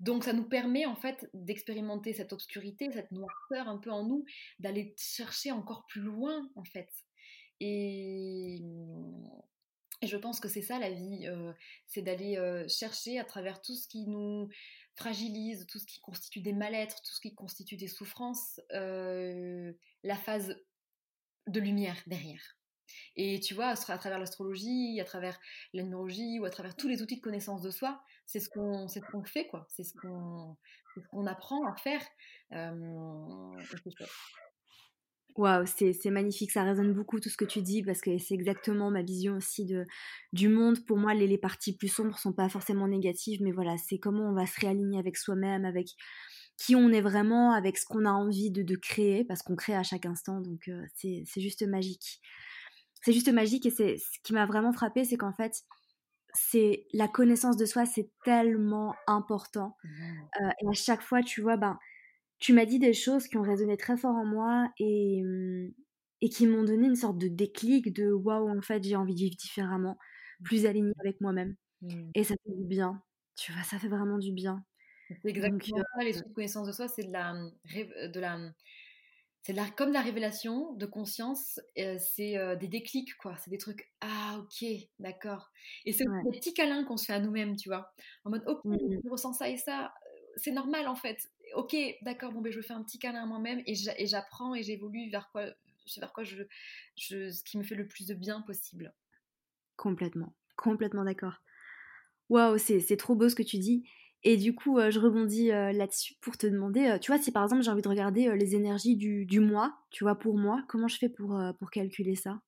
Donc 0.00 0.24
ça 0.24 0.32
nous 0.32 0.48
permet 0.48 0.86
en 0.86 0.96
fait 0.96 1.28
d'expérimenter 1.32 2.12
cette 2.12 2.32
obscurité, 2.32 2.90
cette 2.92 3.10
noirceur 3.10 3.68
un 3.68 3.78
peu 3.78 3.90
en 3.90 4.04
nous, 4.04 4.24
d'aller 4.58 4.94
chercher 4.98 5.52
encore 5.52 5.86
plus 5.86 6.02
loin 6.02 6.48
en 6.54 6.64
fait. 6.64 6.90
Et 7.60 8.62
et 10.02 10.06
je 10.06 10.16
pense 10.16 10.40
que 10.40 10.48
c'est 10.48 10.62
ça 10.62 10.78
la 10.78 10.90
vie, 10.90 11.28
c'est 11.86 12.02
d'aller 12.02 12.66
chercher 12.68 13.18
à 13.18 13.24
travers 13.24 13.60
tout 13.62 13.74
ce 13.74 13.88
qui 13.88 14.06
nous 14.06 14.48
fragilise, 14.94 15.66
tout 15.66 15.78
ce 15.78 15.86
qui 15.86 16.00
constitue 16.00 16.40
des 16.40 16.52
mal-être, 16.52 17.02
tout 17.02 17.12
ce 17.12 17.20
qui 17.20 17.34
constitue 17.34 17.76
des 17.76 17.88
souffrances, 17.88 18.60
la 18.70 20.16
phase 20.16 20.56
de 21.46 21.60
lumière 21.60 21.96
derrière. 22.06 22.56
Et 23.16 23.40
tu 23.40 23.54
vois, 23.54 23.68
à 23.68 23.98
travers 23.98 24.18
l'astrologie, 24.18 25.00
à 25.00 25.04
travers 25.04 25.38
la 25.72 25.82
ou 25.82 26.44
à 26.44 26.50
travers 26.50 26.76
tous 26.76 26.88
les 26.88 27.02
outils 27.02 27.16
de 27.16 27.20
connaissance 27.20 27.62
de 27.62 27.70
soi, 27.70 28.02
c'est 28.26 28.40
ce 28.40 28.48
qu'on 28.48 28.88
ce 28.88 29.00
qu'on 29.00 29.24
fait, 29.24 29.46
quoi. 29.48 29.66
C'est 29.70 29.84
ce 29.84 29.92
qu'on 29.94 31.26
apprend 31.26 31.66
à 31.66 31.74
faire. 31.76 32.02
Waouh, 35.36 35.66
c'est 35.66 36.10
magnifique, 36.10 36.50
ça 36.50 36.62
résonne 36.62 36.94
beaucoup 36.94 37.20
tout 37.20 37.28
ce 37.28 37.36
que 37.36 37.44
tu 37.44 37.60
dis 37.60 37.82
parce 37.82 38.00
que 38.00 38.16
c'est 38.16 38.34
exactement 38.34 38.90
ma 38.90 39.02
vision 39.02 39.36
aussi 39.36 39.66
de, 39.66 39.84
du 40.32 40.48
monde. 40.48 40.84
Pour 40.86 40.96
moi, 40.96 41.12
les, 41.12 41.26
les 41.26 41.36
parties 41.36 41.76
plus 41.76 41.88
sombres 41.88 42.18
sont 42.18 42.32
pas 42.32 42.48
forcément 42.48 42.88
négatives, 42.88 43.42
mais 43.42 43.52
voilà, 43.52 43.76
c'est 43.76 43.98
comment 43.98 44.30
on 44.30 44.34
va 44.34 44.46
se 44.46 44.58
réaligner 44.58 44.98
avec 44.98 45.18
soi-même, 45.18 45.66
avec 45.66 45.88
qui 46.56 46.74
on 46.74 46.90
est 46.90 47.02
vraiment, 47.02 47.52
avec 47.52 47.76
ce 47.76 47.84
qu'on 47.84 48.06
a 48.06 48.10
envie 48.10 48.50
de, 48.50 48.62
de 48.62 48.76
créer, 48.76 49.24
parce 49.24 49.42
qu'on 49.42 49.56
crée 49.56 49.74
à 49.74 49.82
chaque 49.82 50.06
instant, 50.06 50.40
donc 50.40 50.68
euh, 50.68 50.82
c'est 50.94 51.24
juste 51.36 51.66
magique. 51.66 52.22
C'est 53.02 53.12
juste 53.12 53.30
magique 53.30 53.66
et 53.66 53.70
c'est 53.70 53.98
ce 53.98 54.18
qui 54.22 54.32
m'a 54.32 54.46
vraiment 54.46 54.72
frappé, 54.72 55.04
c'est 55.04 55.18
qu'en 55.18 55.34
fait, 55.34 55.52
c'est 56.32 56.86
la 56.94 57.08
connaissance 57.08 57.58
de 57.58 57.66
soi, 57.66 57.84
c'est 57.84 58.10
tellement 58.24 58.94
important. 59.06 59.76
Mmh. 59.84 59.88
Euh, 60.40 60.50
et 60.62 60.68
à 60.70 60.72
chaque 60.72 61.02
fois, 61.02 61.22
tu 61.22 61.42
vois, 61.42 61.56
ben 61.58 61.78
tu 62.38 62.52
m'as 62.52 62.66
dit 62.66 62.78
des 62.78 62.92
choses 62.92 63.28
qui 63.28 63.36
ont 63.38 63.42
résonné 63.42 63.76
très 63.76 63.96
fort 63.96 64.14
en 64.14 64.26
moi 64.26 64.70
et, 64.78 65.22
mmh, 65.22 65.72
et 66.22 66.28
qui 66.28 66.46
m'ont 66.46 66.64
donné 66.64 66.86
une 66.86 66.96
sorte 66.96 67.18
de 67.18 67.28
déclic 67.28 67.92
de 67.92 68.10
waouh, 68.12 68.48
en 68.48 68.62
fait, 68.62 68.82
j'ai 68.84 68.96
envie 68.96 69.14
de 69.14 69.20
vivre 69.20 69.36
différemment, 69.36 69.98
plus 70.44 70.66
alignée 70.66 70.94
avec 71.00 71.20
moi-même. 71.20 71.56
Mmh. 71.82 72.10
Et 72.14 72.24
ça 72.24 72.34
fait 72.44 72.54
du 72.54 72.64
bien, 72.64 73.02
tu 73.36 73.52
vois, 73.52 73.62
ça 73.62 73.78
fait 73.78 73.88
vraiment 73.88 74.18
du 74.18 74.32
bien. 74.32 74.64
C'est 75.22 75.28
exactement 75.28 75.82
ça, 75.96 76.04
les 76.04 76.12
de 76.14 76.32
connaissance 76.34 76.66
de 76.66 76.72
soi, 76.72 76.88
c'est 76.88 77.04
de 77.04 77.12
la, 77.12 77.34
mmh, 77.34 77.50
de 78.12 78.20
la, 78.20 78.38
c'est 79.42 79.52
la, 79.52 79.70
comme 79.70 79.92
la 79.92 80.00
révélation 80.00 80.72
de 80.74 80.86
conscience, 80.86 81.60
c'est 81.76 82.56
des 82.56 82.68
déclics, 82.68 83.16
quoi. 83.16 83.36
C'est 83.36 83.50
des 83.50 83.58
trucs, 83.58 83.92
ah 84.00 84.40
ok, 84.40 84.68
d'accord. 84.98 85.52
Et 85.84 85.92
c'est 85.92 86.04
des 86.04 86.38
petits 86.38 86.52
câlins 86.52 86.82
qu'on 86.84 86.96
se 86.96 87.04
fait 87.04 87.12
à 87.12 87.20
nous-mêmes, 87.20 87.54
tu 87.54 87.68
vois. 87.68 87.92
En 88.24 88.30
mode, 88.30 88.42
ok, 88.46 88.60
je 88.64 89.08
ressens 89.08 89.34
ça 89.34 89.48
et 89.48 89.56
ça, 89.56 89.94
c'est 90.36 90.50
normal 90.50 90.88
en 90.88 90.96
fait 90.96 91.30
ok, 91.54 91.76
d'accord, 92.02 92.32
bon, 92.32 92.40
ben, 92.40 92.52
je 92.52 92.60
fais 92.60 92.72
un 92.72 92.82
petit 92.82 92.98
câlin 92.98 93.22
à 93.22 93.26
moi-même 93.26 93.62
et 93.66 93.74
j'apprends 94.06 94.54
et 94.54 94.62
j'évolue 94.62 95.10
vers 95.10 95.30
quoi, 95.30 95.46
vers 95.98 96.12
quoi 96.12 96.24
je, 96.24 96.42
je, 96.96 97.30
ce 97.30 97.42
qui 97.44 97.58
me 97.58 97.62
fait 97.62 97.74
le 97.74 97.86
plus 97.86 98.06
de 98.06 98.14
bien 98.14 98.40
possible. 98.42 98.94
Complètement, 99.76 100.34
complètement 100.56 101.04
d'accord. 101.04 101.42
Waouh, 102.28 102.58
c'est 102.58 102.96
trop 102.96 103.14
beau 103.14 103.28
ce 103.28 103.34
que 103.34 103.42
tu 103.42 103.58
dis. 103.58 103.88
Et 104.22 104.36
du 104.36 104.54
coup, 104.54 104.78
euh, 104.78 104.90
je 104.90 104.98
rebondis 104.98 105.52
euh, 105.52 105.72
là-dessus 105.72 106.14
pour 106.20 106.36
te 106.36 106.46
demander, 106.46 106.86
euh, 106.86 106.98
tu 106.98 107.12
vois, 107.12 107.22
si 107.22 107.30
par 107.30 107.44
exemple 107.44 107.62
j'ai 107.62 107.70
envie 107.70 107.82
de 107.82 107.88
regarder 107.88 108.34
les 108.34 108.56
énergies 108.56 108.96
du, 108.96 109.24
du, 109.24 109.38
mois, 109.38 109.78
tu 109.90 110.02
vois, 110.02 110.18
pour 110.18 110.36
moi, 110.36 110.64
comment 110.68 110.88
je 110.88 110.98
fais 110.98 111.08
pour, 111.08 111.40
pour 111.58 111.70
calculer 111.70 112.16
ça? 112.16 112.40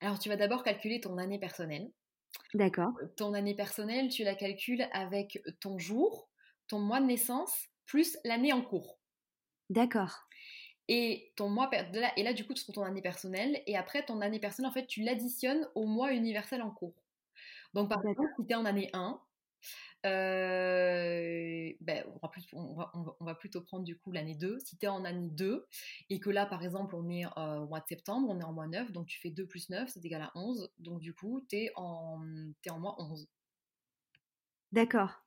Alors, 0.00 0.18
tu 0.18 0.30
vas 0.30 0.36
d'abord 0.36 0.62
calculer 0.62 1.00
ton 1.00 1.18
année 1.18 1.38
personnelle. 1.38 1.90
D'accord. 2.54 2.92
Ton 3.16 3.34
année 3.34 3.54
personnelle, 3.54 4.08
tu 4.08 4.24
la 4.24 4.34
calcules 4.34 4.88
avec 4.92 5.42
ton 5.60 5.78
jour, 5.78 6.30
ton 6.68 6.78
mois 6.78 7.00
de 7.00 7.06
naissance 7.06 7.69
plus 7.90 8.16
l'année 8.24 8.52
en 8.52 8.62
cours. 8.62 9.00
D'accord. 9.68 10.28
Et 10.86 11.32
ton 11.36 11.48
mois 11.48 11.68
et 12.16 12.22
là 12.22 12.32
du 12.32 12.46
coup 12.46 12.54
tu 12.54 12.62
trouves 12.62 12.76
ton 12.76 12.84
année 12.84 13.02
personnelle 13.02 13.62
et 13.66 13.76
après 13.76 14.04
ton 14.04 14.20
année 14.20 14.38
personnelle 14.38 14.70
en 14.70 14.72
fait 14.72 14.86
tu 14.86 15.02
l'additionnes 15.02 15.68
au 15.74 15.86
mois 15.86 16.12
universel 16.12 16.62
en 16.62 16.70
cours. 16.70 16.94
Donc 17.74 17.88
par 17.88 18.04
exemple 18.06 18.30
si 18.38 18.46
tu 18.46 18.52
es 18.52 18.54
en 18.54 18.64
année 18.64 18.90
1, 18.92 19.20
euh, 20.06 21.72
ben, 21.80 22.04
on, 22.52 23.24
va 23.24 23.34
plutôt 23.34 23.60
prendre 23.60 23.84
du 23.84 23.98
coup 23.98 24.12
l'année 24.12 24.36
2. 24.36 24.58
Si 24.60 24.78
tu 24.78 24.86
es 24.86 24.88
en 24.88 25.04
année 25.04 25.30
2 25.30 25.66
et 26.10 26.20
que 26.20 26.30
là 26.30 26.46
par 26.46 26.62
exemple 26.62 26.94
on 26.94 27.08
est 27.10 27.26
euh, 27.26 27.58
au 27.58 27.66
mois 27.66 27.80
de 27.80 27.86
septembre, 27.88 28.28
on 28.30 28.38
est 28.40 28.44
en 28.44 28.52
mois 28.52 28.68
9, 28.68 28.92
donc 28.92 29.06
tu 29.06 29.20
fais 29.20 29.30
2 29.30 29.46
plus 29.46 29.68
9, 29.68 29.88
c'est 29.92 30.04
égal 30.04 30.22
à 30.22 30.30
11. 30.36 30.70
Donc 30.78 31.00
du 31.00 31.12
coup 31.12 31.44
tu 31.48 31.56
es, 31.56 31.72
en, 31.74 32.22
es 32.64 32.70
en 32.70 32.78
mois 32.78 32.94
11. 32.98 33.28
D'accord. 34.72 35.22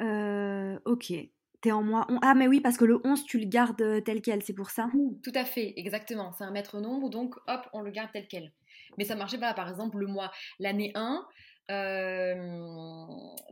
Euh, 0.00 0.80
ok. 0.84 1.12
T'es 1.60 1.72
en 1.72 1.82
mois 1.82 2.06
11. 2.08 2.18
Ah, 2.22 2.34
mais 2.34 2.48
oui, 2.48 2.60
parce 2.60 2.76
que 2.76 2.84
le 2.84 3.00
11, 3.04 3.24
tu 3.24 3.38
le 3.38 3.46
gardes 3.46 4.02
tel 4.04 4.22
quel, 4.22 4.42
c'est 4.42 4.54
pour 4.54 4.70
ça 4.70 4.90
Tout 5.22 5.32
à 5.34 5.44
fait, 5.44 5.74
exactement. 5.76 6.32
C'est 6.32 6.44
un 6.44 6.50
maître 6.50 6.80
nombre, 6.80 7.10
donc 7.10 7.36
hop, 7.46 7.68
on 7.72 7.80
le 7.82 7.90
garde 7.90 8.10
tel 8.12 8.26
quel. 8.28 8.52
Mais 8.96 9.04
ça 9.04 9.14
marchait 9.14 9.38
pas. 9.38 9.52
Par 9.52 9.68
exemple, 9.68 9.98
le 9.98 10.06
mois, 10.06 10.32
l'année 10.58 10.90
1, 10.94 11.26
euh, 11.70 12.34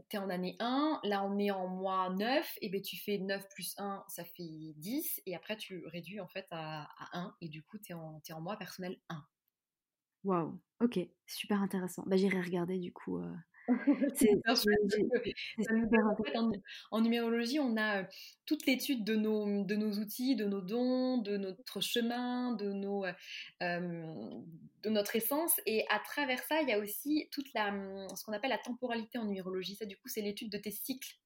tu 0.09 0.17
es 0.17 0.19
en 0.19 0.29
année 0.29 0.57
1, 0.59 1.01
là 1.05 1.25
on 1.25 1.39
est 1.39 1.53
en 1.53 1.69
mois 1.69 2.11
9, 2.11 2.59
et 2.63 2.69
ben 2.69 2.83
tu 2.83 2.97
fais 2.97 3.19
9 3.19 3.49
plus 3.51 3.75
1, 3.79 4.05
ça 4.09 4.25
fait 4.25 4.75
10, 4.77 5.23
et 5.27 5.37
après 5.37 5.57
tu 5.57 5.87
réduis 5.87 6.19
en 6.19 6.27
fait 6.27 6.47
à, 6.51 6.89
1, 7.13 7.37
et 7.41 7.49
du 7.49 7.63
coup 7.63 7.79
tu 7.79 7.93
es, 7.93 7.97
es, 7.97 8.33
en 8.33 8.41
mois 8.41 8.57
personnel 8.57 8.99
1. 9.09 9.25
Waouh, 10.25 10.61
ok, 10.81 10.99
super 11.27 11.63
intéressant. 11.63 12.03
Bah, 12.07 12.17
J'irai 12.17 12.41
regarder 12.41 12.79
du 12.79 12.93
coup. 12.93 13.19
Euh, 13.19 13.33
en, 16.91 17.01
numérologie, 17.01 17.61
on 17.61 17.77
a 17.77 18.05
toute 18.47 18.67
l'étude 18.67 19.05
de 19.05 19.15
nos, 19.15 19.65
de 19.65 19.77
nos 19.77 19.93
outils, 19.93 20.37
de 20.37 20.47
nos 20.47 20.61
dons, 20.61 21.19
de 21.19 21.37
notre 21.37 21.81
chemin, 21.81 22.53
de, 22.53 22.73
nos, 22.73 23.05
de 23.61 24.89
notre 24.89 25.17
essence. 25.17 25.61
Et 25.67 25.85
à 25.91 25.99
travers 26.01 26.43
ça, 26.45 26.63
il 26.63 26.69
y 26.69 26.73
a 26.73 26.79
aussi 26.79 27.29
toute 27.31 27.53
la, 27.55 27.73
ce 28.15 28.25
qu'on 28.25 28.33
appelle 28.33 28.51
la 28.51 28.59
temporalité 28.59 29.19
en 29.19 29.27
numérologie. 29.27 29.75
Ça, 29.75 29.87
du 29.87 29.97
coup, 29.97 30.09
c'est 30.09 30.23
l'étude 30.23 30.51
de 30.51 30.59
tes 30.59 30.71
cycles 30.71 31.19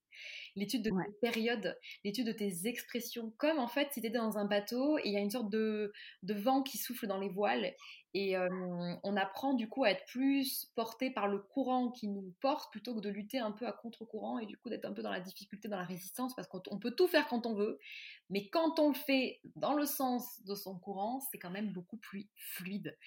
l'étude 0.55 0.83
de 0.83 0.89
tes 0.89 1.11
périodes, 1.21 1.77
l'étude 2.03 2.27
de 2.27 2.31
tes 2.31 2.67
expressions, 2.67 3.33
comme 3.37 3.59
en 3.59 3.67
fait 3.67 3.89
si 3.91 4.01
tu 4.01 4.07
étais 4.07 4.17
dans 4.17 4.37
un 4.37 4.45
bateau 4.45 4.97
et 4.99 5.03
il 5.05 5.13
y 5.13 5.17
a 5.17 5.19
une 5.19 5.31
sorte 5.31 5.49
de, 5.49 5.91
de, 6.23 6.33
vent 6.33 6.63
qui 6.63 6.77
souffle 6.77 7.07
dans 7.07 7.19
les 7.19 7.29
voiles 7.29 7.73
et 8.13 8.37
on 9.03 9.17
apprend 9.17 9.53
du 9.53 9.67
coup 9.67 9.83
à 9.83 9.89
être 9.89 10.05
plus 10.05 10.71
porté 10.75 11.09
par 11.09 11.27
le 11.27 11.39
courant 11.39 11.89
qui 11.89 12.07
nous 12.07 12.33
porte 12.41 12.71
plutôt 12.71 12.93
que 12.93 12.99
de 12.99 13.09
lutter 13.09 13.39
un 13.39 13.51
peu 13.51 13.65
à 13.65 13.71
contre-courant 13.71 14.37
et 14.37 14.45
du 14.45 14.55
coup 14.57 14.69
d'être 14.69 14.85
un 14.85 14.93
peu 14.93 15.01
dans 15.01 15.11
la 15.11 15.19
difficulté, 15.19 15.67
dans 15.67 15.77
la 15.77 15.83
résistance, 15.83 16.35
parce 16.35 16.47
qu'on 16.47 16.79
peut 16.79 16.91
tout 16.91 17.07
faire 17.07 17.27
quand 17.27 17.47
on 17.47 17.55
veut, 17.55 17.79
mais 18.29 18.49
quand 18.49 18.79
on 18.79 18.89
le 18.89 18.95
fait 18.95 19.39
dans 19.55 19.73
le 19.73 19.85
sens 19.85 20.43
de 20.45 20.53
son 20.53 20.77
courant, 20.77 21.21
c'est 21.31 21.39
quand 21.39 21.49
même 21.49 21.73
beaucoup 21.73 21.97
plus 21.97 22.29
fluide. 22.35 22.97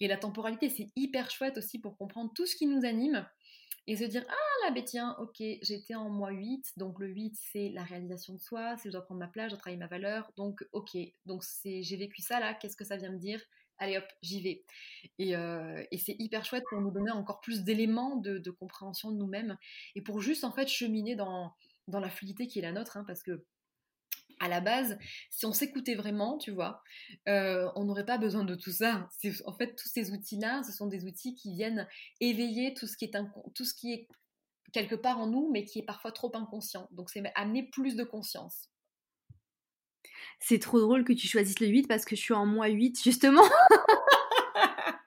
Et 0.00 0.08
la 0.08 0.16
temporalité, 0.16 0.68
c'est 0.68 0.90
hyper 0.96 1.30
chouette 1.30 1.58
aussi 1.58 1.78
pour 1.78 1.96
comprendre 1.96 2.32
tout 2.34 2.46
ce 2.46 2.56
qui 2.56 2.66
nous 2.66 2.84
anime 2.84 3.26
et 3.86 3.96
se 3.96 4.04
dire 4.04 4.24
ah 4.28 4.66
là 4.66 4.70
ben 4.70 4.84
tiens 4.84 5.16
ok 5.18 5.42
j'étais 5.62 5.94
en 5.94 6.10
mois 6.10 6.30
8 6.30 6.74
donc 6.76 6.98
le 6.98 7.06
8 7.08 7.34
c'est 7.40 7.70
la 7.70 7.82
réalisation 7.84 8.34
de 8.34 8.38
soi 8.38 8.76
c'est 8.76 8.90
je 8.90 8.92
dois 8.92 9.02
prendre 9.02 9.18
ma 9.20 9.28
place 9.28 9.46
je 9.46 9.54
dois 9.54 9.58
travailler 9.58 9.78
ma 9.78 9.86
valeur 9.86 10.30
donc 10.36 10.62
ok 10.72 10.94
donc 11.24 11.42
j'ai 11.64 11.96
vécu 11.96 12.20
ça 12.20 12.38
là 12.38 12.52
qu'est-ce 12.52 12.76
que 12.76 12.84
ça 12.84 12.98
vient 12.98 13.10
me 13.10 13.18
dire? 13.18 13.40
Allez 13.78 13.96
hop, 13.96 14.06
j'y 14.22 14.40
vais. 14.40 14.64
Euh, 15.20 15.84
et, 15.90 15.98
c'est 15.98 16.16
hyper 16.18 16.44
chouette 16.44 16.64
pour 16.68 16.80
nous 16.80 16.90
donner 16.90 17.10
encore 17.10 17.40
plus 17.40 17.62
d'éléments 17.62 18.16
de, 18.16 18.50
compréhension 18.50 19.10
de 19.10 19.16
nous-mêmes 19.16 19.56
et 19.94 20.02
pour 20.02 20.20
juste 20.20 20.44
en 20.44 20.52
fait 20.52 20.68
cheminer 20.68 21.16
dans, 21.16 21.52
dans 21.86 22.00
la 22.00 22.10
fluidité 22.10 22.46
qui 22.46 22.58
est 22.58 22.62
la 22.62 22.72
nôtre, 22.72 22.96
hein, 22.96 23.04
parce 23.06 23.22
que 23.22 23.44
à 24.40 24.48
la 24.48 24.60
base, 24.60 24.98
si 25.30 25.46
on 25.46 25.52
s'écoutait 25.52 25.96
vraiment, 25.96 26.38
tu 26.38 26.52
vois, 26.52 26.82
euh, 27.28 27.68
on 27.74 27.84
n'aurait 27.84 28.06
pas 28.06 28.18
besoin 28.18 28.44
de 28.44 28.54
tout 28.54 28.70
ça. 28.70 29.08
En 29.46 29.52
fait, 29.52 29.74
tous 29.74 29.88
ces 29.88 30.12
outils-là, 30.12 30.62
ce 30.62 30.72
sont 30.72 30.86
des 30.86 31.04
outils 31.06 31.34
qui 31.34 31.52
viennent 31.52 31.88
éveiller 32.20 32.72
tout 32.74 32.86
ce 32.86 32.96
qui 32.96 33.06
est, 33.06 33.12
tout 33.54 33.64
ce 33.64 33.74
qui 33.74 33.92
est 33.92 34.08
quelque 34.72 34.94
part 34.94 35.18
en 35.18 35.26
nous, 35.26 35.50
mais 35.52 35.64
qui 35.64 35.80
est 35.80 35.84
parfois 35.84 36.12
trop 36.12 36.30
inconscient. 36.36 36.88
Donc, 36.92 37.10
c'est 37.10 37.22
amener 37.34 37.64
plus 37.64 37.96
de 37.96 38.04
conscience. 38.04 38.68
C'est 40.40 40.58
trop 40.58 40.80
drôle 40.80 41.04
que 41.04 41.12
tu 41.12 41.26
choisisses 41.26 41.60
le 41.60 41.66
8 41.66 41.88
parce 41.88 42.04
que 42.04 42.16
je 42.16 42.20
suis 42.20 42.34
en 42.34 42.46
mois 42.46 42.68
8 42.68 43.02
justement. 43.02 43.42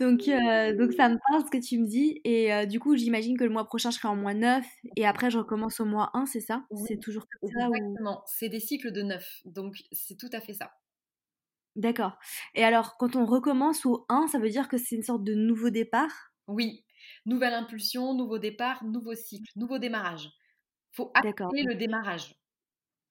donc, 0.00 0.28
euh, 0.28 0.76
donc 0.76 0.92
ça 0.92 1.08
me 1.08 1.18
parle 1.28 1.44
ce 1.44 1.50
que 1.50 1.62
tu 1.62 1.78
me 1.78 1.86
dis. 1.86 2.20
Et 2.24 2.52
euh, 2.52 2.66
du 2.66 2.80
coup, 2.80 2.96
j'imagine 2.96 3.38
que 3.38 3.44
le 3.44 3.50
mois 3.50 3.64
prochain, 3.64 3.90
je 3.90 3.98
serai 3.98 4.08
en 4.08 4.16
mois 4.16 4.34
9 4.34 4.64
et 4.96 5.06
après, 5.06 5.30
je 5.30 5.38
recommence 5.38 5.80
au 5.80 5.84
mois 5.84 6.10
1, 6.14 6.26
c'est 6.26 6.40
ça? 6.40 6.64
C'est 6.86 6.98
toujours 6.98 7.26
comme 7.40 7.50
ça 7.50 7.66
Exactement, 7.66 8.22
c'est 8.26 8.48
des 8.48 8.60
cycles 8.60 8.92
de 8.92 9.02
9. 9.02 9.42
Donc, 9.44 9.76
c'est 9.92 10.16
tout 10.16 10.30
à 10.32 10.40
fait 10.40 10.54
ça. 10.54 10.72
D'accord. 11.76 12.18
Et 12.54 12.64
alors, 12.64 12.96
quand 12.98 13.16
on 13.16 13.24
recommence 13.24 13.86
au 13.86 14.04
1, 14.08 14.28
ça 14.28 14.38
veut 14.38 14.50
dire 14.50 14.68
que 14.68 14.76
c'est 14.76 14.96
une 14.96 15.02
sorte 15.02 15.24
de 15.24 15.34
nouveau 15.34 15.70
départ? 15.70 16.32
Oui. 16.46 16.84
Nouvelle 17.24 17.54
impulsion, 17.54 18.14
nouveau 18.14 18.38
départ, 18.38 18.84
nouveau 18.84 19.14
cycle, 19.14 19.50
nouveau 19.56 19.78
démarrage. 19.78 20.28
faut 20.90 21.10
acter 21.14 21.62
le 21.62 21.74
démarrage. 21.74 22.34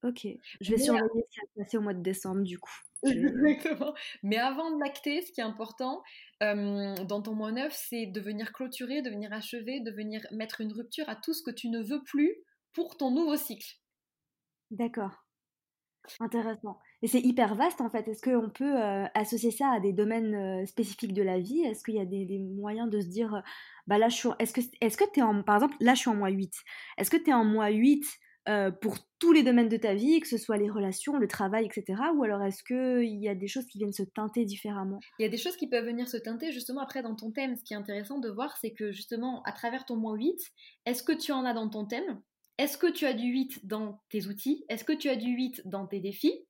Ok, 0.03 0.27
je 0.61 0.71
vais 0.71 0.77
surveiller 0.77 1.23
ce 1.29 1.39
qui 1.39 1.39
va 1.39 1.63
passer 1.63 1.77
au 1.77 1.81
mois 1.81 1.93
de 1.93 2.01
décembre 2.01 2.41
du 2.41 2.57
coup. 2.57 2.75
Exactement. 3.03 3.93
Mais 4.23 4.37
avant 4.37 4.75
de 4.75 4.79
l'acter, 4.79 5.21
ce 5.21 5.31
qui 5.31 5.41
est 5.41 5.43
important 5.43 6.01
dans 6.41 7.21
ton 7.21 7.35
mois 7.35 7.51
neuf, 7.51 7.73
c'est 7.75 8.07
de 8.07 8.19
venir 8.19 8.51
clôturer, 8.51 9.01
de 9.01 9.09
venir 9.09 9.31
achever, 9.31 9.79
de 9.79 9.91
venir 9.91 10.25
mettre 10.31 10.61
une 10.61 10.71
rupture 10.71 11.07
à 11.07 11.15
tout 11.15 11.33
ce 11.33 11.43
que 11.43 11.51
tu 11.51 11.69
ne 11.69 11.83
veux 11.83 12.03
plus 12.03 12.35
pour 12.73 12.97
ton 12.97 13.11
nouveau 13.11 13.35
cycle. 13.35 13.77
D'accord. 14.71 15.25
Intéressant. 16.19 16.79
Et 17.03 17.07
c'est 17.07 17.19
hyper 17.19 17.53
vaste 17.55 17.79
en 17.79 17.89
fait. 17.89 18.07
Est-ce 18.07 18.23
qu'on 18.23 18.49
peut 18.49 18.75
associer 19.13 19.51
ça 19.51 19.69
à 19.69 19.79
des 19.79 19.93
domaines 19.93 20.65
spécifiques 20.65 21.13
de 21.13 21.21
la 21.21 21.39
vie? 21.39 21.61
Est-ce 21.61 21.83
qu'il 21.83 21.95
y 21.95 21.99
a 21.99 22.05
des, 22.05 22.39
moyens 22.39 22.89
de 22.89 23.01
se 23.01 23.07
dire, 23.07 23.43
bah 23.85 23.99
là 23.99 24.09
je 24.09 24.15
suis... 24.15 24.29
Est-ce 24.39 24.53
que 24.53 24.61
est-ce 24.81 24.97
que 24.97 25.03
tu 25.13 25.19
es 25.19 25.23
en... 25.23 25.43
Par 25.43 25.55
exemple, 25.55 25.75
là 25.79 25.93
je 25.93 25.99
suis 25.99 26.09
en 26.09 26.15
mois 26.15 26.29
8. 26.29 26.51
Est-ce 26.97 27.11
que 27.11 27.17
tu 27.17 27.29
es 27.29 27.33
en 27.33 27.45
mois 27.45 27.69
8 27.69 28.03
euh, 28.49 28.71
pour 28.71 28.97
tous 29.19 29.33
les 29.33 29.43
domaines 29.43 29.69
de 29.69 29.77
ta 29.77 29.93
vie, 29.93 30.19
que 30.19 30.27
ce 30.27 30.37
soit 30.37 30.57
les 30.57 30.69
relations, 30.69 31.17
le 31.17 31.27
travail, 31.27 31.65
etc. 31.65 32.01
Ou 32.15 32.23
alors 32.23 32.41
est-ce 32.41 32.63
qu'il 32.63 33.21
y 33.21 33.29
a 33.29 33.35
des 33.35 33.47
choses 33.47 33.65
qui 33.67 33.77
viennent 33.77 33.93
se 33.93 34.03
teinter 34.03 34.45
différemment? 34.45 34.99
Il 35.19 35.23
y 35.23 35.25
a 35.25 35.29
des 35.29 35.37
choses 35.37 35.55
qui 35.57 35.67
peuvent 35.67 35.85
venir 35.85 36.09
se 36.09 36.17
teinter 36.17 36.51
justement 36.51 36.81
après 36.81 37.03
dans 37.03 37.15
ton 37.15 37.31
thème. 37.31 37.55
Ce 37.55 37.63
qui 37.63 37.73
est 37.73 37.77
intéressant 37.77 38.19
de 38.19 38.29
voir, 38.29 38.57
c'est 38.57 38.71
que 38.71 38.91
justement 38.91 39.43
à 39.43 39.51
travers 39.51 39.85
ton 39.85 39.95
mois 39.95 40.15
8, 40.15 40.39
est-ce 40.87 41.03
que 41.03 41.11
tu 41.11 41.31
en 41.31 41.45
as 41.45 41.53
dans 41.53 41.69
ton 41.69 41.85
thème? 41.85 42.19
Est-ce 42.57 42.77
que 42.77 42.91
tu 42.91 43.05
as 43.05 43.13
du 43.13 43.27
8 43.27 43.65
dans 43.65 44.01
tes 44.09 44.27
outils? 44.27 44.65
Est-ce 44.69 44.83
que 44.83 44.93
tu 44.93 45.09
as 45.09 45.15
du 45.15 45.29
8 45.29 45.61
dans 45.65 45.85
tes 45.85 45.99
défis? 45.99 46.45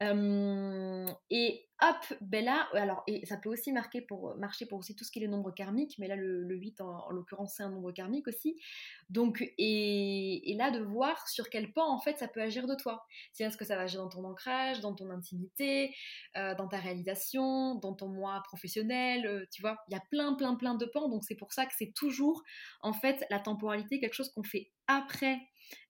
Et 0.00 1.66
hop, 1.82 2.18
ben 2.20 2.44
là, 2.44 2.68
alors, 2.72 3.04
ça 3.24 3.36
peut 3.36 3.48
aussi 3.48 3.72
marquer 3.72 4.00
pour, 4.00 4.36
marcher 4.36 4.66
pour 4.66 4.78
aussi 4.78 4.94
tout 4.94 5.04
ce 5.04 5.10
qui 5.10 5.18
est 5.18 5.22
les 5.22 5.28
nombres 5.28 5.52
karmiques, 5.52 5.96
mais 5.98 6.08
là, 6.08 6.16
le, 6.16 6.54
8, 6.54 6.80
en, 6.80 7.10
l'occurrence, 7.10 7.54
c'est 7.56 7.62
un 7.62 7.70
nombre 7.70 7.92
karmique 7.92 8.28
aussi. 8.28 8.56
Donc, 9.10 9.42
et, 9.58 10.50
et, 10.50 10.56
là, 10.56 10.70
de 10.70 10.80
voir 10.80 11.28
sur 11.28 11.50
quel 11.50 11.72
pan, 11.72 11.86
en 11.92 12.00
fait, 12.00 12.18
ça 12.18 12.28
peut 12.28 12.40
agir 12.40 12.66
de 12.66 12.74
toi. 12.74 13.04
Si 13.32 13.42
est-ce 13.42 13.56
que 13.56 13.64
ça 13.64 13.76
va 13.76 13.82
agir 13.82 14.00
dans 14.00 14.08
ton 14.08 14.24
ancrage, 14.24 14.80
dans 14.80 14.94
ton 14.94 15.10
intimité, 15.10 15.94
euh, 16.36 16.54
dans 16.54 16.68
ta 16.68 16.78
réalisation, 16.78 17.74
dans 17.76 17.94
ton 17.94 18.08
moi 18.08 18.42
professionnel, 18.44 19.26
euh, 19.26 19.46
tu 19.50 19.60
vois, 19.60 19.76
il 19.88 19.94
y 19.94 19.96
a 19.96 20.02
plein, 20.10 20.34
plein, 20.34 20.54
plein 20.54 20.74
de 20.74 20.86
pans. 20.86 21.08
Donc, 21.08 21.24
c'est 21.24 21.36
pour 21.36 21.52
ça 21.52 21.66
que 21.66 21.72
c'est 21.76 21.92
toujours, 21.94 22.42
en 22.82 22.92
fait, 22.92 23.24
la 23.30 23.40
temporalité, 23.40 24.00
quelque 24.00 24.14
chose 24.14 24.32
qu'on 24.32 24.44
fait 24.44 24.70
après 24.86 25.38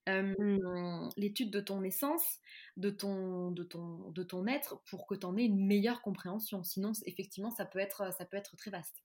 Mmh. 0.06 1.08
l'étude 1.16 1.50
de 1.50 1.60
ton 1.60 1.82
essence, 1.82 2.38
de 2.76 2.90
ton, 2.90 3.50
de 3.50 3.62
ton, 3.62 4.10
de 4.10 4.22
ton 4.22 4.46
être, 4.46 4.82
pour 4.90 5.06
que 5.06 5.14
tu 5.14 5.24
en 5.24 5.36
aies 5.36 5.44
une 5.44 5.64
meilleure 5.66 6.02
compréhension. 6.02 6.62
Sinon, 6.62 6.92
effectivement, 7.06 7.50
ça 7.50 7.64
peut 7.64 7.78
être, 7.78 8.12
ça 8.12 8.26
peut 8.26 8.36
être 8.36 8.56
très 8.56 8.70
vaste. 8.70 9.02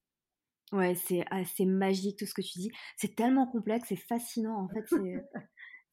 Ouais, 0.72 0.96
c'est 0.96 1.26
assez 1.32 1.66
magique 1.66 2.20
tout 2.20 2.26
ce 2.26 2.34
que 2.34 2.42
tu 2.42 2.60
dis. 2.60 2.72
C'est 2.96 3.16
tellement 3.16 3.48
complexe, 3.48 3.88
c'est 3.90 3.96
fascinant 3.96 4.64
en 4.64 4.70
fait. 4.70 4.86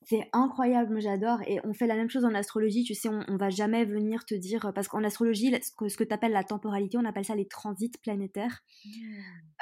C'est 0.09 0.29
incroyable, 0.33 0.93
moi 0.93 1.01
j'adore. 1.01 1.43
Et 1.49 1.59
on 1.65 1.75
fait 1.75 1.89
la 1.89 1.97
même 1.97 2.09
chose 2.09 2.25
en 2.25 2.33
astrologie, 2.33 2.85
tu 2.85 2.95
sais, 2.95 3.09
on, 3.09 3.25
on 3.27 3.37
va 3.37 3.51
jamais 3.51 3.85
venir 3.85 4.25
te 4.25 4.37
dire, 4.37 4.71
parce 4.73 4.87
qu'en 4.87 5.03
astrologie, 5.03 5.53
ce 5.61 5.73
que, 5.73 5.89
ce 5.89 5.97
que 5.97 6.05
tu 6.05 6.15
appelles 6.15 6.31
la 6.31 6.45
temporalité, 6.45 6.97
on 6.97 7.05
appelle 7.05 7.25
ça 7.25 7.35
les 7.35 7.49
transits 7.49 7.91
planétaires. 8.03 8.63
Mmh. 8.85 8.91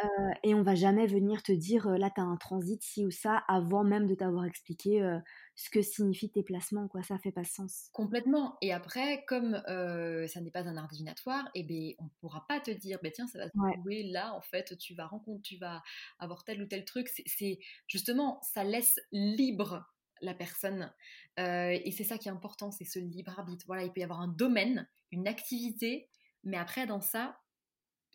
Euh, 0.05 0.31
et 0.43 0.55
on 0.55 0.63
va 0.63 0.75
jamais 0.75 1.07
venir 1.07 1.43
te 1.43 1.53
dire, 1.53 1.89
là, 1.89 2.11
tu 2.15 2.21
as 2.21 2.25
un 2.25 2.37
transit, 2.37 2.83
ci 2.83 3.07
ou 3.07 3.11
ça, 3.11 3.43
avant 3.49 3.85
même 3.85 4.07
de 4.07 4.15
t'avoir 4.15 4.45
expliqué 4.45 5.03
euh, 5.03 5.19
ce 5.55 5.71
que 5.71 5.81
signifient 5.81 6.31
tes 6.31 6.43
placements, 6.43 6.89
quoi. 6.89 7.03
Ça 7.03 7.17
fait 7.17 7.33
pas 7.33 7.45
sens. 7.45 7.89
Complètement. 7.95 8.59
Et 8.61 8.71
après, 8.75 9.25
comme 9.27 9.63
euh, 9.69 10.27
ça 10.27 10.43
n'est 10.43 10.51
pas 10.51 10.69
un 10.69 10.77
art 10.77 10.89
divinatoire, 10.89 11.49
eh 11.55 11.63
ben, 11.63 11.93
on 11.99 12.09
pourra 12.21 12.45
pas 12.47 12.61
te 12.61 12.71
dire, 12.71 12.99
ben, 13.03 13.11
tiens, 13.11 13.27
ça 13.27 13.39
va 13.39 13.47
se 13.47 13.81
jouer 13.83 14.03
là, 14.03 14.35
en 14.35 14.43
fait, 14.43 14.77
tu 14.77 14.95
vas 14.95 15.07
rencontrer, 15.07 15.41
tu 15.43 15.57
vas 15.57 15.83
avoir 16.19 16.45
tel 16.45 16.61
ou 16.61 16.67
tel 16.67 16.85
truc. 16.85 17.09
C'est 17.09 17.59
justement, 17.87 18.41
ça 18.43 18.63
laisse 18.63 19.01
libre 19.11 19.87
la 20.21 20.35
personne. 20.35 20.93
Euh, 21.39 21.79
et 21.85 21.91
c'est 21.91 22.05
ça 22.05 22.19
qui 22.19 22.29
est 22.29 22.33
important, 22.33 22.71
c'est 22.71 22.85
ce 22.85 22.99
libre 22.99 23.39
arbitre. 23.39 23.65
Voilà, 23.67 23.85
il 23.85 23.93
peut 23.93 24.01
y 24.01 24.05
avoir 24.05 24.21
un 24.21 24.29
domaine, 24.29 24.89
une 25.11 25.29
activité, 25.29 26.09
mais 26.45 26.57
après, 26.57 26.87
dans 26.87 27.01
ça, 27.01 27.39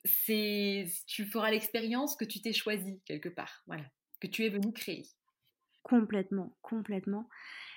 c'est 0.06 0.86
tu 1.08 1.26
feras 1.26 1.52
l'expérience 1.52 2.16
que 2.16 2.26
tu 2.26 2.42
t'es 2.42 2.54
choisi 2.54 3.02
quelque 3.06 3.30
part, 3.30 3.64
voilà, 3.68 3.84
que 4.20 4.28
tu 4.28 4.46
es 4.46 4.50
venu 4.50 4.72
créer. 4.72 5.06
Complètement, 5.84 6.56
complètement. 6.62 7.28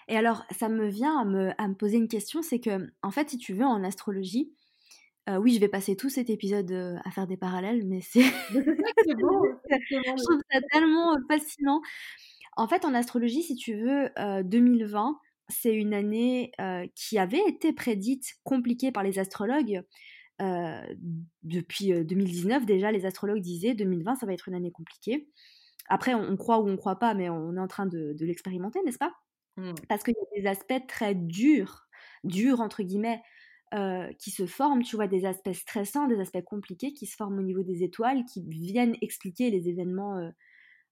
Et 0.09 0.17
alors, 0.17 0.45
ça 0.51 0.69
me 0.69 0.89
vient 0.89 1.19
à 1.19 1.25
me, 1.69 1.75
poser 1.75 1.97
une 1.97 2.09
question, 2.09 2.43
c'est 2.43 2.61
que, 2.61 2.91
en 3.03 3.11
fait, 3.11 3.31
si 3.31 3.39
tu 3.39 3.55
veux, 3.55 3.65
en 3.65 3.85
astrologie, 3.85 4.53
euh, 5.29 5.37
oui, 5.37 5.55
je 5.55 5.61
vais 5.61 5.69
passer 5.69 5.97
tout 5.97 6.11
cet 6.11 6.29
épisode 6.31 6.71
euh, 6.73 6.97
à 7.05 7.11
faire 7.13 7.29
des 7.29 7.37
parallèles, 7.37 7.87
mais 7.87 8.01
c'est... 8.01 8.23
je 8.51 9.19
trouve 10.19 10.43
ça 10.51 10.61
tellement 10.73 11.17
fascinant 11.29 11.81
en 12.57 12.69
fait, 12.69 12.85
en 12.85 12.95
astrologie, 12.95 13.43
si 13.43 13.57
tu 13.57 13.75
veux, 13.75 14.11
2020, 14.45 15.09
euh, 15.09 15.13
c'est 15.49 15.75
une 15.75 15.95
année 15.95 16.53
euh, 16.61 16.87
qui 16.95 17.19
avait 17.19 17.43
été 17.47 17.73
prédite 17.73 18.35
compliquée 18.45 18.93
par 18.93 19.03
les 19.03 19.19
astrologues. 19.19 19.83
Euh, 20.41 20.83
depuis 21.43 21.93
2019, 21.93 22.67
déjà, 22.67 22.91
les 22.91 23.07
astrologues 23.07 23.41
disaient 23.41 23.75
2020, 23.75 24.17
ça 24.17 24.27
va 24.27 24.33
être 24.33 24.49
une 24.49 24.55
année 24.55 24.73
compliquée. 24.73 25.29
Après, 25.89 26.15
on, 26.15 26.37
croit 26.37 26.59
ou 26.59 26.69
on 26.69 26.73
ne 26.73 26.77
croit 26.77 26.99
pas, 26.99 27.15
mais 27.15 27.29
on 27.29 27.57
est 27.57 27.61
en 27.61 27.69
train 27.69 27.87
de, 27.87 28.15
l'expérimenter, 28.21 28.81
n'est-ce 28.85 28.99
pas? 28.99 29.13
Mmh. 29.57 29.73
Parce 29.89 30.03
qu'il 30.03 30.15
y 30.15 30.39
a 30.39 30.43
des 30.43 30.49
aspects 30.49 30.87
très 30.89 31.15
durs, 31.15 31.87
durs 32.25 32.61
entre 32.61 32.83
guillemets, 32.83 33.21
euh, 33.75 34.11
qui 34.19 34.31
se 34.31 34.47
forment, 34.47 34.83
tu 34.83 34.97
vois, 34.97 35.07
des 35.07 35.25
aspects 35.25 35.53
stressants, 35.53 36.07
des 36.07 36.21
aspects 36.21 36.43
compliqués 36.45 36.93
qui 36.93 37.07
se 37.07 37.17
forment 37.17 37.39
au 37.39 37.43
niveau 37.43 37.63
des 37.63 37.83
étoiles, 37.83 38.25
qui 38.25 38.43
viennent 38.47 38.97
expliquer 39.01 39.51
les 39.51 39.69
événements. 39.69 40.31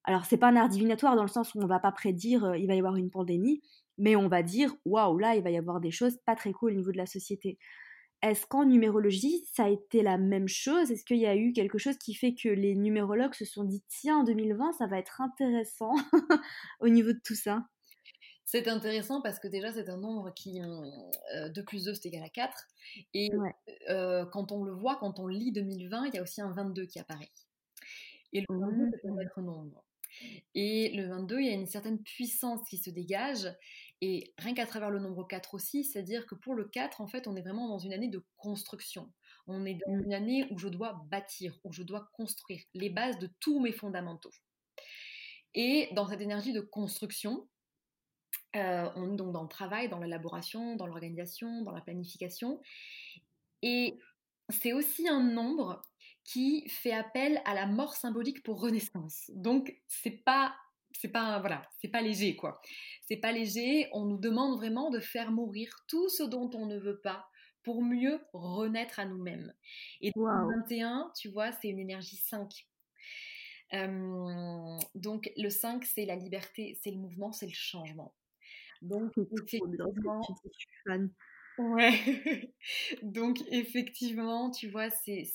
Euh... 0.08 0.10
Alors, 0.10 0.24
c'est 0.24 0.36
pas 0.36 0.48
un 0.48 0.56
art 0.56 0.68
divinatoire 0.68 1.16
dans 1.16 1.22
le 1.22 1.28
sens 1.28 1.54
où 1.54 1.60
on 1.60 1.66
va 1.66 1.78
pas 1.78 1.92
prédire 1.92 2.44
euh, 2.44 2.58
il 2.58 2.66
va 2.66 2.74
y 2.74 2.78
avoir 2.78 2.96
une 2.96 3.10
pandémie, 3.10 3.60
mais 3.98 4.16
on 4.16 4.28
va 4.28 4.42
dire 4.42 4.74
waouh, 4.84 5.18
là, 5.18 5.36
il 5.36 5.42
va 5.42 5.50
y 5.50 5.58
avoir 5.58 5.80
des 5.80 5.90
choses 5.90 6.18
pas 6.24 6.36
très 6.36 6.52
cool 6.52 6.72
au 6.72 6.76
niveau 6.76 6.92
de 6.92 6.98
la 6.98 7.06
société. 7.06 7.58
Est-ce 8.22 8.46
qu'en 8.46 8.66
numérologie, 8.66 9.44
ça 9.50 9.64
a 9.64 9.68
été 9.70 10.02
la 10.02 10.18
même 10.18 10.48
chose? 10.48 10.90
Est-ce 10.90 11.04
qu'il 11.04 11.16
y 11.16 11.26
a 11.26 11.36
eu 11.36 11.52
quelque 11.52 11.78
chose 11.78 11.96
qui 11.96 12.14
fait 12.14 12.34
que 12.34 12.50
les 12.50 12.74
numérologues 12.74 13.32
se 13.32 13.46
sont 13.46 13.64
dit 13.64 13.82
tiens, 13.88 14.18
en 14.18 14.24
2020, 14.24 14.72
ça 14.72 14.86
va 14.86 14.98
être 14.98 15.22
intéressant 15.22 15.92
au 16.80 16.88
niveau 16.88 17.12
de 17.12 17.20
tout 17.24 17.34
ça? 17.34 17.64
C'est 18.44 18.66
intéressant 18.66 19.22
parce 19.22 19.38
que 19.38 19.46
déjà, 19.46 19.72
c'est 19.72 19.88
un 19.88 19.96
nombre 19.96 20.34
qui. 20.34 20.60
2 20.60 20.66
euh, 20.66 21.64
plus 21.64 21.84
2, 21.84 21.94
c'est 21.94 22.06
égal 22.06 22.24
à 22.24 22.28
4. 22.28 22.66
Et 23.14 23.30
euh, 23.88 24.26
quand 24.26 24.50
on 24.50 24.64
le 24.64 24.72
voit, 24.72 24.96
quand 24.96 25.20
on 25.20 25.28
lit 25.28 25.52
2020, 25.52 26.06
il 26.06 26.14
y 26.16 26.18
a 26.18 26.22
aussi 26.22 26.40
un 26.40 26.52
22 26.52 26.84
qui 26.86 26.98
apparaît. 26.98 27.30
Et 28.32 28.40
le 28.40 28.58
22, 28.58 28.90
c'est 29.00 29.08
un 29.08 29.12
autre 29.12 29.40
nombre. 29.40 29.84
Et 30.54 30.90
le 30.96 31.08
22, 31.08 31.40
il 31.40 31.46
y 31.46 31.50
a 31.50 31.54
une 31.54 31.66
certaine 31.66 32.02
puissance 32.02 32.60
qui 32.68 32.78
se 32.78 32.90
dégage. 32.90 33.48
Et 34.00 34.32
rien 34.38 34.54
qu'à 34.54 34.66
travers 34.66 34.90
le 34.90 34.98
nombre 34.98 35.26
4 35.26 35.54
aussi, 35.54 35.84
c'est-à-dire 35.84 36.26
que 36.26 36.34
pour 36.34 36.54
le 36.54 36.64
4, 36.64 37.00
en 37.00 37.06
fait, 37.06 37.26
on 37.26 37.36
est 37.36 37.42
vraiment 37.42 37.68
dans 37.68 37.78
une 37.78 37.92
année 37.92 38.08
de 38.08 38.24
construction. 38.36 39.12
On 39.46 39.66
est 39.66 39.78
dans 39.86 39.92
mmh. 39.92 40.04
une 40.04 40.14
année 40.14 40.46
où 40.50 40.58
je 40.58 40.68
dois 40.68 41.04
bâtir, 41.10 41.58
où 41.64 41.72
je 41.72 41.82
dois 41.82 42.08
construire 42.12 42.62
les 42.74 42.90
bases 42.90 43.18
de 43.18 43.28
tous 43.40 43.60
mes 43.60 43.72
fondamentaux. 43.72 44.32
Et 45.54 45.88
dans 45.92 46.08
cette 46.08 46.20
énergie 46.20 46.52
de 46.52 46.60
construction, 46.60 47.48
euh, 48.56 48.88
on 48.96 49.12
est 49.12 49.16
donc 49.16 49.32
dans 49.32 49.42
le 49.42 49.48
travail, 49.48 49.88
dans 49.88 49.98
l'élaboration, 49.98 50.76
dans 50.76 50.86
l'organisation, 50.86 51.62
dans 51.62 51.72
la 51.72 51.80
planification. 51.80 52.60
Et 53.62 53.98
c'est 54.48 54.72
aussi 54.72 55.08
un 55.08 55.22
nombre 55.22 55.82
qui 56.24 56.68
fait 56.68 56.92
appel 56.92 57.40
à 57.44 57.54
la 57.54 57.66
mort 57.66 57.94
symbolique 57.94 58.42
pour 58.42 58.60
renaissance. 58.60 59.30
Donc 59.34 59.74
c'est 59.88 60.22
pas 60.24 60.54
c'est 60.92 61.08
pas 61.08 61.38
voilà, 61.40 61.68
c'est 61.80 61.88
pas 61.88 62.02
léger 62.02 62.36
quoi. 62.36 62.60
C'est 63.02 63.16
pas 63.16 63.32
léger, 63.32 63.88
on 63.92 64.04
nous 64.04 64.18
demande 64.18 64.56
vraiment 64.56 64.90
de 64.90 65.00
faire 65.00 65.30
mourir 65.30 65.84
tout 65.88 66.08
ce 66.08 66.22
dont 66.22 66.50
on 66.54 66.66
ne 66.66 66.78
veut 66.78 67.00
pas 67.00 67.26
pour 67.62 67.82
mieux 67.82 68.20
renaître 68.32 69.00
à 69.00 69.04
nous-mêmes. 69.04 69.52
Et 70.00 70.12
wow. 70.16 70.48
21, 70.48 71.12
tu 71.16 71.28
vois, 71.28 71.52
c'est 71.52 71.68
une 71.68 71.78
énergie 71.78 72.16
5. 72.16 72.66
Euh, 73.72 74.78
donc 74.94 75.30
le 75.36 75.48
5, 75.48 75.84
c'est 75.84 76.04
la 76.04 76.16
liberté, 76.16 76.78
c'est 76.82 76.90
le 76.90 76.98
mouvement, 76.98 77.32
c'est 77.32 77.46
le 77.46 77.52
changement. 77.52 78.14
Donc, 78.82 79.12
effectivement, 79.18 80.22
Ouais. 81.60 82.54
Donc, 83.02 83.42
effectivement, 83.50 84.50
tu 84.50 84.68
vois, 84.68 84.88
c'est 84.88 85.26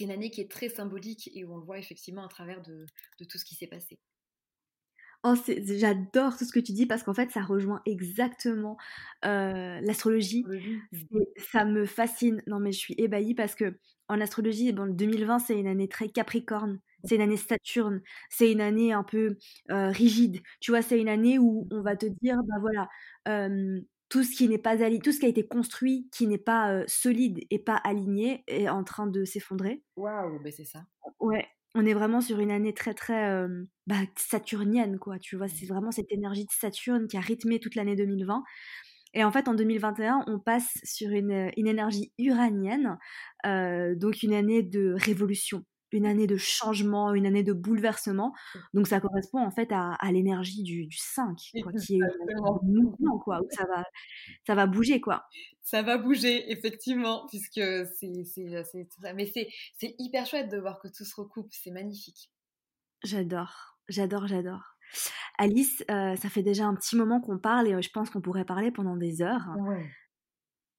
une 0.00 0.10
année 0.10 0.30
qui 0.30 0.40
est 0.40 0.50
très 0.50 0.70
symbolique 0.70 1.30
et 1.34 1.44
où 1.44 1.52
on 1.52 1.58
le 1.58 1.64
voit 1.64 1.78
effectivement 1.78 2.24
à 2.24 2.28
travers 2.28 2.62
de, 2.62 2.86
de 3.18 3.24
tout 3.26 3.36
ce 3.36 3.44
qui 3.44 3.54
s'est 3.54 3.66
passé. 3.66 3.98
Oh, 5.22 5.34
j'adore 5.46 6.38
tout 6.38 6.46
ce 6.46 6.52
que 6.52 6.60
tu 6.60 6.72
dis 6.72 6.86
parce 6.86 7.02
qu'en 7.02 7.12
fait, 7.12 7.30
ça 7.30 7.42
rejoint 7.42 7.82
exactement 7.84 8.78
euh, 9.26 9.78
l'astrologie. 9.82 10.46
Ça 11.36 11.66
me 11.66 11.84
fascine. 11.84 12.42
Non, 12.46 12.58
mais 12.60 12.72
je 12.72 12.78
suis 12.78 12.94
ébahie 12.96 13.34
parce 13.34 13.54
que 13.54 13.78
en 14.08 14.22
astrologie, 14.22 14.72
bon, 14.72 14.86
2020, 14.86 15.38
c'est 15.40 15.58
une 15.58 15.66
année 15.66 15.88
très 15.88 16.08
capricorne 16.08 16.80
c'est 17.04 17.14
une 17.14 17.22
année 17.22 17.38
Saturne, 17.38 18.02
c'est 18.28 18.52
une 18.52 18.60
année 18.60 18.92
un 18.92 19.02
peu 19.04 19.38
rigide. 19.68 20.40
Tu 20.60 20.70
vois, 20.70 20.82
c'est 20.82 21.00
une 21.00 21.08
année 21.08 21.38
où 21.38 21.66
on 21.70 21.80
va 21.80 21.96
te 21.96 22.04
dire, 22.04 22.36
bah 22.46 22.56
voilà, 22.60 22.88
tout 24.10 24.24
ce 24.24 24.36
qui 24.36 24.48
n'est 24.48 24.58
pas 24.58 24.82
aligné, 24.82 25.00
tout 25.00 25.12
ce 25.12 25.20
qui 25.20 25.26
a 25.26 25.30
été 25.30 25.46
construit, 25.46 26.08
qui 26.12 26.26
n'est 26.26 26.36
pas 26.36 26.82
solide 26.86 27.38
et 27.50 27.58
pas 27.58 27.76
aligné, 27.76 28.44
est 28.48 28.68
en 28.68 28.84
train 28.84 29.06
de 29.06 29.24
s'effondrer. 29.24 29.82
Waouh, 29.96 30.42
ben 30.42 30.52
c'est 30.52 30.64
ça. 30.64 30.80
Ouais, 31.20 31.46
on 31.74 31.86
est 31.86 31.94
vraiment 31.94 32.20
sur 32.20 32.40
une 32.40 32.50
année 32.50 32.74
très 32.74 32.92
très 32.92 33.46
bah, 33.86 34.02
saturnienne, 34.16 34.98
quoi. 34.98 35.18
Tu 35.18 35.36
vois, 35.36 35.48
c'est 35.48 35.66
vraiment 35.66 35.92
cette 35.92 36.10
énergie 36.12 36.44
de 36.44 36.50
Saturne 36.50 37.06
qui 37.06 37.16
a 37.16 37.20
rythmé 37.20 37.60
toute 37.60 37.76
l'année 37.76 37.96
2020. 37.96 38.42
Et 39.14 39.24
en 39.24 39.32
fait, 39.32 39.48
en 39.48 39.54
2021, 39.54 40.24
on 40.26 40.38
passe 40.38 40.78
sur 40.84 41.10
une, 41.10 41.50
une 41.56 41.66
énergie 41.66 42.12
uranienne, 42.18 42.98
donc 43.44 44.22
une 44.22 44.34
année 44.34 44.62
de 44.62 44.94
révolution, 44.96 45.64
une 45.92 46.06
année 46.06 46.26
de 46.26 46.36
changement, 46.36 47.14
une 47.14 47.26
année 47.26 47.42
de 47.42 47.52
bouleversement. 47.52 48.32
Mmh. 48.54 48.58
Donc 48.74 48.88
ça 48.88 49.00
correspond 49.00 49.40
en 49.40 49.50
fait 49.50 49.70
à, 49.72 49.96
l'énergie 50.10 50.62
du, 50.62 50.88
5, 50.90 51.36
quoi, 51.62 51.72
qui 51.72 51.96
est 51.96 52.02
un 52.02 52.58
mouvement, 52.62 53.18
quoi, 53.18 53.40
où 53.40 53.46
ça 53.50 53.64
va, 53.66 53.84
ça 54.46 54.54
va 54.54 54.66
bouger, 54.66 55.00
quoi. 55.00 55.24
Ça 55.62 55.82
va 55.82 55.98
bouger, 55.98 56.50
effectivement, 56.50 57.26
puisque 57.28 57.60
c'est, 57.60 58.24
c'est, 58.24 59.14
mais 59.14 59.26
c'est, 59.26 59.48
c'est 59.78 59.94
hyper 59.98 60.26
chouette 60.26 60.50
de 60.50 60.58
voir 60.58 60.80
que 60.80 60.88
tout 60.88 61.04
se 61.04 61.14
recoupe, 61.14 61.48
c'est 61.52 61.70
magnifique. 61.70 62.30
J'adore, 63.04 63.78
j'adore, 63.88 64.26
j'adore. 64.26 64.76
Alice, 65.38 65.84
euh, 65.90 66.16
ça 66.16 66.28
fait 66.28 66.42
déjà 66.42 66.66
un 66.66 66.74
petit 66.74 66.96
moment 66.96 67.20
qu'on 67.20 67.38
parle 67.38 67.68
et 67.68 67.82
je 67.82 67.90
pense 67.90 68.10
qu'on 68.10 68.20
pourrait 68.20 68.44
parler 68.44 68.70
pendant 68.70 68.96
des 68.96 69.22
heures. 69.22 69.46
Ouais. 69.58 69.88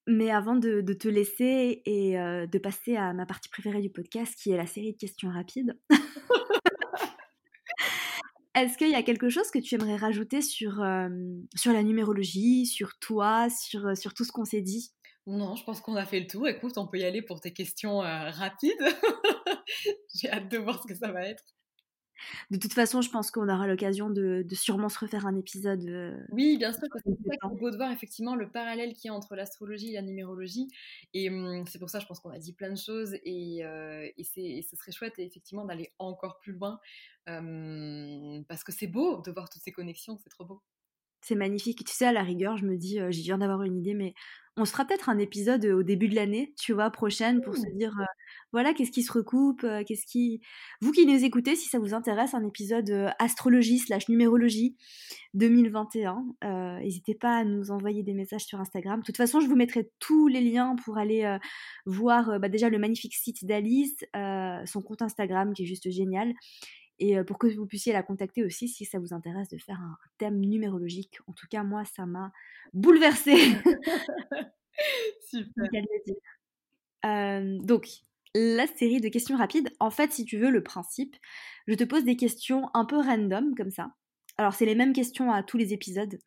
Mais 0.08 0.32
avant 0.32 0.56
de, 0.56 0.82
te 0.94 1.08
laisser 1.08 1.82
et 1.86 2.20
euh, 2.20 2.48
de 2.48 2.58
passer 2.58 2.96
à 2.96 3.14
ma 3.14 3.26
partie 3.26 3.50
préférée 3.50 3.82
du 3.82 3.90
podcast, 3.90 4.36
qui 4.36 4.52
est 4.52 4.58
la 4.58 4.66
série 4.66 4.94
de 4.94 4.98
questions 4.98 5.30
rapides, 5.30 5.78
est-ce 8.56 8.78
qu'il 8.78 8.90
y 8.90 8.96
a 8.96 9.04
quelque 9.04 9.30
chose 9.30 9.52
que 9.52 9.60
tu 9.60 9.76
aimerais 9.76 9.98
rajouter 9.98 10.42
sur, 10.42 10.82
euh, 10.82 11.10
sur 11.56 11.72
la 11.72 11.84
numérologie, 11.84 12.66
sur 12.66 12.98
toi, 13.00 13.50
sur, 13.50 13.88
euh, 13.88 13.96
sur 13.96 14.14
tout 14.14 14.24
ce 14.24 14.32
qu'on 14.32 14.46
s'est 14.46 14.62
dit? 14.62 14.92
Non, 15.28 15.56
je 15.56 15.64
pense 15.64 15.82
qu'on 15.82 15.96
a 15.96 16.06
fait 16.06 16.20
le 16.20 16.28
tour. 16.28 16.48
Écoute, 16.48 16.78
on 16.78 16.88
peut 16.88 16.98
y 16.98 17.04
aller 17.04 17.22
pour 17.22 17.40
tes 17.40 17.54
questions 17.54 18.00
rapides. 18.00 18.72
J'ai 20.16 20.32
hâte 20.32 20.50
de 20.50 20.58
voir 20.58 20.82
ce 20.82 20.88
que 20.88 20.96
ça 20.96 21.12
va 21.12 21.28
être. 21.28 21.44
De 22.50 22.58
toute 22.58 22.74
façon, 22.74 23.02
je 23.02 23.10
pense 23.10 23.32
qu'on 23.32 23.50
aura 23.50 23.68
l'occasion 23.68 24.10
de, 24.10 24.46
sûrement 24.52 24.90
se 24.90 25.00
refaire 25.00 25.26
un 25.26 25.36
épisode. 25.38 25.84
Euh, 25.88 26.18
oui, 26.32 26.58
bien 26.58 26.72
sûr, 26.72 26.88
parce 26.92 27.04
que 27.04 27.10
c'est 27.26 27.58
beau 27.60 27.72
de 27.72 27.78
voir 27.78 27.92
effectivement 27.92 28.36
le 28.36 28.50
parallèle 28.50 28.94
qu'il 28.94 29.10
y 29.10 29.12
a 29.12 29.14
entre 29.14 29.36
l'astrologie 29.36 29.92
et 29.92 29.94
la 29.94 30.02
numérologie. 30.02 30.68
Et 31.14 31.30
hum, 31.30 31.66
c'est 31.68 31.80
pour 31.80 31.90
ça, 31.90 32.00
je 32.00 32.06
pense 32.06 32.20
qu'on 32.20 32.32
a 32.32 32.40
dit 32.40 32.54
plein 32.54 32.70
de 32.70 32.78
choses 32.78 33.16
et, 33.24 33.64
euh, 33.64 34.08
et, 34.18 34.24
ce 34.24 34.76
serait 34.76 34.92
chouette 34.92 35.18
effectivement 35.18 35.66
d'aller 35.66 35.92
encore 36.00 36.40
plus 36.40 36.54
loin 36.54 36.80
hum, 37.28 38.44
parce 38.48 38.64
que 38.64 38.72
c'est 38.72 38.88
beau 38.88 39.22
de 39.22 39.32
voir 39.32 39.50
toutes 39.50 39.62
ces 39.62 39.72
connexions, 39.72 40.18
c'est 40.24 40.30
trop 40.30 40.46
beau. 40.46 40.62
C'est 41.22 41.36
magnifique. 41.36 41.86
Tu 41.86 41.94
sais, 41.94 42.08
à 42.08 42.12
la 42.12 42.24
rigueur, 42.24 42.58
je 42.58 42.66
me 42.66 42.78
dis, 42.78 43.00
euh, 43.00 43.12
j'ai 43.12 43.22
viens 43.22 43.38
d'avoir 43.38 43.62
une 43.62 43.78
idée, 43.78 43.94
mais 43.94 44.16
on 44.58 44.66
se 44.66 44.72
fera 44.72 44.86
peut-être 44.86 45.10
un 45.10 45.20
épisode 45.20 45.66
au 45.66 45.84
début 45.84 46.10
de 46.10 46.16
l'année, 46.16 46.54
tu 46.58 46.74
vois, 46.74 46.90
prochaine, 46.90 47.42
pour 47.42 47.56
se 47.56 47.68
mmh. 47.68 47.78
dire, 47.78 47.96
voilà, 48.52 48.74
qu'est-ce 48.74 48.92
qui 48.92 49.04
se 49.04 49.12
recoupe, 49.12 49.66
qu'est-ce 49.88 50.06
qui... 50.06 50.42
Vous 50.82 50.92
qui 50.92 51.06
nous 51.06 51.24
écoutez, 51.24 51.56
si 51.56 51.68
ça 51.70 51.80
vous 51.80 51.94
intéresse, 51.94 52.34
un 52.34 52.46
épisode 52.46 53.12
astrologie 53.20 53.80
slash 53.80 54.10
numérologie 54.10 54.76
2021, 55.34 56.80
n'hésitez 56.82 57.16
pas 57.16 57.38
à 57.38 57.44
nous 57.44 57.72
envoyer 57.72 58.04
des 58.04 58.14
messages 58.14 58.46
sur 58.46 58.60
Instagram. 58.60 59.00
De 59.00 59.06
toute 59.06 59.18
façon, 59.18 59.40
je 59.40 59.48
vous 59.48 59.56
mettrai 59.56 59.90
tous 60.00 60.28
les 60.28 60.42
liens 60.42 60.76
pour 60.84 60.98
aller 60.98 61.38
voir 61.86 62.40
bah, 62.40 62.50
déjà 62.50 62.70
le 62.70 62.80
magnifique 62.80 63.16
site 63.16 63.46
d'Alice, 63.46 64.04
son 64.14 64.82
compte 64.82 65.02
Instagram 65.02 65.54
qui 65.54 65.64
est 65.64 65.68
juste 65.68 65.90
génial, 65.90 66.34
et 67.00 67.24
pour 67.24 67.40
que 67.40 67.48
vous 67.48 67.66
puissiez 67.66 67.94
la 67.94 68.04
contacter 68.04 68.44
aussi 68.44 68.68
si 68.68 68.86
ça 68.86 69.00
vous 69.00 69.14
intéresse 69.14 69.50
de 69.50 69.58
faire 69.58 69.80
un 69.82 69.98
thème 70.20 70.40
numérologique. 70.40 71.20
En 71.26 71.34
tout 71.34 71.48
cas, 71.50 71.64
moi, 71.64 71.84
ça 71.84 72.06
m'a 72.06 72.32
bouleversée. 72.74 73.36
Super. 75.22 75.84
donc, 77.64 77.88
la 78.36 78.68
série 78.68 79.02
de 79.02 79.10
questions 79.10 79.38
rapides, 79.38 79.70
en 79.80 79.90
fait, 79.90 80.12
si 80.12 80.26
tu 80.26 80.38
veux 80.38 80.50
le 80.50 80.64
principe, 80.64 81.16
je 81.68 81.76
te 81.76 81.84
pose 81.84 82.04
des 82.04 82.16
questions 82.16 82.70
un 82.74 82.86
peu 82.86 82.98
random 82.98 83.56
comme 83.56 83.72
ça. 83.72 83.92
Alors, 84.38 84.54
c'est 84.54 84.66
les 84.66 84.76
mêmes 84.76 84.94
questions 84.94 85.32
à 85.32 85.44
tous 85.44 85.58
les 85.58 85.74
épisodes. 85.74 86.18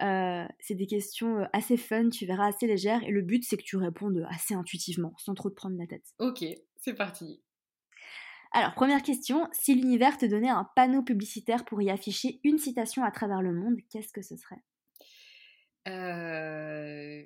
c'est 0.00 0.74
des 0.74 0.86
questions 0.86 1.46
assez 1.52 1.76
fun, 1.76 2.08
tu 2.08 2.26
verras, 2.26 2.48
assez 2.48 2.66
légères. 2.66 3.02
Et 3.04 3.10
le 3.10 3.22
but, 3.22 3.44
c'est 3.44 3.56
que 3.56 3.62
tu 3.62 3.76
répondes 3.76 4.26
assez 4.30 4.54
intuitivement, 4.54 5.12
sans 5.18 5.34
trop 5.34 5.50
te 5.50 5.54
prendre 5.54 5.76
la 5.78 5.86
tête. 5.86 6.06
Ok, 6.18 6.44
c'est 6.76 6.94
parti. 6.94 7.42
Alors, 8.52 8.74
première 8.74 9.02
question, 9.02 9.48
si 9.52 9.74
l'univers 9.74 10.18
te 10.18 10.26
donnait 10.26 10.48
un 10.48 10.68
panneau 10.74 11.02
publicitaire 11.02 11.64
pour 11.64 11.80
y 11.82 11.90
afficher 11.90 12.40
une 12.42 12.58
citation 12.58 13.04
à 13.04 13.10
travers 13.12 13.42
le 13.42 13.52
monde, 13.52 13.76
qu'est-ce 13.90 14.12
que 14.12 14.22
ce 14.22 14.36
serait? 14.36 14.62
Euh... 15.86 17.22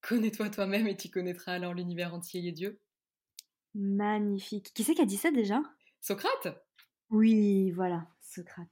Connais-toi 0.00 0.50
toi-même 0.50 0.88
et 0.88 0.96
tu 0.96 1.08
connaîtras 1.08 1.52
alors 1.52 1.74
l'univers 1.74 2.14
entier 2.14 2.46
et 2.46 2.52
Dieu. 2.52 2.80
Magnifique. 3.74 4.72
Qui 4.74 4.84
c'est 4.84 4.94
qui 4.94 5.02
a 5.02 5.06
dit 5.06 5.16
ça 5.16 5.30
déjà? 5.30 5.60
Socrate 6.00 6.48
Oui, 7.10 7.70
voilà, 7.72 8.06
Socrate. 8.20 8.66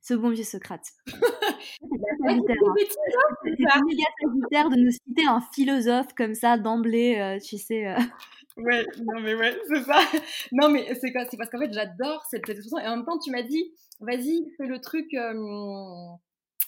ce 0.00 0.14
bon 0.14 0.30
vieux 0.30 0.44
Socrate. 0.44 0.86
c'est 1.06 2.28
méga 2.28 4.04
sagittaire 4.22 4.70
de 4.70 4.76
nous 4.76 4.90
citer 4.90 5.26
un 5.26 5.40
philosophe 5.52 6.14
comme 6.16 6.34
ça 6.34 6.58
d'emblée, 6.58 7.18
euh, 7.18 7.38
tu 7.38 7.58
sais. 7.58 7.86
Euh. 7.86 7.98
Ouais, 8.56 8.86
non 9.04 9.20
mais 9.20 9.34
ouais, 9.34 9.58
c'est 9.68 9.82
ça. 9.84 9.98
Non 10.52 10.70
mais 10.70 10.94
c'est 10.94 11.12
quoi 11.12 11.26
C'est 11.30 11.36
parce 11.36 11.50
qu'en 11.50 11.58
fait 11.58 11.72
j'adore 11.72 12.24
cette, 12.30 12.46
cette 12.46 12.56
expression 12.56 12.78
et 12.78 12.88
en 12.88 12.96
même 12.96 13.04
temps 13.04 13.18
tu 13.18 13.30
m'as 13.30 13.42
dit, 13.42 13.72
vas-y, 14.00 14.50
fais 14.56 14.66
le 14.66 14.80
truc. 14.80 15.12
Euh, 15.14 15.34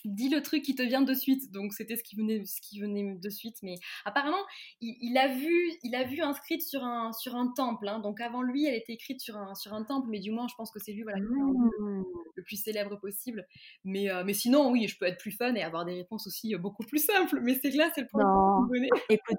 dis 0.04 0.28
le 0.28 0.42
truc 0.42 0.62
qui 0.62 0.74
te 0.74 0.82
vient 0.82 1.02
de 1.02 1.14
suite. 1.14 1.52
Donc 1.52 1.72
c'était 1.72 1.96
ce 1.96 2.02
qui 2.02 2.16
venait, 2.16 2.44
ce 2.44 2.60
qui 2.60 2.80
venait 2.80 3.14
de 3.14 3.30
suite. 3.30 3.56
Mais 3.62 3.74
apparemment, 4.04 4.44
il, 4.80 5.16
a 5.18 5.28
vu, 5.28 5.54
il 5.82 5.94
a 5.94 6.04
vu 6.04 6.20
inscrite 6.20 6.62
sur 6.62 6.84
un 6.84 7.12
sur 7.12 7.36
un 7.36 7.52
temple. 7.54 7.88
Hein. 7.88 8.00
Donc 8.00 8.20
avant 8.20 8.42
lui, 8.42 8.66
elle 8.66 8.74
était 8.74 8.92
écrite 8.92 9.20
sur 9.20 9.36
un 9.36 9.54
sur 9.54 9.74
un 9.74 9.84
temple. 9.84 10.08
Mais 10.10 10.20
du 10.20 10.30
moins, 10.30 10.46
je 10.48 10.54
pense 10.54 10.70
que 10.70 10.78
c'est 10.78 10.92
lui, 10.92 11.02
voilà, 11.02 11.20
mmh. 11.20 12.04
le 12.34 12.42
plus 12.42 12.56
célèbre 12.56 12.96
possible. 13.00 13.46
Mais 13.84 14.10
euh, 14.10 14.24
mais 14.24 14.34
sinon, 14.34 14.70
oui, 14.70 14.88
je 14.88 14.98
peux 14.98 15.06
être 15.06 15.18
plus 15.18 15.32
fun 15.32 15.54
et 15.54 15.62
avoir 15.62 15.84
des 15.84 15.94
réponses 15.94 16.26
aussi 16.26 16.54
euh, 16.54 16.58
beaucoup 16.58 16.84
plus 16.84 17.04
simples. 17.04 17.40
Mais 17.42 17.58
c'est 17.60 17.70
là, 17.70 17.90
c'est 17.94 18.02
le 18.02 18.08
point. 18.08 18.22
Non, 18.22 18.68
écoute, 19.08 19.38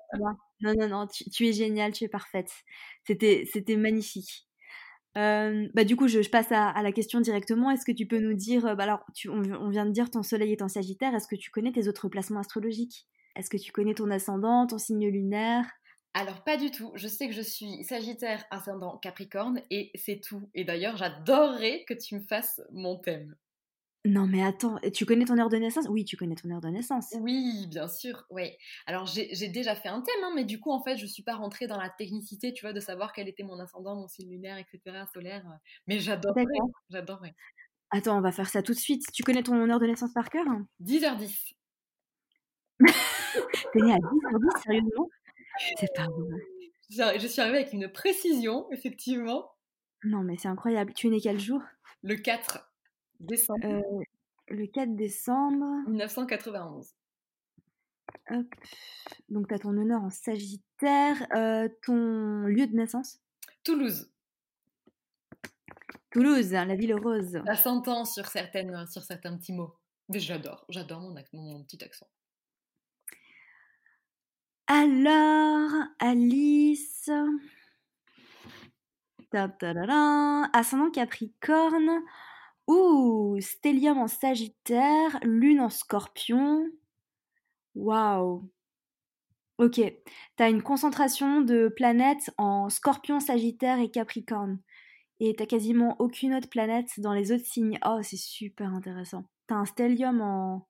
non, 0.62 0.74
non, 0.76 0.88
non, 0.88 1.08
tu, 1.08 1.30
tu, 1.30 1.48
es 1.48 1.54
géniale, 1.54 1.94
tu 1.94 2.04
es 2.04 2.10
parfaite. 2.10 2.52
C'était 3.06 3.48
c'était 3.52 3.78
magnifique. 3.78 4.49
Euh, 5.18 5.68
bah, 5.74 5.84
du 5.84 5.96
coup, 5.96 6.08
je, 6.08 6.28
passe 6.30 6.52
à, 6.52 6.82
la 6.82 6.92
question 6.92 7.20
directement. 7.20 7.72
Est-ce 7.72 7.86
que 7.86 7.92
tu 7.92 8.06
peux 8.06 8.20
nous 8.20 8.34
dire, 8.34 8.66
euh, 8.66 8.76
bah, 8.76 8.84
alors, 8.84 9.06
tu, 9.14 9.30
on, 9.30 9.70
vient 9.70 9.86
de 9.86 9.92
dire 9.92 10.10
ton 10.12 10.24
soleil 10.24 10.52
est 10.52 10.62
en 10.62 10.68
Sagittaire, 10.68 11.16
est-ce 11.16 11.28
que 11.28 11.36
tu 11.36 11.52
connais 11.52 11.72
tes 11.72 11.88
autres 11.88 12.10
placements 12.10 12.40
astrologiques? 12.40 13.08
Est-ce 13.36 13.50
que 13.50 13.58
tu 13.58 13.72
connais 13.72 13.94
ton 13.94 14.10
ascendant, 14.12 14.68
ton 14.68 14.78
signe 14.78 15.08
lunaire? 15.08 15.66
Alors 16.16 16.44
pas 16.44 16.58
du 16.58 16.72
tout, 16.72 16.92
je 16.96 17.08
sais 17.08 17.28
que 17.28 17.36
je 17.36 17.42
suis 17.42 17.84
Sagittaire 17.84 18.44
ascendant 18.50 18.98
Capricorne 18.98 19.62
et 19.70 19.92
c'est 19.94 20.20
tout. 20.20 20.50
Et 20.56 20.64
d'ailleurs 20.64 20.98
j'adorerais 20.98 21.86
que 21.88 21.94
tu 21.94 22.16
me 22.16 22.22
fasses 22.22 22.62
mon 22.72 22.98
thème. 22.98 23.36
Non, 24.06 24.28
mais 24.28 24.42
attends, 24.42 24.80
tu 24.94 25.06
connais 25.06 25.26
ton 25.26 25.38
heure 25.38 25.50
de 25.50 25.58
naissance? 25.58 25.86
Oui, 25.90 26.06
tu 26.06 26.16
connais 26.16 26.36
ton 26.36 26.50
heure 26.52 26.62
de 26.62 26.70
naissance. 26.70 27.14
Oui, 27.20 27.68
bien 27.68 27.90
sûr, 27.90 28.26
oui. 28.30 28.52
Alors, 28.86 29.06
j'ai 29.06 29.50
déjà 29.50 29.76
fait 29.76 29.90
un 29.90 30.02
thème, 30.02 30.24
hein, 30.24 30.32
mais 30.36 30.46
du 30.46 30.60
coup, 30.60 30.72
en 30.72 30.82
fait, 30.82 30.96
je 30.96 31.06
suis 31.06 31.22
pas 31.22 31.36
rentrée 31.36 31.68
dans 31.68 31.78
la 31.78 31.90
technicité, 31.90 32.54
tu 32.54 32.66
vois, 32.66 32.72
de 32.72 32.80
savoir 32.80 33.12
quel 33.12 33.28
était 33.28 33.44
mon 33.44 33.60
ascendant, 33.60 33.96
mon 33.96 34.08
signe 34.08 34.30
lunaire, 34.30 34.58
etc., 34.58 35.06
solaire. 35.14 35.46
Euh, 35.46 35.58
mais 35.88 36.00
j'adorerais, 36.00 36.46
j'adorerais. 36.90 37.36
Attends, 37.92 38.18
on 38.18 38.22
va 38.22 38.32
faire 38.32 38.48
ça 38.48 38.62
tout 38.62 38.74
de 38.74 38.78
suite. 38.78 39.04
Tu 39.14 39.24
connais 39.24 39.44
ton 39.44 39.56
heure 39.70 39.80
de 39.80 39.86
naissance 39.86 40.14
par 40.14 40.30
cœur? 40.30 40.46
10h10. 40.82 41.56
T'es 43.74 43.80
née 43.82 43.94
à 43.94 43.98
10h10, 43.98 44.64
sérieusement? 44.64 45.10
C'est 45.78 45.94
pas 45.94 46.08
vrai. 46.08 47.20
Je 47.20 47.28
suis 47.28 47.42
arrivée 47.42 47.58
avec 47.58 47.74
une 47.74 47.90
précision, 47.90 48.72
effectivement. 48.72 49.52
Non, 50.06 50.24
mais 50.24 50.38
c'est 50.38 50.48
incroyable. 50.48 50.94
Tu 50.94 51.08
es 51.08 51.10
née 51.10 51.20
quel 51.20 51.40
jour? 51.40 51.62
Le 52.02 52.16
4. 52.16 52.69
Décembre. 53.20 53.66
Euh, 53.66 54.04
le 54.50 54.68
4 54.68 54.96
décembre. 54.96 55.66
1991. 55.88 56.94
Hop. 58.32 58.46
Donc, 59.30 59.48
tu 59.48 59.54
as 59.54 59.60
ton 59.60 59.78
honneur 59.78 60.02
en 60.02 60.10
Sagittaire. 60.10 61.28
Euh, 61.36 61.68
ton 61.84 62.46
lieu 62.46 62.68
de 62.68 62.76
naissance? 62.76 63.20
Toulouse. 63.64 64.12
Toulouse, 66.12 66.52
la 66.52 66.76
ville 66.76 66.96
rose. 66.96 67.40
Ça 67.46 67.56
s'entend 67.56 68.06
sur, 68.06 68.26
certaines, 68.26 68.88
sur 68.88 69.04
certains 69.04 69.38
petits 69.38 69.54
mots. 69.54 69.76
Mais 70.10 70.20
j'adore, 70.20 70.66
j'adore 70.70 71.02
mon, 71.02 71.14
mon, 71.34 71.64
petit 71.64 71.84
accent. 71.84 72.08
Alors, 74.66 75.72
Alice. 76.00 77.12
Ascendant 80.54 80.90
Capricorne. 80.90 82.02
Ouh, 82.70 83.42
stellium 83.42 83.98
en 83.98 84.08
Sagittaire, 84.08 85.20
Lune 85.24 85.60
en 85.60 85.70
Scorpion. 85.70 86.70
Waouh. 87.74 88.48
Ok, 89.58 89.74
tu 89.74 90.44
as 90.44 90.50
une 90.50 90.62
concentration 90.62 91.42
de 91.42 91.68
planètes 91.68 92.32
en 92.38 92.70
Scorpion, 92.70 93.20
Sagittaire 93.20 93.80
et 93.80 93.90
Capricorne. 93.90 94.60
Et 95.20 95.36
t'as 95.36 95.48
quasiment 95.48 95.96
aucune 96.00 96.36
autre 96.36 96.50
planète 96.50 97.00
dans 97.00 97.14
les 97.14 97.32
autres 97.32 97.46
signes. 97.46 97.80
Oh, 97.86 98.00
c'est 98.04 98.18
super 98.18 98.74
intéressant. 98.74 99.26
T'as 99.48 99.56
un 99.56 99.66
stellium 99.66 100.22
en, 100.22 100.68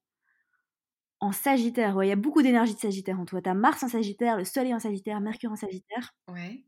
en 1.19 1.31
Sagittaire. 1.31 2.01
Il 2.03 2.07
y 2.07 2.11
a 2.11 2.15
beaucoup 2.15 2.41
d'énergie 2.41 2.75
de 2.75 2.79
Sagittaire 2.79 3.19
en 3.19 3.25
toi. 3.25 3.41
T'as 3.41 3.53
Mars 3.53 3.83
en 3.83 3.89
Sagittaire, 3.89 4.37
le 4.37 4.45
Soleil 4.45 4.73
en 4.73 4.79
Sagittaire, 4.79 5.19
Mercure 5.21 5.51
en 5.51 5.55
Sagittaire. 5.55 6.13
Ouais. 6.27 6.63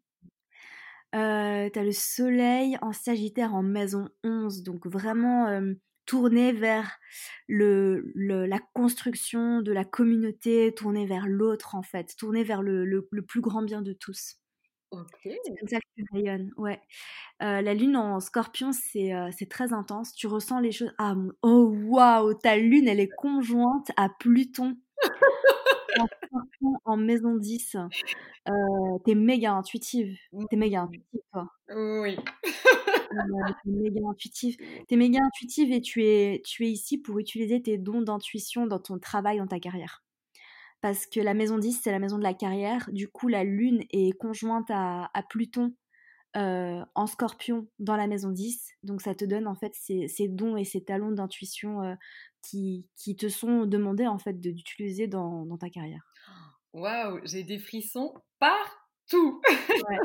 Euh, 1.14 1.70
tu 1.70 1.80
as 1.80 1.84
le 1.84 1.91
soleil 1.91 2.78
en 2.82 2.93
Sagittaire 2.93 3.53
en 3.53 3.64
maison 3.64 4.09
11, 4.24 4.64
donc 4.64 4.88
vraiment 4.88 5.62
tourné 6.05 6.51
vers 6.51 6.99
le, 7.47 8.12
la 8.16 8.59
construction 8.74 9.62
de 9.62 9.72
la 9.72 9.86
communauté, 9.86 10.74
tourné 10.74 11.05
vers 11.05 11.28
l'autre 11.28 11.76
en 11.76 11.84
fait, 11.84 12.16
tourné 12.18 12.43
vers 12.43 12.62
le, 12.62 12.86
le, 12.86 13.22
plus 13.22 13.41
grand 13.41 13.62
bien 13.62 13.82
de 13.82 13.93
tous. 13.93 14.38
C'est 15.24 15.57
comme 15.57 15.70
ça 15.70 15.80
que 15.80 15.86
tu 15.95 16.03
rayonnes, 16.12 16.51
ouais. 16.57 16.82
Euh, 17.41 17.62
la 17.62 17.74
lune 17.74 17.95
en 17.95 18.20
scorpion, 18.20 18.74
c'est 18.74 19.14
c'est 19.38 19.49
très 19.49 19.72
intense. 19.72 20.14
Tu 20.14 20.28
ressens 20.28 20.59
les 20.59 20.74
choses. 20.74 20.93
Ah, 20.97 21.16
oh 21.43 21.74
waouh, 21.88 22.34
ta 22.34 22.57
lune, 22.57 22.89
elle 22.89 22.99
est 22.99 23.16
conjointe 23.16 23.91
à 23.95 24.09
Pluton. 24.09 24.78
en 26.85 26.97
maison 26.97 27.35
10. 27.35 27.77
Euh, 28.47 28.51
t'es 29.05 29.15
méga 29.15 29.53
intuitive. 29.53 30.17
T'es 30.49 30.55
méga 30.55 30.81
intuitive, 30.81 31.21
toi. 31.31 31.47
Oui. 31.75 32.17
t'es 33.63 33.71
méga 33.71 34.01
intuitive. 34.09 34.57
T'es 34.87 34.95
méga 34.95 35.19
intuitive 35.23 35.71
et 35.71 35.81
tu 35.81 36.03
es, 36.03 36.41
tu 36.45 36.65
es 36.65 36.69
ici 36.69 36.97
pour 36.97 37.19
utiliser 37.19 37.61
tes 37.61 37.77
dons 37.77 38.01
d'intuition 38.01 38.67
dans 38.67 38.79
ton 38.79 38.99
travail, 38.99 39.37
dans 39.37 39.47
ta 39.47 39.59
carrière. 39.59 40.03
Parce 40.81 41.05
que 41.05 41.19
la 41.19 41.35
maison 41.35 41.59
10, 41.59 41.79
c'est 41.83 41.91
la 41.91 41.99
maison 41.99 42.17
de 42.17 42.23
la 42.23 42.33
carrière. 42.33 42.89
Du 42.91 43.07
coup, 43.07 43.27
la 43.27 43.43
lune 43.43 43.83
est 43.91 44.17
conjointe 44.17 44.69
à, 44.71 45.11
à 45.13 45.23
Pluton 45.23 45.73
euh, 46.38 46.84
en 46.95 47.07
scorpion 47.07 47.67
dans 47.79 47.95
la 47.95 48.07
maison 48.07 48.29
10. 48.29 48.75
Donc 48.84 49.01
ça 49.01 49.13
te 49.15 49.25
donne 49.25 49.47
en 49.47 49.55
fait 49.55 49.73
ces, 49.75 50.07
ces 50.07 50.27
dons 50.27 50.55
et 50.55 50.63
ces 50.63 50.84
talons 50.84 51.11
d'intuition 51.11 51.82
euh, 51.82 51.95
qui, 52.41 52.88
qui, 52.95 53.15
te 53.15 53.27
sont 53.27 53.65
demandés 53.65 54.07
en 54.07 54.17
fait 54.17 54.39
d'utiliser 54.39 55.07
dans, 55.07 55.45
dans 55.45 55.57
ta 55.57 55.69
carrière. 55.69 56.03
Waouh, 56.73 57.19
j'ai 57.25 57.43
des 57.43 57.59
frissons 57.59 58.13
partout. 58.39 59.41
ouais. 59.89 59.97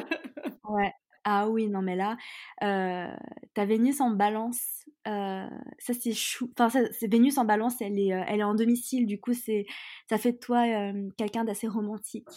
ouais. 0.69 0.93
Ah 1.29 1.49
oui, 1.49 1.69
non 1.69 1.83
mais 1.83 1.97
là, 1.97 2.17
euh, 2.63 3.13
ta 3.53 3.65
Vénus 3.65 4.01
en 4.01 4.11
balance, 4.11 4.85
euh, 5.09 5.49
ça 5.77 5.93
c'est 5.93 6.13
chou. 6.13 6.53
Enfin, 6.57 6.85
c'est 6.93 7.11
Vénus 7.11 7.37
en 7.37 7.45
balance, 7.45 7.81
elle 7.81 7.99
est, 7.99 8.15
euh, 8.15 8.23
elle 8.29 8.39
est 8.39 8.45
en 8.45 8.55
domicile, 8.55 9.07
du 9.07 9.19
coup 9.21 9.35
c'est, 9.35 9.67
ça 10.09 10.19
fait 10.19 10.35
de 10.35 10.39
toi 10.39 10.63
quelqu'un 11.17 11.43
d'assez 11.43 11.67
romantique, 11.67 12.29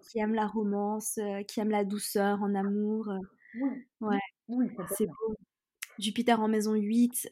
qui 0.00 0.20
aime 0.20 0.34
la 0.34 0.46
romance, 0.46 1.18
qui 1.48 1.58
aime 1.58 1.70
la 1.70 1.84
douceur 1.84 2.40
en 2.40 2.54
amour. 2.54 3.08
Oui. 3.56 3.70
Ouais, 4.00 4.20
oui, 4.46 4.66
c'est 4.96 5.06
beau. 5.06 5.34
Jupiter 5.98 6.40
en 6.40 6.46
maison 6.46 6.74
8, 6.74 7.28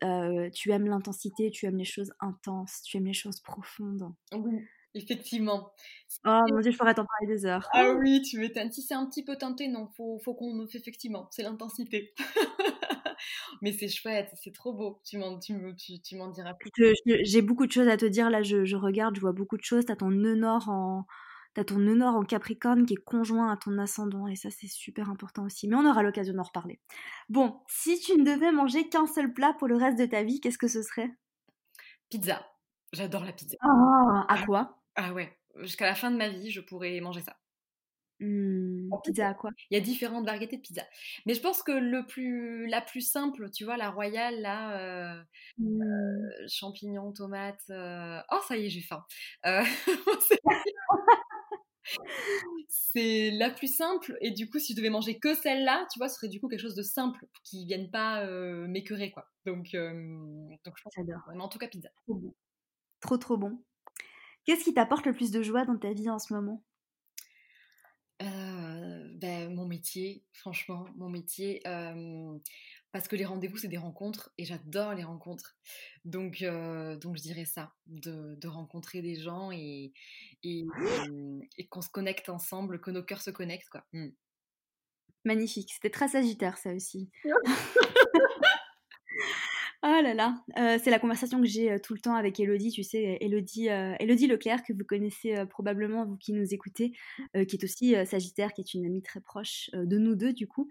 tu 0.52 0.72
aimes 0.72 0.86
l'intensité, 0.86 1.52
tu 1.52 1.66
aimes 1.66 1.78
les 1.78 1.84
choses 1.84 2.12
intenses, 2.18 2.82
tu 2.82 2.96
aimes 2.96 3.06
les 3.06 3.12
choses 3.12 3.38
profondes. 3.38 4.12
Oui. 4.32 4.64
Effectivement. 4.94 5.72
Oh 6.24 6.40
mon 6.50 6.60
dieu, 6.60 6.70
je 6.72 6.78
pourrais 6.78 6.94
t'en 6.94 7.04
parler 7.04 7.34
des 7.34 7.46
heures. 7.46 7.68
Ah 7.72 7.92
oui, 7.92 8.22
tu 8.22 8.38
m'étonnes. 8.38 8.72
Si 8.72 8.82
c'est 8.82 8.94
un 8.94 9.06
petit 9.06 9.24
peu 9.24 9.36
teinté, 9.36 9.68
non, 9.68 9.88
faut, 9.96 10.18
faut 10.24 10.34
qu'on 10.34 10.66
fait 10.66 10.78
effectivement, 10.78 11.28
c'est 11.30 11.42
l'intensité. 11.42 12.14
Mais 13.62 13.72
c'est 13.72 13.88
chouette, 13.88 14.30
c'est 14.42 14.54
trop 14.54 14.72
beau. 14.72 15.00
Tu 15.04 15.18
m'en 15.18 15.38
tu, 15.38 15.54
tu, 16.02 16.16
m'en 16.16 16.28
diras 16.28 16.54
plus. 16.54 16.70
J'ai 17.04 17.42
beaucoup 17.42 17.66
de 17.66 17.72
choses 17.72 17.88
à 17.88 17.96
te 17.96 18.06
dire. 18.06 18.30
Là, 18.30 18.42
je, 18.42 18.64
je 18.64 18.76
regarde, 18.76 19.16
je 19.16 19.20
vois 19.20 19.32
beaucoup 19.32 19.56
de 19.56 19.64
choses. 19.64 19.84
T'as 19.84 19.96
ton 19.96 20.10
nœud 20.10 20.36
nord 20.36 20.68
en. 20.68 21.06
T'as 21.54 21.64
ton 21.64 21.78
nœud 21.78 21.96
nord 21.96 22.14
en 22.14 22.22
Capricorne 22.22 22.86
qui 22.86 22.94
est 22.94 23.04
conjoint 23.04 23.50
à 23.50 23.56
ton 23.56 23.78
ascendant 23.78 24.28
et 24.28 24.36
ça 24.36 24.48
c'est 24.48 24.68
super 24.68 25.10
important 25.10 25.44
aussi. 25.44 25.66
Mais 25.66 25.74
on 25.74 25.88
aura 25.88 26.02
l'occasion 26.02 26.34
d'en 26.34 26.44
reparler. 26.44 26.78
Bon, 27.28 27.60
si 27.66 27.98
tu 27.98 28.16
ne 28.16 28.24
devais 28.24 28.52
manger 28.52 28.88
qu'un 28.88 29.06
seul 29.06 29.32
plat 29.32 29.54
pour 29.58 29.66
le 29.66 29.76
reste 29.76 29.98
de 29.98 30.06
ta 30.06 30.22
vie, 30.22 30.40
qu'est-ce 30.40 30.58
que 30.58 30.68
ce 30.68 30.82
serait? 30.82 31.10
Pizza. 32.10 32.46
J'adore 32.92 33.24
la 33.24 33.32
pizza. 33.32 33.56
Ah, 33.60 34.26
à 34.28 34.44
quoi 34.46 34.77
ah 35.00 35.12
ouais, 35.12 35.32
jusqu'à 35.60 35.86
la 35.86 35.94
fin 35.94 36.10
de 36.10 36.16
ma 36.16 36.28
vie, 36.28 36.50
je 36.50 36.60
pourrais 36.60 36.98
manger 37.00 37.20
ça. 37.20 37.36
Mmh, 38.18 38.90
pizza 39.04 39.32
quoi? 39.34 39.52
Il 39.70 39.78
y 39.78 39.80
a 39.80 39.82
différentes 39.84 40.26
variétés 40.26 40.56
de 40.56 40.62
pizza. 40.62 40.82
Mais 41.24 41.34
je 41.34 41.40
pense 41.40 41.62
que 41.62 41.70
le 41.70 42.04
plus, 42.04 42.66
la 42.66 42.80
plus 42.80 43.00
simple, 43.00 43.48
tu 43.52 43.64
vois, 43.64 43.76
la 43.76 43.90
royale, 43.90 44.40
là, 44.40 44.76
euh, 44.76 45.22
mmh. 45.58 45.82
euh, 45.82 46.48
champignons, 46.48 47.12
tomates. 47.12 47.62
Euh, 47.70 48.18
oh, 48.32 48.40
ça 48.48 48.56
y 48.56 48.66
est, 48.66 48.70
j'ai 48.70 48.80
faim. 48.80 49.04
c'est 52.68 53.30
la 53.30 53.50
plus 53.50 53.72
simple. 53.72 54.18
Et 54.20 54.32
du 54.32 54.50
coup, 54.50 54.58
si 54.58 54.72
je 54.72 54.78
devais 54.78 54.90
manger 54.90 55.20
que 55.20 55.36
celle-là, 55.36 55.86
tu 55.92 56.00
vois, 56.00 56.08
ce 56.08 56.16
serait 56.16 56.28
du 56.28 56.40
coup 56.40 56.48
quelque 56.48 56.58
chose 56.58 56.74
de 56.74 56.82
simple 56.82 57.24
qui 57.44 57.62
ne 57.62 57.66
vienne 57.66 57.88
pas 57.92 58.26
m'écœurer, 58.66 59.12
quoi. 59.12 59.28
Donc, 59.46 59.74
donc 59.74 60.76
je 60.76 60.82
pense 60.82 60.92
J'adore. 60.96 61.22
en 61.38 61.48
tout 61.48 61.58
cas, 61.58 61.68
pizza. 61.68 61.88
Trop, 63.00 63.16
trop 63.16 63.36
bon. 63.36 63.62
Qu'est-ce 64.48 64.64
qui 64.64 64.72
t'apporte 64.72 65.04
le 65.04 65.12
plus 65.12 65.30
de 65.30 65.42
joie 65.42 65.66
dans 65.66 65.76
ta 65.76 65.92
vie 65.92 66.08
en 66.08 66.18
ce 66.18 66.32
moment? 66.32 66.64
Ben, 68.18 69.52
Mon 69.54 69.66
métier, 69.66 70.24
franchement, 70.32 70.86
mon 70.96 71.10
métier. 71.10 71.60
parce 72.90 73.08
que 73.08 73.16
les 73.16 73.26
rendez-vous, 73.26 73.58
c'est 73.58 73.68
des 73.68 73.76
rencontres 73.76 74.32
et 74.38 74.46
j'adore 74.46 74.94
les 74.94 75.04
rencontres. 75.04 75.58
Donc, 76.06 76.42
donc 76.42 77.18
je 77.18 77.20
dirais 77.20 77.44
ça, 77.44 77.74
de, 77.88 78.36
de 78.36 78.48
rencontrer 78.48 79.02
des 79.02 79.16
gens 79.16 79.52
et, 79.52 79.92
et, 80.42 80.64
et 81.58 81.66
qu'on 81.66 81.82
se 81.82 81.90
connecte 81.90 82.30
ensemble, 82.30 82.80
que 82.80 82.90
nos 82.90 83.02
cœurs 83.02 83.20
se 83.20 83.30
connectent. 83.30 83.68
Quoi. 83.68 83.84
Mmh. 83.92 84.08
Magnifique, 85.26 85.74
c'était 85.74 85.90
très 85.90 86.08
sagittaire 86.08 86.56
ça 86.56 86.72
aussi. 86.72 87.10
Ah 89.82 90.00
là 90.02 90.12
là, 90.12 90.44
c'est 90.78 90.90
la 90.90 90.98
conversation 90.98 91.40
que 91.40 91.46
j'ai 91.46 91.78
tout 91.80 91.94
le 91.94 92.00
temps 92.00 92.16
avec 92.16 92.40
Elodie, 92.40 92.72
tu 92.72 92.82
sais, 92.82 93.16
Elodie, 93.20 93.66
Elodie 93.68 94.26
Leclerc, 94.26 94.64
que 94.64 94.72
vous 94.72 94.84
connaissez 94.84 95.46
probablement, 95.46 96.04
vous 96.04 96.16
qui 96.16 96.32
nous 96.32 96.52
écoutez, 96.52 96.92
qui 97.46 97.54
est 97.56 97.62
aussi 97.64 97.94
Sagittaire, 98.04 98.52
qui 98.52 98.62
est 98.62 98.74
une 98.74 98.86
amie 98.86 99.02
très 99.02 99.20
proche 99.20 99.70
de 99.72 99.98
nous 99.98 100.16
deux 100.16 100.32
du 100.32 100.48
coup, 100.48 100.68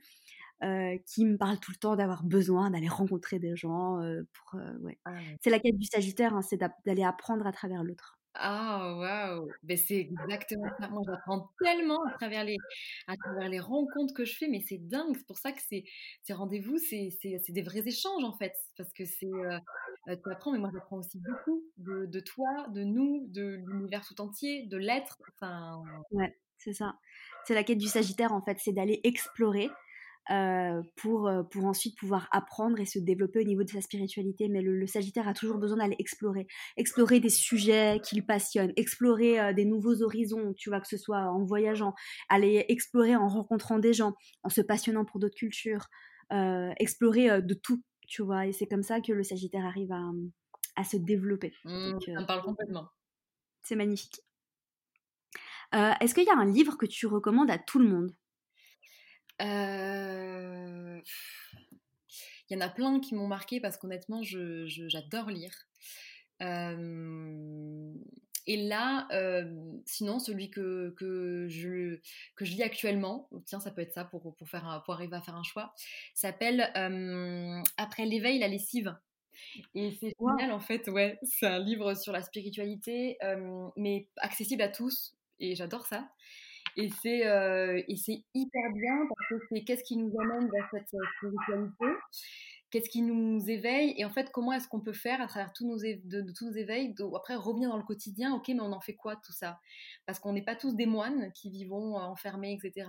qui 1.05 1.26
me 1.26 1.38
parle 1.38 1.60
tout 1.60 1.72
le 1.72 1.78
temps 1.78 1.95
d'avoir 1.95 2.24
besoin 2.24 2.72
d'aller 2.72 2.89
rencontrer 2.89 3.39
des 3.39 3.55
gens. 3.55 3.99
pour, 4.34 4.62
ouais. 4.82 4.99
Ah 5.05 5.22
c'est 5.41 5.51
la 5.51 5.60
quête 5.60 5.78
du 5.78 5.86
Sagittaire, 5.86 6.36
hein, 6.36 6.41
c'est 6.41 6.60
d'aller 6.86 7.03
apprendre 7.03 7.47
à 7.47 7.53
travers 7.53 7.84
l'autre. 7.84 8.16
Ah, 8.39 8.95
waouh! 8.97 9.49
Ben, 9.63 9.77
c'est 9.77 9.95
exactement 9.97 10.69
ça. 10.79 10.88
Moi, 10.89 11.01
j'apprends 11.07 11.49
tellement 11.63 12.03
à 12.05 12.11
travers 12.13 12.43
les 12.43 12.57
à 13.07 13.15
travers 13.17 13.49
les 13.49 13.59
rencontres 13.59 14.13
que 14.13 14.25
je 14.25 14.35
fais, 14.38 14.47
mais 14.47 14.61
c'est 14.61 14.77
dingue. 14.77 15.15
C'est 15.17 15.25
pour 15.27 15.38
ça 15.39 15.51
que 15.51 15.61
ces 15.61 15.85
ces 16.21 16.33
rendez-vous, 16.33 16.77
c'est 16.77 17.09
des 17.49 17.61
vrais 17.63 17.88
échanges, 17.88 18.23
en 18.23 18.33
fait. 18.38 18.53
Parce 18.77 18.93
que 18.93 19.05
c'est, 19.05 19.25
euh, 19.25 19.59
tu 20.07 20.31
apprends, 20.31 20.51
mais 20.51 20.59
moi, 20.59 20.69
j'apprends 20.73 20.97
aussi 20.99 21.19
beaucoup 21.19 21.63
de 21.77 22.05
de 22.05 22.19
toi, 22.19 22.67
de 22.69 22.83
nous, 22.83 23.25
de 23.29 23.59
l'univers 23.65 24.05
tout 24.05 24.19
entier, 24.21 24.65
de 24.67 24.77
l'être, 24.77 25.17
enfin 25.35 25.83
Ouais, 26.11 26.38
c'est 26.57 26.73
ça. 26.73 26.95
C'est 27.45 27.53
la 27.55 27.63
quête 27.63 27.77
du 27.79 27.88
Sagittaire, 27.88 28.33
en 28.33 28.41
fait, 28.41 28.57
c'est 28.59 28.73
d'aller 28.73 28.99
explorer 29.03 29.69
euh, 30.30 30.82
pour, 30.97 31.28
euh, 31.28 31.43
pour 31.43 31.63
ensuite 31.65 31.97
pouvoir 31.97 32.28
apprendre 32.32 32.78
et 32.82 32.86
se 32.86 32.99
développer 32.99 33.39
au 33.39 33.43
niveau 33.43 33.63
de 33.63 33.69
sa 33.69 33.80
spiritualité. 33.80 34.49
Mais 34.49 34.61
le, 34.61 34.86
Sagittaire 34.86 35.25
a 35.28 35.34
toujours 35.34 35.57
besoin 35.57 35.78
d'aller 35.78 35.95
explorer, 35.99 36.47
explorer 36.75 37.21
des 37.21 37.30
sujets 37.30 38.01
qui 38.03 38.17
le 38.17 38.25
passionnent, 38.25 38.73
explorer 38.75 39.39
euh, 39.39 39.53
des 39.53 39.63
nouveaux 39.63 40.01
horizons, 40.01 40.53
tu 40.53 40.69
vois, 40.69 40.82
que 40.82 40.88
ce 40.88 40.97
soit 40.97 41.32
en 41.32 41.45
voyageant, 41.45 41.93
aller 42.28 42.65
explorer 42.67 43.15
en 43.15 43.30
rencontrant 43.30 43.80
des 43.80 43.93
gens, 43.93 44.15
en 44.43 44.49
se 44.49 44.59
passionnant 44.59 45.05
pour 45.05 45.19
d'autres 45.19 45.38
cultures, 45.38 45.88
explorer 46.78 47.41
de 47.41 47.53
tout, 47.53 47.82
tu 48.05 48.21
vois. 48.21 48.47
Et 48.47 48.51
c'est 48.51 48.67
comme 48.67 48.84
ça 48.84 48.99
que 48.99 49.13
le 49.13 49.23
Sagittaire 49.23 49.65
arrive 49.65 49.93
à, 49.93 50.01
à 50.75 50.84
se 50.84 50.97
développer. 50.97 51.53
Mmh, 51.63 51.99
ça 52.05 52.11
me 52.11 52.25
parle 52.25 52.41
complètement. 52.41 52.89
C'est 53.63 53.78
magnifique. 53.78 54.19
Est-ce 55.71 56.13
qu'il 56.13 56.25
y 56.25 56.30
a 56.30 56.38
un 56.38 56.51
livre 56.51 56.78
que 56.78 56.86
tu 56.86 57.07
recommandes 57.07 57.49
à 57.49 57.57
tout 57.57 57.80
le 57.80 57.88
monde? 57.88 58.11
Y 62.55 62.57
en 62.57 62.61
a 62.61 62.69
plein 62.69 62.99
qui 62.99 63.15
m'ont 63.15 63.27
marqué 63.27 63.59
parce 63.59 63.77
qu'honnêtement, 63.77 64.21
j'adore 64.23 65.29
lire. 65.29 65.67
et 68.47 68.67
là, 68.67 69.07
sinon, 69.85 70.19
celui 70.19 70.49
que, 70.49 70.93
que, 70.97 71.47
je, 71.49 71.99
que 72.35 72.45
je 72.45 72.53
lis 72.53 72.63
actuellement, 72.63 73.29
tiens, 73.45 73.59
ça 73.59 73.71
peut 73.71 73.81
être 73.81 73.93
ça 73.93 74.05
pour, 74.05 74.35
pour, 74.35 74.47
faire 74.47 74.81
pour 74.85 74.93
arriver 74.93 75.15
à 75.15 75.21
faire 75.21 75.35
un 75.35 75.43
choix, 75.43 75.73
s'appelle 76.13 76.71
Après 77.77 78.05
l'éveil, 78.05 78.39
la 78.39 78.47
lessive. 78.47 78.95
Et 79.75 79.91
c'est 79.99 80.15
génial 80.19 80.51
en 80.51 80.59
fait, 80.59 80.87
ouais, 80.87 81.19
c'est 81.23 81.45
un 81.45 81.59
livre 81.59 81.93
sur 81.93 82.11
la 82.11 82.23
spiritualité, 82.23 83.17
mais 83.75 84.07
accessible 84.17 84.61
à 84.61 84.69
tous, 84.69 85.15
et 85.39 85.55
j'adore 85.55 85.85
ça. 85.85 86.09
Et 86.78 86.89
c'est 87.01 87.25
euh, 87.25 87.82
hyper 87.88 88.71
bien 88.73 89.07
parce 89.09 89.30
que 89.30 89.47
c'est 89.49 89.63
qu'est-ce 89.63 89.84
qui 89.84 89.97
nous 89.97 90.13
amène 90.21 90.47
vers 90.51 90.69
cette 90.71 90.93
euh, 90.93 91.05
spiritualité, 91.17 91.86
qu'est-ce 92.69 92.88
qui 92.88 93.01
nous 93.01 93.49
éveille 93.49 93.95
et 93.97 94.05
en 94.05 94.11
fait 94.11 94.30
comment 94.32 94.53
est-ce 94.53 94.67
qu'on 94.67 94.82
peut 94.82 94.93
faire 94.93 95.19
à 95.19 95.25
travers 95.25 95.51
tous 95.53 95.65
nos, 95.65 95.80
éveils, 95.80 96.93
après 97.15 97.34
revenir 97.34 97.69
dans 97.69 97.78
le 97.78 97.84
quotidien, 97.84 98.36
ok 98.36 98.49
mais 98.49 98.59
on 98.59 98.73
en 98.73 98.80
fait 98.80 98.93
quoi 98.93 99.15
tout 99.15 99.32
ça? 99.32 99.59
Parce 100.05 100.19
qu'on 100.19 100.34
n'est 100.34 100.43
pas 100.43 100.55
tous 100.55 100.75
des 100.75 100.86
moines 100.86 101.32
qui 101.34 101.49
vivons 101.49 101.97
euh, 101.97 102.01
enfermés, 102.03 102.53
etc. 102.53 102.88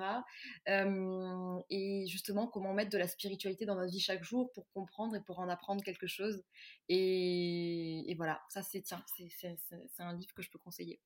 et 1.71 2.05
justement 2.09 2.47
comment 2.47 2.75
mettre 2.75 2.91
de 2.91 2.99
la 2.99 3.09
spiritualité 3.09 3.65
dans 3.65 3.77
notre 3.77 3.91
vie 3.91 4.01
chaque 4.01 4.23
jour 4.23 4.53
pour 4.53 4.69
comprendre 4.75 5.17
et 5.17 5.23
pour 5.23 5.39
en 5.39 5.49
apprendre 5.49 5.83
quelque 5.83 6.07
chose. 6.07 6.45
Et, 6.91 8.05
et 8.11 8.15
voilà, 8.17 8.43
ça 8.51 8.61
c'est 8.63 8.83
tiens, 8.83 9.03
c'est 9.17 9.57
un 10.01 10.15
livre 10.15 10.35
que 10.35 10.43
je 10.43 10.51
peux 10.51 10.59
conseiller 10.59 11.01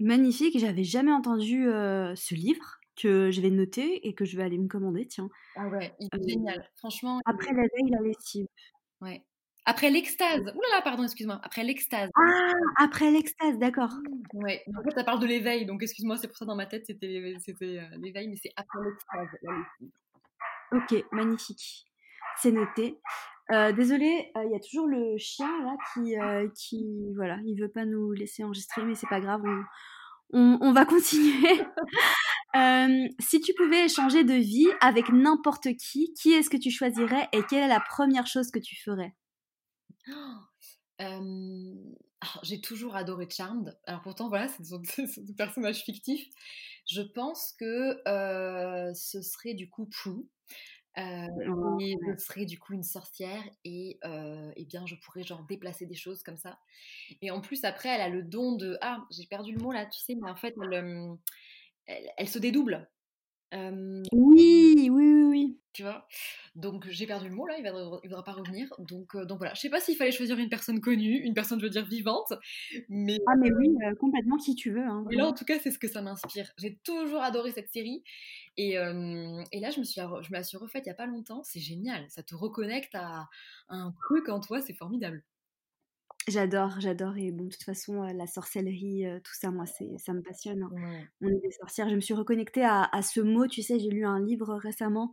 magnifique. 0.00 0.58
J'avais 0.58 0.84
jamais 0.84 1.12
entendu 1.12 1.64
ce 1.64 2.34
livre 2.34 2.78
que 3.00 3.30
je 3.30 3.40
vais 3.40 3.50
noter 3.50 4.06
et 4.08 4.14
que 4.14 4.24
je 4.24 4.36
vais 4.36 4.42
aller 4.42 4.58
me 4.58 4.68
commander. 4.68 5.06
Tiens. 5.06 5.28
Ah 5.56 5.68
ouais, 5.68 5.94
il 6.00 6.08
est 6.12 6.28
génial. 6.28 6.68
Franchement. 6.76 7.20
Après 7.26 7.52
la 7.52 7.62
veille, 7.62 7.90
la 7.90 8.00
lessive. 8.02 8.46
Ouais. 9.00 9.22
Après 9.64 9.90
l'extase. 9.90 10.40
Ouh 10.40 10.44
là 10.44 10.76
là, 10.76 10.82
pardon, 10.82 11.02
excuse-moi. 11.04 11.38
Après 11.42 11.62
l'extase. 11.62 12.08
Ah, 12.16 12.52
après 12.78 13.10
l'extase, 13.10 13.58
d'accord. 13.58 13.90
Mmh, 14.32 14.38
ouais. 14.38 14.64
En 14.78 14.82
fait, 14.82 14.94
ça 14.94 15.04
parle 15.04 15.20
de 15.20 15.26
l'éveil, 15.26 15.66
donc 15.66 15.82
excuse-moi, 15.82 16.16
c'est 16.16 16.26
pour 16.26 16.38
ça 16.38 16.46
dans 16.46 16.56
ma 16.56 16.64
tête 16.64 16.86
c'était 16.86 17.06
l'éveil, 17.06 17.34
mais 18.28 18.36
c'est 18.36 18.52
après 18.56 18.78
l'extase, 18.82 19.28
la 19.42 19.52
lessive. 19.52 19.92
Ok, 20.72 21.04
magnifique. 21.12 21.84
C'est 22.36 22.52
noté. 22.52 22.98
Euh, 23.50 23.72
désolé, 23.72 24.30
il 24.36 24.50
y 24.52 24.54
a 24.54 24.60
toujours 24.60 24.86
le 24.86 25.16
chien 25.16 25.50
là 25.64 25.74
qui, 25.94 26.14
qui, 26.54 27.14
voilà, 27.14 27.38
il 27.46 27.58
veut 27.58 27.70
pas 27.70 27.86
nous 27.86 28.12
laisser 28.12 28.44
enregistrer, 28.44 28.84
mais 28.84 28.94
c'est 28.94 29.08
pas 29.08 29.20
grave, 29.20 29.42
on, 30.32 30.58
on, 30.60 30.72
va 30.72 30.84
continuer. 30.84 31.58
si 33.18 33.40
tu 33.40 33.54
pouvais 33.54 33.86
échanger 33.86 34.24
de 34.24 34.34
vie 34.34 34.68
avec 34.80 35.08
n'importe 35.10 35.68
qui, 35.76 36.12
qui 36.12 36.32
est-ce 36.32 36.50
que 36.50 36.58
tu 36.58 36.70
choisirais 36.70 37.28
et 37.32 37.42
quelle 37.48 37.64
est 37.64 37.68
la 37.68 37.80
première 37.80 38.26
chose 38.26 38.50
que 38.50 38.58
tu 38.58 38.76
ferais? 38.76 39.14
J'ai 42.42 42.60
toujours 42.60 42.96
adoré 42.96 43.28
Charmed. 43.30 43.78
Alors 43.86 44.02
pourtant, 44.02 44.28
voilà, 44.28 44.48
c'est 44.48 44.62
des, 45.24 45.34
personnages 45.34 45.84
fictifs. 45.84 46.26
Je 46.90 47.02
pense 47.02 47.54
que 47.58 48.02
ce 48.94 49.22
serait 49.22 49.54
du 49.54 49.70
coup 49.70 49.86
Prue. 49.86 50.26
Euh, 50.98 51.78
et 51.80 51.96
je 52.06 52.16
serais 52.18 52.44
du 52.44 52.58
coup 52.58 52.72
une 52.72 52.82
sorcière 52.82 53.42
et, 53.64 53.98
euh, 54.04 54.50
bien 54.66 54.84
je 54.86 54.96
pourrais 54.96 55.22
genre 55.22 55.44
déplacer 55.44 55.86
des 55.86 55.94
choses 55.94 56.22
comme 56.22 56.36
ça. 56.36 56.58
Et 57.22 57.30
en 57.30 57.40
plus 57.40 57.64
après 57.64 57.88
elle 57.88 58.00
a 58.00 58.08
le 58.08 58.22
don 58.22 58.56
de 58.56 58.76
ah 58.80 59.04
j'ai 59.10 59.26
perdu 59.26 59.52
le 59.52 59.60
mot 59.60 59.70
là 59.70 59.86
tu 59.86 60.00
sais 60.00 60.16
mais 60.16 60.30
en 60.30 60.36
fait 60.36 60.54
elle, 61.86 62.10
elle, 62.16 62.28
se 62.28 62.38
dédouble. 62.38 62.88
Oui 63.52 64.90
oui 64.90 65.22
oui 65.24 65.58
Tu 65.72 65.82
vois? 65.82 66.06
Donc 66.54 66.86
j'ai 66.90 67.06
perdu 67.06 67.28
le 67.28 67.34
mot 67.34 67.46
là, 67.46 67.54
il 67.58 67.64
ne 67.64 67.98
il 68.04 68.10
pas 68.10 68.32
revenir. 68.32 68.68
Donc, 68.78 69.16
donc 69.16 69.38
voilà, 69.38 69.54
je 69.54 69.60
sais 69.60 69.70
pas 69.70 69.80
s'il 69.80 69.96
fallait 69.96 70.12
choisir 70.12 70.38
une 70.38 70.48
personne 70.48 70.80
connue, 70.80 71.18
une 71.18 71.34
personne 71.34 71.60
je 71.60 71.64
veux 71.64 71.70
dire 71.70 71.86
vivante, 71.86 72.32
mais... 72.88 73.18
Ah 73.26 73.34
mais 73.40 73.52
oui, 73.52 73.68
complètement 73.98 74.36
qui 74.36 74.54
tu 74.54 74.70
veux. 74.70 74.84
Hein, 74.84 75.04
mais 75.08 75.16
là 75.16 75.26
en 75.26 75.32
tout 75.32 75.44
cas 75.44 75.58
c'est 75.58 75.70
ce 75.70 75.78
que 75.78 75.88
ça 75.88 76.02
m'inspire. 76.02 76.50
J'ai 76.58 76.78
toujours 76.84 77.22
adoré 77.22 77.52
cette 77.52 77.70
série 77.70 78.02
et, 78.58 78.72
et, 78.72 79.60
là, 79.60 79.70
je 79.70 79.78
me, 79.78 79.84
suis, 79.84 80.00
je 80.00 80.30
me 80.32 80.36
la 80.36 80.42
suis 80.42 80.56
refaite 80.58 80.84
il 80.84 80.88
n'y 80.88 80.92
a 80.92 80.96
pas 80.96 81.06
longtemps. 81.06 81.42
C'est 81.44 81.60
génial. 81.60 82.04
Ça 82.08 82.24
te 82.24 82.34
reconnecte 82.34 82.94
à, 82.94 83.28
un 83.68 83.92
truc 83.92 84.28
en 84.28 84.40
toi. 84.40 84.60
C'est 84.60 84.74
formidable. 84.74 85.22
J'adore, 86.28 86.80
j'adore. 86.80 87.16
Et 87.16 87.32
bon, 87.32 87.44
de 87.44 87.50
toute 87.50 87.62
façon, 87.62 88.02
la 88.02 88.26
sorcellerie, 88.26 89.04
tout 89.24 89.34
ça, 89.34 89.50
moi, 89.50 89.64
ça 89.66 90.12
me 90.12 90.22
passionne. 90.22 90.62
Hein. 90.62 91.06
On 91.20 91.28
est 91.28 91.40
des 91.40 91.50
sorcières. 91.50 91.88
Je 91.88 91.94
me 91.94 92.00
suis 92.00 92.14
reconnectée 92.14 92.64
à, 92.64 92.88
ce 93.02 93.20
mot. 93.20 93.46
Tu 93.46 93.62
sais, 93.62 93.78
j'ai 93.78 93.90
lu 93.90 94.04
un 94.04 94.20
livre 94.20 94.54
récemment 94.56 95.12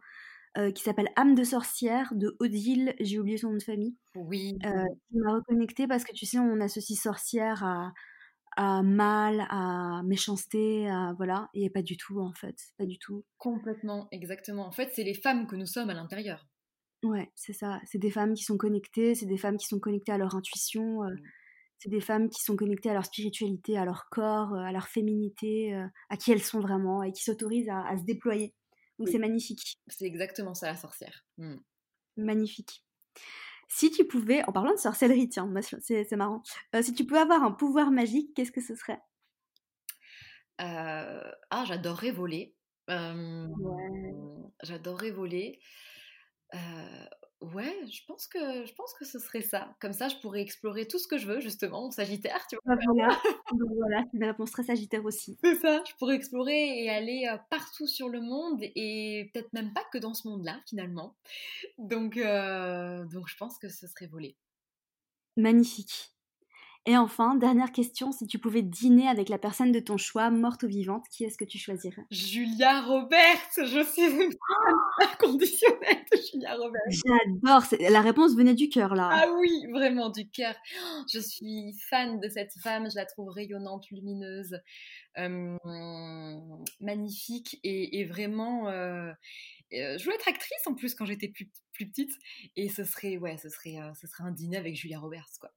qui 0.73 0.83
s'appelle 0.83 1.09
Âme 1.15 1.35
de 1.35 1.43
sorcière 1.43 2.13
de 2.15 2.35
Odile. 2.39 2.95
J'ai 2.99 3.19
oublié 3.19 3.37
son 3.37 3.49
nom 3.49 3.57
de 3.57 3.63
famille. 3.63 3.95
Oui. 4.15 4.57
Euh, 4.65 4.83
qui 5.09 5.17
m'a 5.17 5.33
reconnectée 5.33 5.87
parce 5.87 6.03
que 6.03 6.13
tu 6.13 6.25
sais, 6.25 6.39
on 6.39 6.59
associe 6.61 6.99
sorcière 6.99 7.63
à, 7.63 7.93
à 8.55 8.81
mal, 8.83 9.45
à 9.49 10.01
méchanceté, 10.03 10.89
à 10.89 11.13
voilà, 11.17 11.49
et 11.53 11.69
pas 11.69 11.81
du 11.81 11.97
tout 11.97 12.19
en 12.19 12.33
fait, 12.33 12.55
pas 12.77 12.85
du 12.85 12.97
tout. 12.97 13.25
Complètement, 13.37 14.07
exactement. 14.11 14.65
En 14.65 14.71
fait, 14.71 14.91
c'est 14.93 15.03
les 15.03 15.13
femmes 15.13 15.47
que 15.47 15.55
nous 15.55 15.65
sommes 15.65 15.89
à 15.89 15.93
l'intérieur. 15.93 16.47
Ouais, 17.05 17.31
c'est 17.35 17.53
ça. 17.53 17.79
C'est 17.85 17.99
des 17.99 18.09
femmes 18.09 18.33
qui 18.33 18.43
sont 18.43 18.57
connectées, 18.57 19.13
c'est 19.15 19.27
des 19.27 19.37
femmes 19.37 19.57
qui 19.57 19.67
sont 19.67 19.79
connectées 19.79 20.11
à 20.11 20.17
leur 20.17 20.35
intuition, 20.35 21.03
euh, 21.03 21.11
mmh. 21.11 21.21
c'est 21.77 21.89
des 21.89 22.01
femmes 22.01 22.29
qui 22.29 22.41
sont 22.41 22.55
connectées 22.55 22.89
à 22.89 22.93
leur 22.93 23.05
spiritualité, 23.05 23.77
à 23.77 23.85
leur 23.85 24.09
corps, 24.09 24.53
euh, 24.53 24.59
à 24.59 24.71
leur 24.71 24.87
féminité, 24.87 25.75
euh, 25.75 25.85
à 26.09 26.17
qui 26.17 26.31
elles 26.31 26.41
sont 26.41 26.59
vraiment 26.59 27.03
et 27.03 27.11
qui 27.11 27.23
s'autorisent 27.23 27.69
à, 27.69 27.95
se 27.97 28.03
déployer. 28.03 28.55
Donc 28.97 29.09
c'est 29.09 29.19
magnifique. 29.19 29.77
C'est 29.87 30.05
exactement 30.05 30.53
ça 30.55 30.67
la 30.67 30.75
sorcière. 30.75 31.25
Mmh. 31.37 31.57
Magnifique. 32.17 32.83
Si 33.67 33.91
tu 33.91 34.05
pouvais, 34.05 34.43
en 34.45 34.51
parlant 34.51 34.73
de 34.73 34.79
sorcellerie, 34.79 35.29
tiens, 35.29 35.51
c'est 35.81 36.15
marrant, 36.15 36.41
si 36.81 36.93
tu 36.93 37.05
pouvais 37.05 37.19
avoir 37.19 37.43
un 37.43 37.51
pouvoir 37.51 37.91
magique, 37.91 38.33
qu'est-ce 38.35 38.51
que 38.51 38.61
ce 38.61 38.75
serait? 38.75 38.99
Ah, 40.57 41.65
j'adorerais 41.67 42.11
voler. 42.11 42.55
Ouais. 42.87 44.13
J'adorerais 44.63 45.11
voler. 45.11 45.59
Ouais, 47.41 47.77
je 47.91 48.01
pense 48.07 48.27
que 48.27 48.65
je 48.65 48.73
pense 48.73 48.93
que 48.93 49.05
ce 49.05 49.19
serait 49.19 49.41
ça. 49.41 49.75
Comme 49.79 49.93
ça, 49.93 50.07
je 50.07 50.15
pourrais 50.15 50.41
explorer 50.41 50.87
tout 50.87 50.97
ce 50.97 51.07
que 51.07 51.17
je 51.17 51.27
veux, 51.27 51.41
justement, 51.41 51.85
en 51.85 51.91
Sagittaire, 51.91 52.45
tu 52.49 52.55
vois. 52.63 52.75
Bah, 52.75 52.81
voilà, 52.87 53.21
voilà 53.51 54.03
c'est 54.09 54.17
une 54.17 54.23
réponse 54.23 54.51
très 54.51 54.63
Sagittaire 54.63 55.05
aussi. 55.05 55.37
C'est 55.43 55.55
ça, 55.55 55.83
je 55.87 55.93
pourrais 55.95 56.15
explorer 56.15 56.83
et 56.83 56.89
aller 56.89 57.29
partout 57.51 57.87
sur 57.87 58.09
le 58.09 58.21
monde 58.21 58.61
et 58.63 59.29
peut-être 59.33 59.51
même 59.53 59.73
pas 59.73 59.83
que 59.91 59.97
dans 59.97 60.13
ce 60.13 60.27
monde-là, 60.27 60.59
finalement. 60.67 61.15
Donc, 61.77 62.17
euh, 62.17 63.05
donc 63.05 63.27
je 63.27 63.37
pense 63.37 63.59
que 63.59 63.69
ce 63.69 63.85
serait 63.85 64.07
volé. 64.07 64.37
Magnifique. 65.37 66.14
Et 66.87 66.97
enfin, 66.97 67.33
dernière 67.35 67.71
question, 67.71 68.11
si 68.11 68.27
tu 68.27 68.37
pouvais 68.37 68.61
dîner 68.61 69.07
avec 69.07 69.29
la 69.29 69.39
personne 69.39 69.71
de 69.71 69.79
ton 69.79 69.97
choix, 69.97 70.29
morte 70.29 70.61
ou 70.61 70.67
vivante, 70.67 71.05
qui 71.09 71.23
est-ce 71.23 71.35
que 71.35 71.43
tu 71.43 71.57
choisirais? 71.57 72.03
Julia 72.11 72.81
Roberts 72.81 73.49
Je 73.57 73.83
suis 73.83 74.03
une 74.03 74.31
inconditionnelle 75.01 76.05
de 76.11 76.17
Julia 76.31 76.55
Roberts. 76.55 76.81
J'adore, 76.89 77.63
la 77.89 78.01
réponse 78.01 78.35
venait 78.35 78.53
du 78.53 78.69
cœur 78.69 78.93
là. 78.93 79.09
Ah 79.11 79.27
oui, 79.39 79.65
vraiment 79.73 80.11
du 80.11 80.29
cœur. 80.29 80.53
Je 81.11 81.19
suis 81.19 81.75
fan 81.89 82.19
de 82.19 82.29
cette 82.29 82.53
femme, 82.61 82.87
je 82.91 82.95
la 82.95 83.07
trouve 83.07 83.29
rayonnante, 83.29 83.89
lumineuse, 83.89 84.59
euh, 85.17 85.57
magnifique 86.79 87.59
et, 87.63 88.05
vraiment... 88.05 88.69
Euh, 88.69 89.11
euh, 89.73 89.97
je 89.97 90.03
voulais 90.03 90.17
être 90.17 90.27
actrice 90.27 90.67
en 90.67 90.75
plus 90.75 90.93
quand 90.93 91.05
j'étais 91.05 91.29
plus, 91.29 91.49
plus, 91.73 91.87
petite 91.87 92.11
et 92.55 92.69
ce 92.69 92.83
serait 92.83 93.17
ouais 93.17 93.35
ce 93.37 93.49
serait 93.49 93.77
ce 93.99 94.05
serait 94.05 94.23
un 94.23 94.31
dîner 94.31 94.57
avec 94.57 94.75
Julia 94.75 94.99
Roberts 94.99 95.31
quoi. 95.41 95.51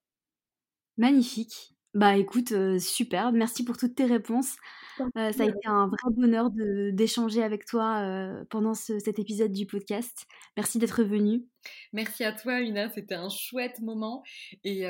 Magnifique. 0.99 1.75
Bah 1.95 2.17
écoute, 2.17 2.53
super, 2.79 3.33
merci 3.33 3.65
pour 3.65 3.79
toutes 3.79 3.95
tes 3.95 4.05
réponses. 4.05 4.57
ça 4.99 5.09
a 5.15 5.31
été 5.31 5.67
un 5.67 5.87
vrai 5.87 6.15
bonheur 6.15 6.51
d'échanger 6.93 7.43
avec 7.43 7.65
toi 7.65 8.05
pendant 8.51 8.75
cet 8.75 9.19
épisode 9.19 9.53
du 9.53 9.65
podcast. 9.65 10.27
Merci 10.57 10.79
d'être 10.79 11.03
venue. 11.03 11.47
Merci 11.93 12.25
à 12.25 12.33
toi, 12.33 12.61
Una. 12.61 12.91
C'était 12.91 13.15
un 13.15 13.31
chouette 13.31 13.81
moment 13.81 14.23
et, 14.65 14.85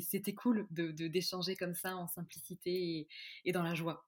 c'était 0.00 0.34
cool 0.34 0.66
d'échanger 0.70 1.52
de, 1.52 1.58
comme 1.58 1.74
ça 1.74 1.96
en 1.96 2.08
simplicité 2.08 3.06
et 3.44 3.52
dans 3.52 3.62
la 3.62 3.74
joie. 3.74 4.06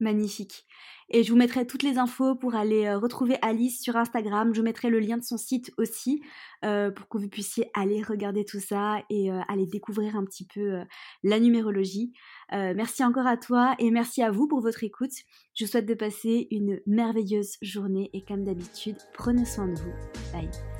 Magnifique. 0.00 0.66
Et 1.12 1.24
je 1.24 1.30
vous 1.32 1.36
mettrai 1.36 1.66
toutes 1.66 1.82
les 1.82 1.98
infos 1.98 2.36
pour 2.36 2.54
aller 2.54 2.86
euh, 2.86 2.96
retrouver 2.96 3.36
Alice 3.42 3.82
sur 3.82 3.96
Instagram. 3.96 4.54
Je 4.54 4.60
vous 4.60 4.64
mettrai 4.64 4.90
le 4.90 5.00
lien 5.00 5.18
de 5.18 5.24
son 5.24 5.36
site 5.36 5.72
aussi 5.76 6.22
euh, 6.64 6.92
pour 6.92 7.08
que 7.08 7.18
vous 7.18 7.28
puissiez 7.28 7.68
aller 7.74 8.00
regarder 8.02 8.44
tout 8.44 8.60
ça 8.60 9.02
et 9.10 9.32
euh, 9.32 9.40
aller 9.48 9.66
découvrir 9.66 10.14
un 10.16 10.24
petit 10.24 10.46
peu 10.46 10.80
la 11.24 11.40
numérologie. 11.40 12.12
merci 12.52 13.04
encore 13.04 13.26
à 13.26 13.36
toi 13.36 13.74
et 13.78 13.90
merci 13.90 14.22
à 14.22 14.30
vous 14.30 14.46
pour 14.46 14.60
votre 14.60 14.84
écoute. 14.84 15.12
Je 15.54 15.64
vous 15.64 15.70
souhaite 15.70 15.86
de 15.86 15.94
passer 15.94 16.46
une 16.50 16.80
merveilleuse 16.86 17.56
journée 17.60 18.10
et 18.12 18.24
comme 18.24 18.44
d'habitude, 18.44 18.96
prenez 19.14 19.44
soin 19.44 19.68
de 19.68 19.74
vous. 19.74 19.92
Bye. 20.32 20.79